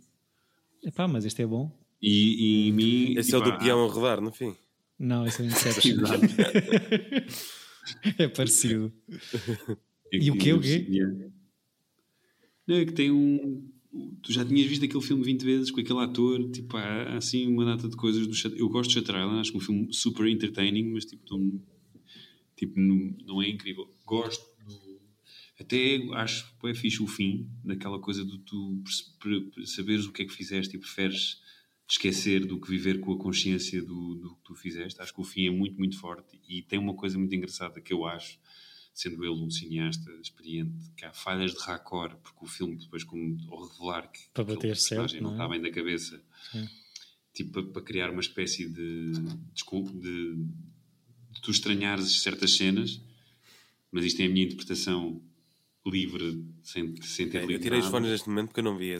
Epá, 0.82 1.06
mas 1.08 1.24
este 1.24 1.40
é 1.42 1.46
bom. 1.46 1.70
E, 2.02 2.64
e 2.66 2.68
em 2.68 2.72
mim... 2.72 3.14
Esse 3.16 3.32
é 3.34 3.38
o 3.38 3.40
do 3.40 3.56
peão 3.58 3.84
a 3.84 3.88
rodar, 3.88 4.20
no 4.20 4.32
fim. 4.32 4.54
Não, 4.98 5.24
esse 5.26 5.40
é 5.40 5.44
o 5.44 5.48
Inception. 5.48 5.96
É 8.18 8.28
parecido. 8.28 8.92
É 10.12 10.16
E 10.18 10.30
o 10.30 10.34
que- 10.34 10.38
quê, 10.40 10.52
o 10.54 10.60
quê? 10.60 10.86
Yeah. 10.88 11.14
Não, 12.66 12.76
é 12.76 12.84
que 12.86 12.92
tem 12.92 13.10
um. 13.10 13.68
Tu 14.22 14.32
já 14.32 14.44
tinhas 14.44 14.66
visto 14.66 14.84
aquele 14.84 15.02
filme 15.02 15.22
20 15.22 15.42
vezes 15.44 15.70
com 15.70 15.80
aquele 15.80 15.98
ator, 16.00 16.50
tipo, 16.50 16.76
há, 16.76 16.80
há 17.12 17.16
assim 17.18 17.46
uma 17.46 17.64
data 17.64 17.88
de 17.88 17.94
coisas 17.94 18.26
do 18.26 18.56
Eu 18.56 18.68
gosto 18.68 18.88
de 18.90 18.94
Shutter 18.94 19.14
Island, 19.16 19.40
acho 19.40 19.50
que 19.52 19.56
é 19.58 19.60
um 19.60 19.62
filme 19.62 19.88
super 19.92 20.26
entertaining, 20.26 20.92
mas 20.92 21.04
tipo, 21.04 21.22
não, 21.30 21.60
tipo, 22.56 22.78
não, 22.78 23.16
não 23.24 23.42
é 23.42 23.48
incrível. 23.48 23.88
Gosto 24.04 24.44
do. 24.64 25.02
Até 25.58 25.96
acho 26.14 26.58
que 26.58 26.68
é 26.68 26.74
fixe 26.74 27.02
o 27.02 27.06
fim, 27.06 27.48
daquela 27.64 28.00
coisa 28.00 28.24
de 28.24 28.38
tu 28.40 28.82
saberes 29.64 30.04
o 30.04 30.12
que 30.12 30.22
é 30.22 30.24
que 30.24 30.32
fizeste 30.32 30.76
e 30.76 30.80
preferes 30.80 31.40
esquecer 31.88 32.44
do 32.44 32.60
que 32.60 32.68
viver 32.68 32.98
com 33.00 33.12
a 33.12 33.18
consciência 33.18 33.80
do, 33.82 34.14
do 34.16 34.34
que 34.36 34.42
tu 34.42 34.54
fizeste. 34.54 35.00
Acho 35.00 35.14
que 35.14 35.20
o 35.20 35.24
fim 35.24 35.46
é 35.46 35.50
muito, 35.50 35.76
muito 35.78 35.98
forte 35.98 36.40
e 36.48 36.62
tem 36.62 36.78
uma 36.78 36.94
coisa 36.94 37.18
muito 37.18 37.34
engraçada 37.34 37.80
que 37.80 37.92
eu 37.92 38.04
acho 38.04 38.38
sendo 38.94 39.24
ele 39.24 39.44
um 39.44 39.50
cineasta 39.50 40.08
experiente, 40.22 40.92
que 40.96 41.04
há 41.04 41.12
falhas 41.12 41.52
de 41.52 41.58
raccord, 41.58 42.16
porque 42.22 42.44
o 42.44 42.48
filme 42.48 42.76
depois, 42.76 43.02
como 43.02 43.36
ao 43.50 43.66
revelar 43.66 44.10
que 44.10 44.20
Para 44.32 44.44
aquele 44.44 44.56
bater 44.56 44.76
certo, 44.76 45.20
não 45.20 45.30
é? 45.30 45.32
está 45.32 45.48
bem 45.48 45.60
da 45.60 45.70
cabeça, 45.72 46.22
tipo, 47.34 47.50
para, 47.50 47.72
para 47.72 47.82
criar 47.82 48.10
uma 48.10 48.20
espécie 48.20 48.68
de, 48.68 49.12
de, 49.12 49.92
de 50.00 50.46
tu 51.44 51.50
estranhares 51.50 52.22
certas 52.22 52.56
cenas, 52.56 53.00
mas 53.92 54.04
isto 54.04 54.20
é 54.20 54.24
a 54.24 54.28
minha 54.28 54.44
interpretação 54.46 55.20
livre, 55.86 56.42
sem, 56.62 56.94
sem 57.02 57.28
ter 57.28 57.38
É, 57.38 57.42
eu 57.44 57.48
lido 57.48 57.62
tirei 57.62 57.78
os 57.78 57.84
nada. 57.84 57.96
fones 57.96 58.10
neste 58.10 58.28
momento 58.28 58.48
porque 58.48 58.60
eu 58.60 58.64
não 58.64 58.76
vi 58.76 58.90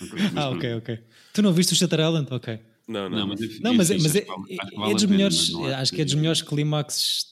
mas 0.00 0.12
Ah, 0.36 0.48
pronto. 0.48 0.56
ok, 0.56 0.74
ok. 0.74 0.98
Tu 1.32 1.42
não 1.42 1.52
viste 1.52 1.72
o 1.72 1.76
Shutter 1.76 2.00
Island? 2.00 2.28
Ok. 2.32 2.58
Não, 2.86 3.08
não. 3.08 3.18
Não, 3.18 3.26
mas, 3.28 3.40
é, 3.40 3.46
Não, 3.60 3.74
mas, 3.74 3.90
é- 3.90 3.94
fixe, 3.94 4.06
mas 4.08 4.16
é, 4.16 4.24
vale- 4.24 4.52
é 4.52 4.56
vale 4.76 4.90
a 4.90 4.94
dos 4.94 5.04
melhores, 5.04 5.54
acho 5.54 5.92
que 5.94 6.00
é 6.00 6.04
dos 6.04 6.14
melhores 6.14 6.42
clímaxes 6.42 7.26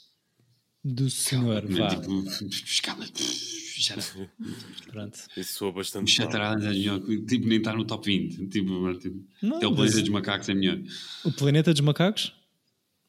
do 0.85 1.09
senhor. 1.11 1.65
Vá. 1.67 1.87
é 1.87 1.97
tipo, 1.97 2.25
escala. 2.53 3.07
Pronto. 4.91 5.19
Isso 5.37 5.55
soa 5.55 5.69
O 5.71 5.73
bastante 5.73 6.11
Shutter. 6.11 6.41
Island 6.41 6.67
é 6.67 6.71
melhor, 6.71 7.01
tipo, 7.27 7.47
nem 7.49 7.59
está 7.59 7.73
no 7.73 7.85
top 7.85 8.07
20. 8.07 8.47
Tipo, 8.49 8.95
tipo, 8.99 9.25
Não, 9.43 9.57
até 9.57 9.67
o 9.67 9.75
Planeta 9.75 10.01
dos 10.01 10.09
Macacos 10.09 10.49
é 10.49 10.55
melhor. 10.55 10.79
O 11.25 11.33
Planeta 11.33 11.73
dos 11.73 11.81
Macacos? 11.81 12.33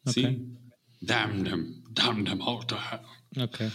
Ok. 0.05 0.13
Sim. 0.23 0.57
Damn 1.01 1.43
them, 1.43 1.81
damn 1.91 2.23
them 2.23 2.41
all 2.41 2.63
to 2.65 2.75
hell. 2.75 3.43
Ok. 3.43 3.67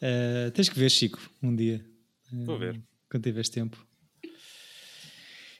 Eh, 0.00 0.50
tens 0.54 0.68
que 0.68 0.78
ver, 0.78 0.90
Chico, 0.90 1.18
um 1.42 1.54
dia. 1.54 1.84
Eh, 2.32 2.44
Vou 2.44 2.58
ver. 2.58 2.80
Quando 3.10 3.24
tiveres 3.24 3.48
tempo. 3.48 3.84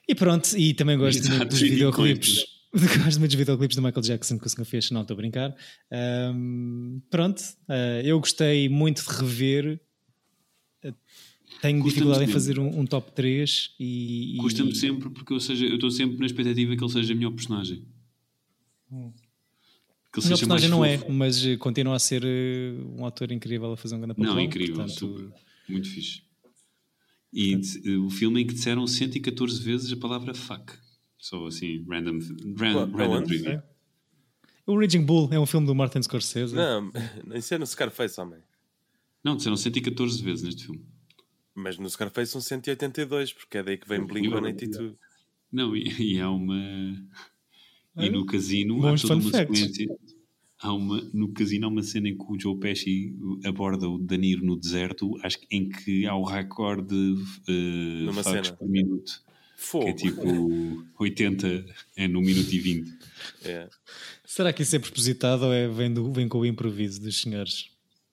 E 0.09 0.15
pronto, 0.15 0.57
e 0.57 0.73
também 0.75 0.97
gosto 0.97 1.19
Exato, 1.19 1.37
muito 1.39 1.51
dos 1.51 1.61
videoclipes. 1.61 2.45
Gosto 2.71 3.19
muito 3.19 3.31
dos 3.31 3.35
videoclipes 3.39 3.77
do 3.77 3.83
Michael 3.83 4.03
Jackson 4.03 4.39
que 4.39 4.47
o 4.47 4.51
senhor 4.51 4.67
fez, 4.67 4.91
não 4.91 5.01
estou 5.01 5.15
a 5.15 5.17
brincar. 5.17 5.57
Ahm, 5.91 7.01
pronto, 7.11 7.43
eh, 7.67 8.03
eu 8.05 8.21
gostei 8.21 8.69
muito 8.69 9.03
de 9.03 9.09
rever. 9.17 9.81
Tenho 11.63 11.83
dificuldade 11.83 12.25
em 12.25 12.29
fazer 12.29 12.59
um, 12.59 12.81
um 12.81 12.87
top 12.87 13.11
3 13.13 13.75
e. 13.81 14.35
e- 14.35 14.37
Custa-me 14.37 14.75
sempre 14.75 15.09
porque 15.09 15.33
eu, 15.33 15.41
seja, 15.41 15.65
eu 15.65 15.77
estou 15.77 15.91
sempre 15.91 16.19
na 16.19 16.27
expectativa 16.27 16.77
que 16.77 16.85
ele 16.85 16.93
seja 16.93 17.13
a 17.15 17.17
melhor 17.17 17.33
personagem. 17.33 17.87
Que 20.21 20.27
ele 20.29 20.37
seja 20.37 20.47
mais 20.47 20.61
personagem 20.63 20.71
não 20.71 20.85
é, 20.85 21.09
mas 21.11 21.45
eh, 21.45 21.57
continua 21.57 21.97
a 21.97 21.99
ser 21.99 22.23
eh, 22.25 22.73
um 22.99 23.05
ator 23.07 23.31
incrível 23.33 23.73
a 23.73 23.77
fazer 23.77 23.95
um 23.97 24.01
grande 24.01 24.15
papel. 24.15 24.33
Não, 24.33 24.39
é 24.39 24.43
incrível, 24.45 24.77
portanto, 24.77 24.99
super. 24.99 25.33
Muito 25.69 25.89
fixe. 25.89 26.23
E 27.33 27.57
de- 27.57 27.97
o 27.99 28.09
filme 28.11 28.41
em 28.43 28.47
que 28.47 28.55
disseram 28.55 28.87
114 28.87 29.63
vezes 29.63 29.93
a 29.93 29.97
palavra 29.97 30.33
fuck. 30.35 30.73
Só 31.19 31.47
assim, 31.47 31.85
random, 31.89 32.19
random 32.57 33.03
aonde? 33.03 33.27
trivia. 33.27 33.63
O 34.67 34.79
Raging 34.79 35.05
Bull 35.05 35.29
é 35.33 35.39
um 35.41 35.47
filme 35.47 35.67
do 35.67 35.75
Martin 35.75 36.03
Scorsese. 36.03 36.55
Não, 36.55 36.91
isso 37.35 37.55
é 37.55 37.59
no 37.59 37.67
Scarface, 37.67 38.21
homem. 38.21 38.39
Não, 39.25 39.37
disseram 39.37 39.57
114 39.57 40.23
vezes 40.23 40.43
neste 40.45 40.65
filme. 40.67 40.85
Mas 41.55 41.77
no 41.77 41.89
Scarface 41.91 42.31
são 42.33 42.41
182, 42.41 43.33
porque 43.33 43.59
é 43.59 43.63
daí 43.63 43.77
que 43.77 43.89
vem 43.89 44.01
Blink-182. 44.07 44.95
Não, 45.51 45.75
e, 45.77 46.15
e 46.15 46.21
há 46.21 46.31
uma. 46.31 46.55
E 47.99 48.11
no 48.11 48.25
casino 48.27 48.87
há 48.87 48.97
toda 48.97 49.15
uma 49.15 49.31
facts. 49.31 49.59
sequência. 49.59 49.99
há 50.61 50.73
uma, 50.73 51.01
no 51.13 51.33
casino 51.33 51.67
há 51.67 51.69
uma 51.69 51.83
cena 51.83 52.09
em 52.09 52.17
que 52.17 52.25
o 52.25 52.39
Joe 52.39 52.59
Pesci 52.59 53.15
aborda 53.45 53.89
o 53.89 53.99
Danilo 53.99 54.45
no 54.45 54.57
deserto, 54.57 55.17
acho 55.23 55.41
que 55.41 55.47
em 55.51 55.69
que 55.69 56.07
há 56.07 56.15
o 56.15 56.23
recorde 56.23 56.95
de 56.95 58.09
uh, 58.09 58.57
por 58.57 58.69
minuto. 58.69 59.23
Fogo. 59.57 59.87
Que 59.87 59.91
é 59.91 59.93
tipo 59.95 60.85
80 61.01 61.67
é 61.97 62.07
no 62.07 62.21
minuto 62.21 62.53
e 62.53 62.59
20. 62.61 62.99
É. 63.45 63.69
Será 64.25 64.53
que 64.53 64.63
isso 64.63 64.77
é 64.77 64.79
propositado 64.79 65.47
ou 65.47 65.53
é, 65.53 65.67
vem, 65.67 65.93
do, 65.93 66.13
vem 66.13 66.29
com 66.29 66.39
o 66.39 66.47
improviso 66.47 67.01
dos 67.01 67.21
senhores? 67.21 67.69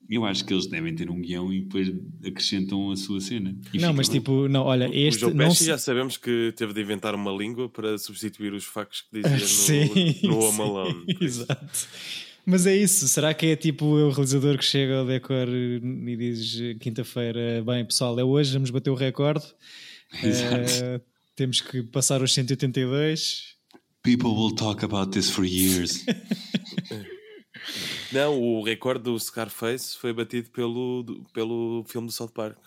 Eu 0.08 0.24
acho 0.24 0.44
que 0.44 0.52
eles 0.52 0.66
devem 0.66 0.94
ter 0.94 1.10
um 1.10 1.20
guião 1.20 1.52
e 1.52 1.60
depois 1.60 1.92
acrescentam 2.24 2.90
a 2.90 2.96
sua 2.96 3.20
cena. 3.20 3.56
Não, 3.74 3.92
mas 3.92 4.08
bem. 4.08 4.20
tipo, 4.20 4.48
não, 4.48 4.62
olha, 4.62 4.88
este. 4.92 5.24
O 5.24 5.34
Pesci 5.34 5.56
se... 5.56 5.66
já 5.66 5.78
sabemos 5.78 6.16
que 6.16 6.52
teve 6.56 6.72
de 6.72 6.80
inventar 6.80 7.14
uma 7.14 7.32
língua 7.32 7.68
para 7.68 7.98
substituir 7.98 8.52
os 8.52 8.64
factos 8.64 9.02
que 9.02 9.20
dizia 9.20 9.36
no, 9.38 9.46
sim, 9.46 10.14
no 10.22 10.38
Home 10.38 10.60
Alone. 10.60 11.04
Exato. 11.20 11.88
Mas 12.48 12.64
é 12.64 12.76
isso, 12.76 13.08
será 13.08 13.34
que 13.34 13.46
é 13.46 13.56
tipo 13.56 13.84
o 13.86 14.10
realizador 14.10 14.56
que 14.56 14.64
chega 14.64 14.98
ao 14.98 15.04
decor 15.04 15.48
e 15.48 16.16
diz 16.16 16.56
quinta-feira, 16.78 17.60
bem 17.66 17.84
pessoal, 17.84 18.16
é 18.20 18.22
hoje, 18.22 18.52
vamos 18.52 18.70
bater 18.70 18.90
o 18.90 18.94
recorde. 18.94 19.44
Exato. 20.22 20.72
Uh, 20.84 21.00
temos 21.34 21.60
que 21.60 21.82
passar 21.82 22.22
os 22.22 22.32
182. 22.32 23.56
People 24.04 24.30
will 24.30 24.54
talk 24.54 24.84
about 24.84 25.10
this 25.10 25.28
for 25.28 25.44
years. 25.44 26.04
Não, 28.12 28.40
o 28.40 28.62
recorde 28.62 29.04
do 29.04 29.18
Scarface 29.18 29.96
foi 29.96 30.12
batido 30.12 30.50
pelo, 30.50 31.04
pelo 31.32 31.84
filme 31.86 32.06
do 32.06 32.12
South 32.12 32.28
Park. 32.28 32.58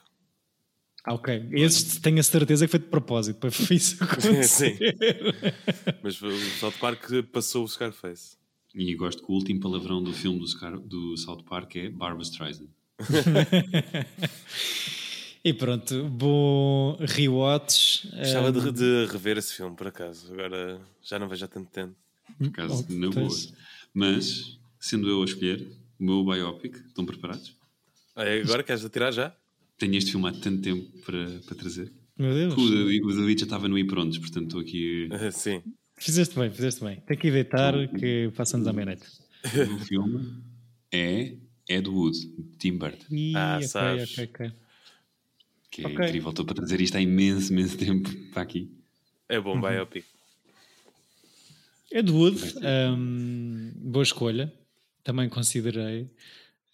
Ah, 1.05 1.13
ok. 1.13 1.47
Esse 1.51 2.01
tenho 2.01 2.19
a 2.19 2.23
certeza 2.23 2.65
que 2.65 2.71
foi 2.71 2.79
de 2.79 2.87
propósito 2.87 3.39
para 3.39 3.49
isso 3.73 3.97
Sim. 4.43 4.77
Mas 6.03 6.21
o 6.21 6.37
South 6.59 6.73
Park 6.79 7.09
passou 7.31 7.63
o 7.63 7.67
Scarface. 7.67 8.37
E 8.75 8.93
gosto 8.95 9.25
que 9.25 9.31
o 9.31 9.35
último 9.35 9.59
palavrão 9.59 10.03
do 10.03 10.13
filme 10.13 10.39
do, 10.39 10.47
Scar 10.47 10.77
do 10.77 11.17
South 11.17 11.43
Park 11.43 11.75
é 11.77 11.89
Barbara 11.89 12.23
Streisand. 12.23 12.69
E 15.43 15.53
pronto, 15.53 16.03
bom 16.09 16.97
rewatch. 16.99 18.09
Gostava 18.13 18.49
um... 18.49 18.73
de, 18.73 19.05
rever 19.05 19.37
esse 19.37 19.55
filme, 19.55 19.73
por 19.73 19.87
acaso. 19.87 20.33
Agora 20.33 20.81
já 21.01 21.17
não 21.17 21.29
vejo 21.29 21.45
há 21.45 21.47
tanto 21.47 21.71
tempo. 21.71 21.95
Por 22.37 22.47
acaso, 22.47 22.85
oh, 22.89 22.93
não 22.93 23.09
vou. 23.09 23.29
Mas, 23.93 24.58
sendo 24.79 25.09
eu 25.09 25.21
a 25.21 25.25
escolher 25.25 25.67
o 25.99 26.03
meu 26.03 26.23
biopic, 26.23 26.75
estão 26.87 27.05
preparados? 27.05 27.55
Ah, 28.15 28.23
é 28.23 28.41
agora 28.41 28.63
queres 28.63 28.83
atirar 28.83 29.11
já? 29.11 29.35
Tenho 29.77 29.95
este 29.95 30.11
filme 30.11 30.27
há 30.27 30.31
tanto 30.31 30.61
tempo 30.61 30.85
para, 31.05 31.25
para 31.45 31.55
trazer. 31.55 31.91
Meu 32.17 32.33
Deus. 32.33 32.53
O 32.53 32.69
David, 32.69 33.03
o 33.03 33.15
David 33.15 33.39
já 33.39 33.45
estava 33.45 33.67
no 33.67 33.87
prontos, 33.87 34.17
portanto 34.17 34.45
estou 34.45 34.61
aqui. 34.61 35.09
Sim. 35.31 35.61
Fizeste 35.95 36.35
bem, 36.37 36.49
fizeste 36.49 36.83
bem. 36.83 37.01
Tem 37.05 37.17
que 37.17 37.27
evitar 37.27 37.75
então, 37.75 37.99
que 37.99 38.31
passamos 38.35 38.67
à 38.67 38.73
meia-noite. 38.73 39.05
O 39.73 39.79
filme 39.85 40.33
é 40.91 41.35
Ed 41.67 41.89
Wood, 41.89 42.17
Tim 42.57 42.77
Burton. 42.77 43.05
ah, 43.35 43.55
okay, 43.57 43.67
sabes. 43.67 44.17
ok, 44.17 44.25
ok 44.25 44.51
que 45.69 45.83
é 45.83 45.87
okay. 45.87 46.05
incrível. 46.07 46.29
Estou 46.29 46.45
para 46.45 46.55
trazer 46.55 46.81
isto 46.81 46.97
há 46.97 47.01
imenso, 47.01 47.51
imenso 47.51 47.77
tempo 47.77 48.09
para 48.33 48.41
aqui. 48.41 48.69
É 49.27 49.39
bom, 49.39 49.59
biopic. 49.59 50.05
Ed 51.91 52.11
Wood, 52.11 52.55
um, 52.57 53.71
boa 53.75 54.03
escolha. 54.03 54.53
Também 55.09 55.27
considerei. 55.27 56.03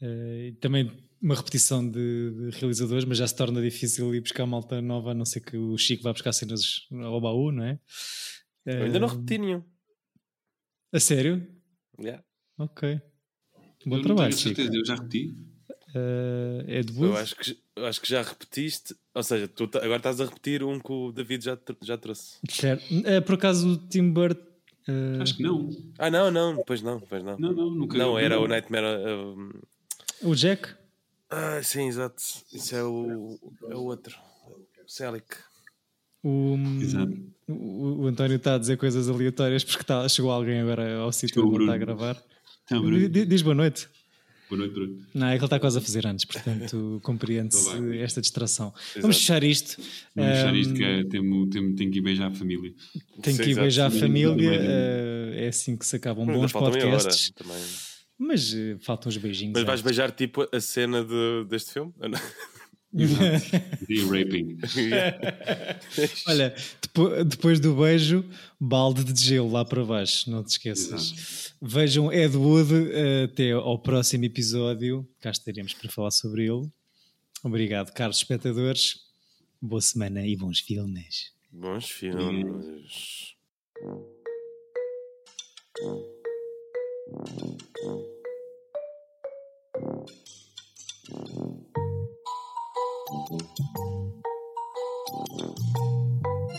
Uh, 0.02 0.54
também 0.60 0.92
uma 1.22 1.36
repetição 1.36 1.90
de, 1.90 2.32
de, 2.32 2.50
realizadores, 2.60 3.06
mas 3.06 3.18
já 3.18 3.26
se 3.26 3.34
torna 3.34 3.62
difícil 3.62 4.14
ir 4.14 4.20
buscar 4.20 4.46
malta 4.46 4.82
nova, 4.82 5.12
a 5.12 5.14
não 5.14 5.24
ser 5.24 5.40
que 5.40 5.56
o 5.56 5.78
Chico 5.78 6.04
vá 6.04 6.12
buscar 6.12 6.34
cenas 6.34 6.86
ao 6.92 7.22
baú, 7.22 7.50
não 7.50 7.64
é? 7.64 7.80
Eu 8.66 8.84
ainda 8.84 9.00
não 9.00 9.08
repeti 9.08 9.38
nenhum. 9.38 9.64
A 10.92 11.00
sério? 11.00 11.48
Yeah. 11.98 12.22
Ok. 12.58 13.00
Bom 13.86 14.00
eu 14.00 14.02
trabalho. 14.02 14.36
Tenho 14.36 14.42
certeza, 14.42 14.68
Chico. 14.68 14.82
eu 14.82 14.86
já 14.86 14.96
repeti. 14.96 15.34
Uh, 15.96 16.70
Ed 16.70 16.92
Wood. 16.92 17.06
Eu 17.06 17.16
acho 17.16 17.36
que 17.38 17.58
eu 17.78 17.86
acho 17.86 18.02
que 18.02 18.10
já 18.10 18.22
repetiste, 18.22 18.94
ou 19.14 19.24
seja, 19.24 19.48
tu 19.48 19.64
agora 19.76 19.96
estás 19.96 20.20
a 20.20 20.26
repetir 20.26 20.62
um 20.62 20.78
que 20.78 20.92
o 20.92 21.14
David 21.14 21.46
já, 21.46 21.58
já 21.82 21.98
trouxe. 21.98 22.38
Certo. 22.50 22.84
É, 23.06 23.22
por 23.22 23.36
acaso 23.36 23.70
o 23.70 23.78
Tim 23.78 24.12
Burton. 24.12 24.55
Uh... 24.88 25.22
Acho 25.22 25.36
que 25.36 25.44
não. 25.44 25.70
Ah, 25.98 26.12
não, 26.12 26.30
não, 26.30 26.64
pois 26.66 26.82
não, 26.82 27.00
pois 27.00 27.24
não. 27.24 27.38
Não, 27.38 27.54
não, 27.54 27.70
nunca. 27.72 27.98
Não, 27.98 28.18
era 28.18 28.40
o 28.40 28.48
Nightmare. 28.48 28.86
Uh, 28.86 30.30
o 30.30 30.36
Jack? 30.36 30.76
Ah, 31.30 31.62
sim, 31.64 31.88
exato. 31.88 32.22
Isso 32.54 32.76
é 32.76 32.84
o, 32.84 33.40
é 33.70 33.76
o 33.76 33.84
outro. 33.84 34.16
O 34.48 34.90
Celic. 34.90 35.26
O, 36.24 36.56
o, 37.48 38.02
o, 38.02 38.08
António 38.08 38.38
está 38.38 38.56
a 38.56 38.58
dizer 38.58 38.78
coisas 38.78 39.08
aleatórias 39.08 39.64
porque 39.64 39.82
está, 39.82 40.08
chegou 40.10 40.32
alguém 40.32 40.62
agora 40.62 40.98
ao 40.98 41.12
sítio 41.12 41.48
onde 41.48 41.64
está 41.64 41.76
a 41.76 41.78
gravar. 41.78 42.24
Então, 42.64 42.84
Diz 43.10 43.42
boa 43.42 43.54
noite. 43.54 43.88
Boa 44.50 44.60
noite, 44.60 44.74
Bruno. 44.74 44.98
Não, 45.14 45.28
é 45.28 45.32
que 45.32 45.38
ele 45.38 45.46
está 45.46 45.60
quase 45.60 45.78
a 45.78 45.82
fazer 45.82 46.06
antes, 46.06 46.26
portanto 46.26 47.00
compreende-se 47.04 47.98
esta 47.98 48.22
distração. 48.22 48.74
Exato. 48.76 49.02
Vamos 49.02 49.18
fechar 49.18 49.44
isto. 49.44 49.82
Vamos 50.16 50.32
um, 50.32 50.36
fechar 50.36 50.56
isto 50.56 50.74
que 50.74 50.84
é, 50.84 51.04
tenho, 51.04 51.50
tenho, 51.50 51.76
tenho 51.76 51.92
que 51.92 51.98
ir 51.98 52.02
beijar 52.02 52.28
a 52.28 52.34
família. 52.34 52.74
Tem 53.22 53.36
que 53.36 53.50
ir 53.50 53.56
beijar 53.56 53.88
a 53.88 53.92
família, 53.92 54.52
uh, 54.52 55.34
é 55.34 55.48
assim 55.48 55.76
que 55.76 55.86
se 55.86 55.96
acabam 55.96 56.26
bons 56.26 56.52
podcasts. 56.52 57.34
Mas 58.18 58.54
uh, 58.54 58.78
faltam 58.80 59.10
os 59.10 59.18
beijinhos. 59.18 59.54
Mas 59.54 59.64
vais 59.64 59.82
beijar 59.82 60.12
tipo 60.12 60.48
a 60.52 60.60
cena 60.62 61.04
de, 61.04 61.46
deste 61.50 61.74
filme? 61.74 61.94
The 62.96 64.04
raping. 64.10 64.58
Olha, 66.28 66.56
depois 67.26 67.60
do 67.60 67.76
beijo, 67.76 68.24
balde 68.60 69.04
de 69.04 69.22
gelo 69.22 69.52
lá 69.52 69.66
para 69.66 69.84
baixo, 69.84 70.30
não 70.32 70.44
te 70.44 70.52
esqueças. 70.52 71.12
Exato. 71.12 71.56
Vejam 71.62 72.12
Ed 72.12 72.38
Wood 72.38 72.74
até 73.24 73.52
ao 73.52 73.78
próximo 73.80 74.24
episódio. 74.26 75.08
Cá 75.20 75.32
estaremos 75.32 75.74
para 75.74 75.92
falar 75.92 76.12
sobre 76.12 76.44
ele. 76.44 76.70
Obrigado, 77.44 77.92
caros 77.92 78.18
espectadores. 78.18 79.06
Boa 79.62 79.82
semana 79.82 80.26
e 80.26 80.36
bons 80.36 80.60
filmes. 80.60 81.34
Bons 81.52 81.90
filmes. 81.90 83.36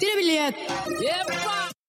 Tira 0.01 0.17
bilhete! 0.17 0.63
Epa! 1.03 1.76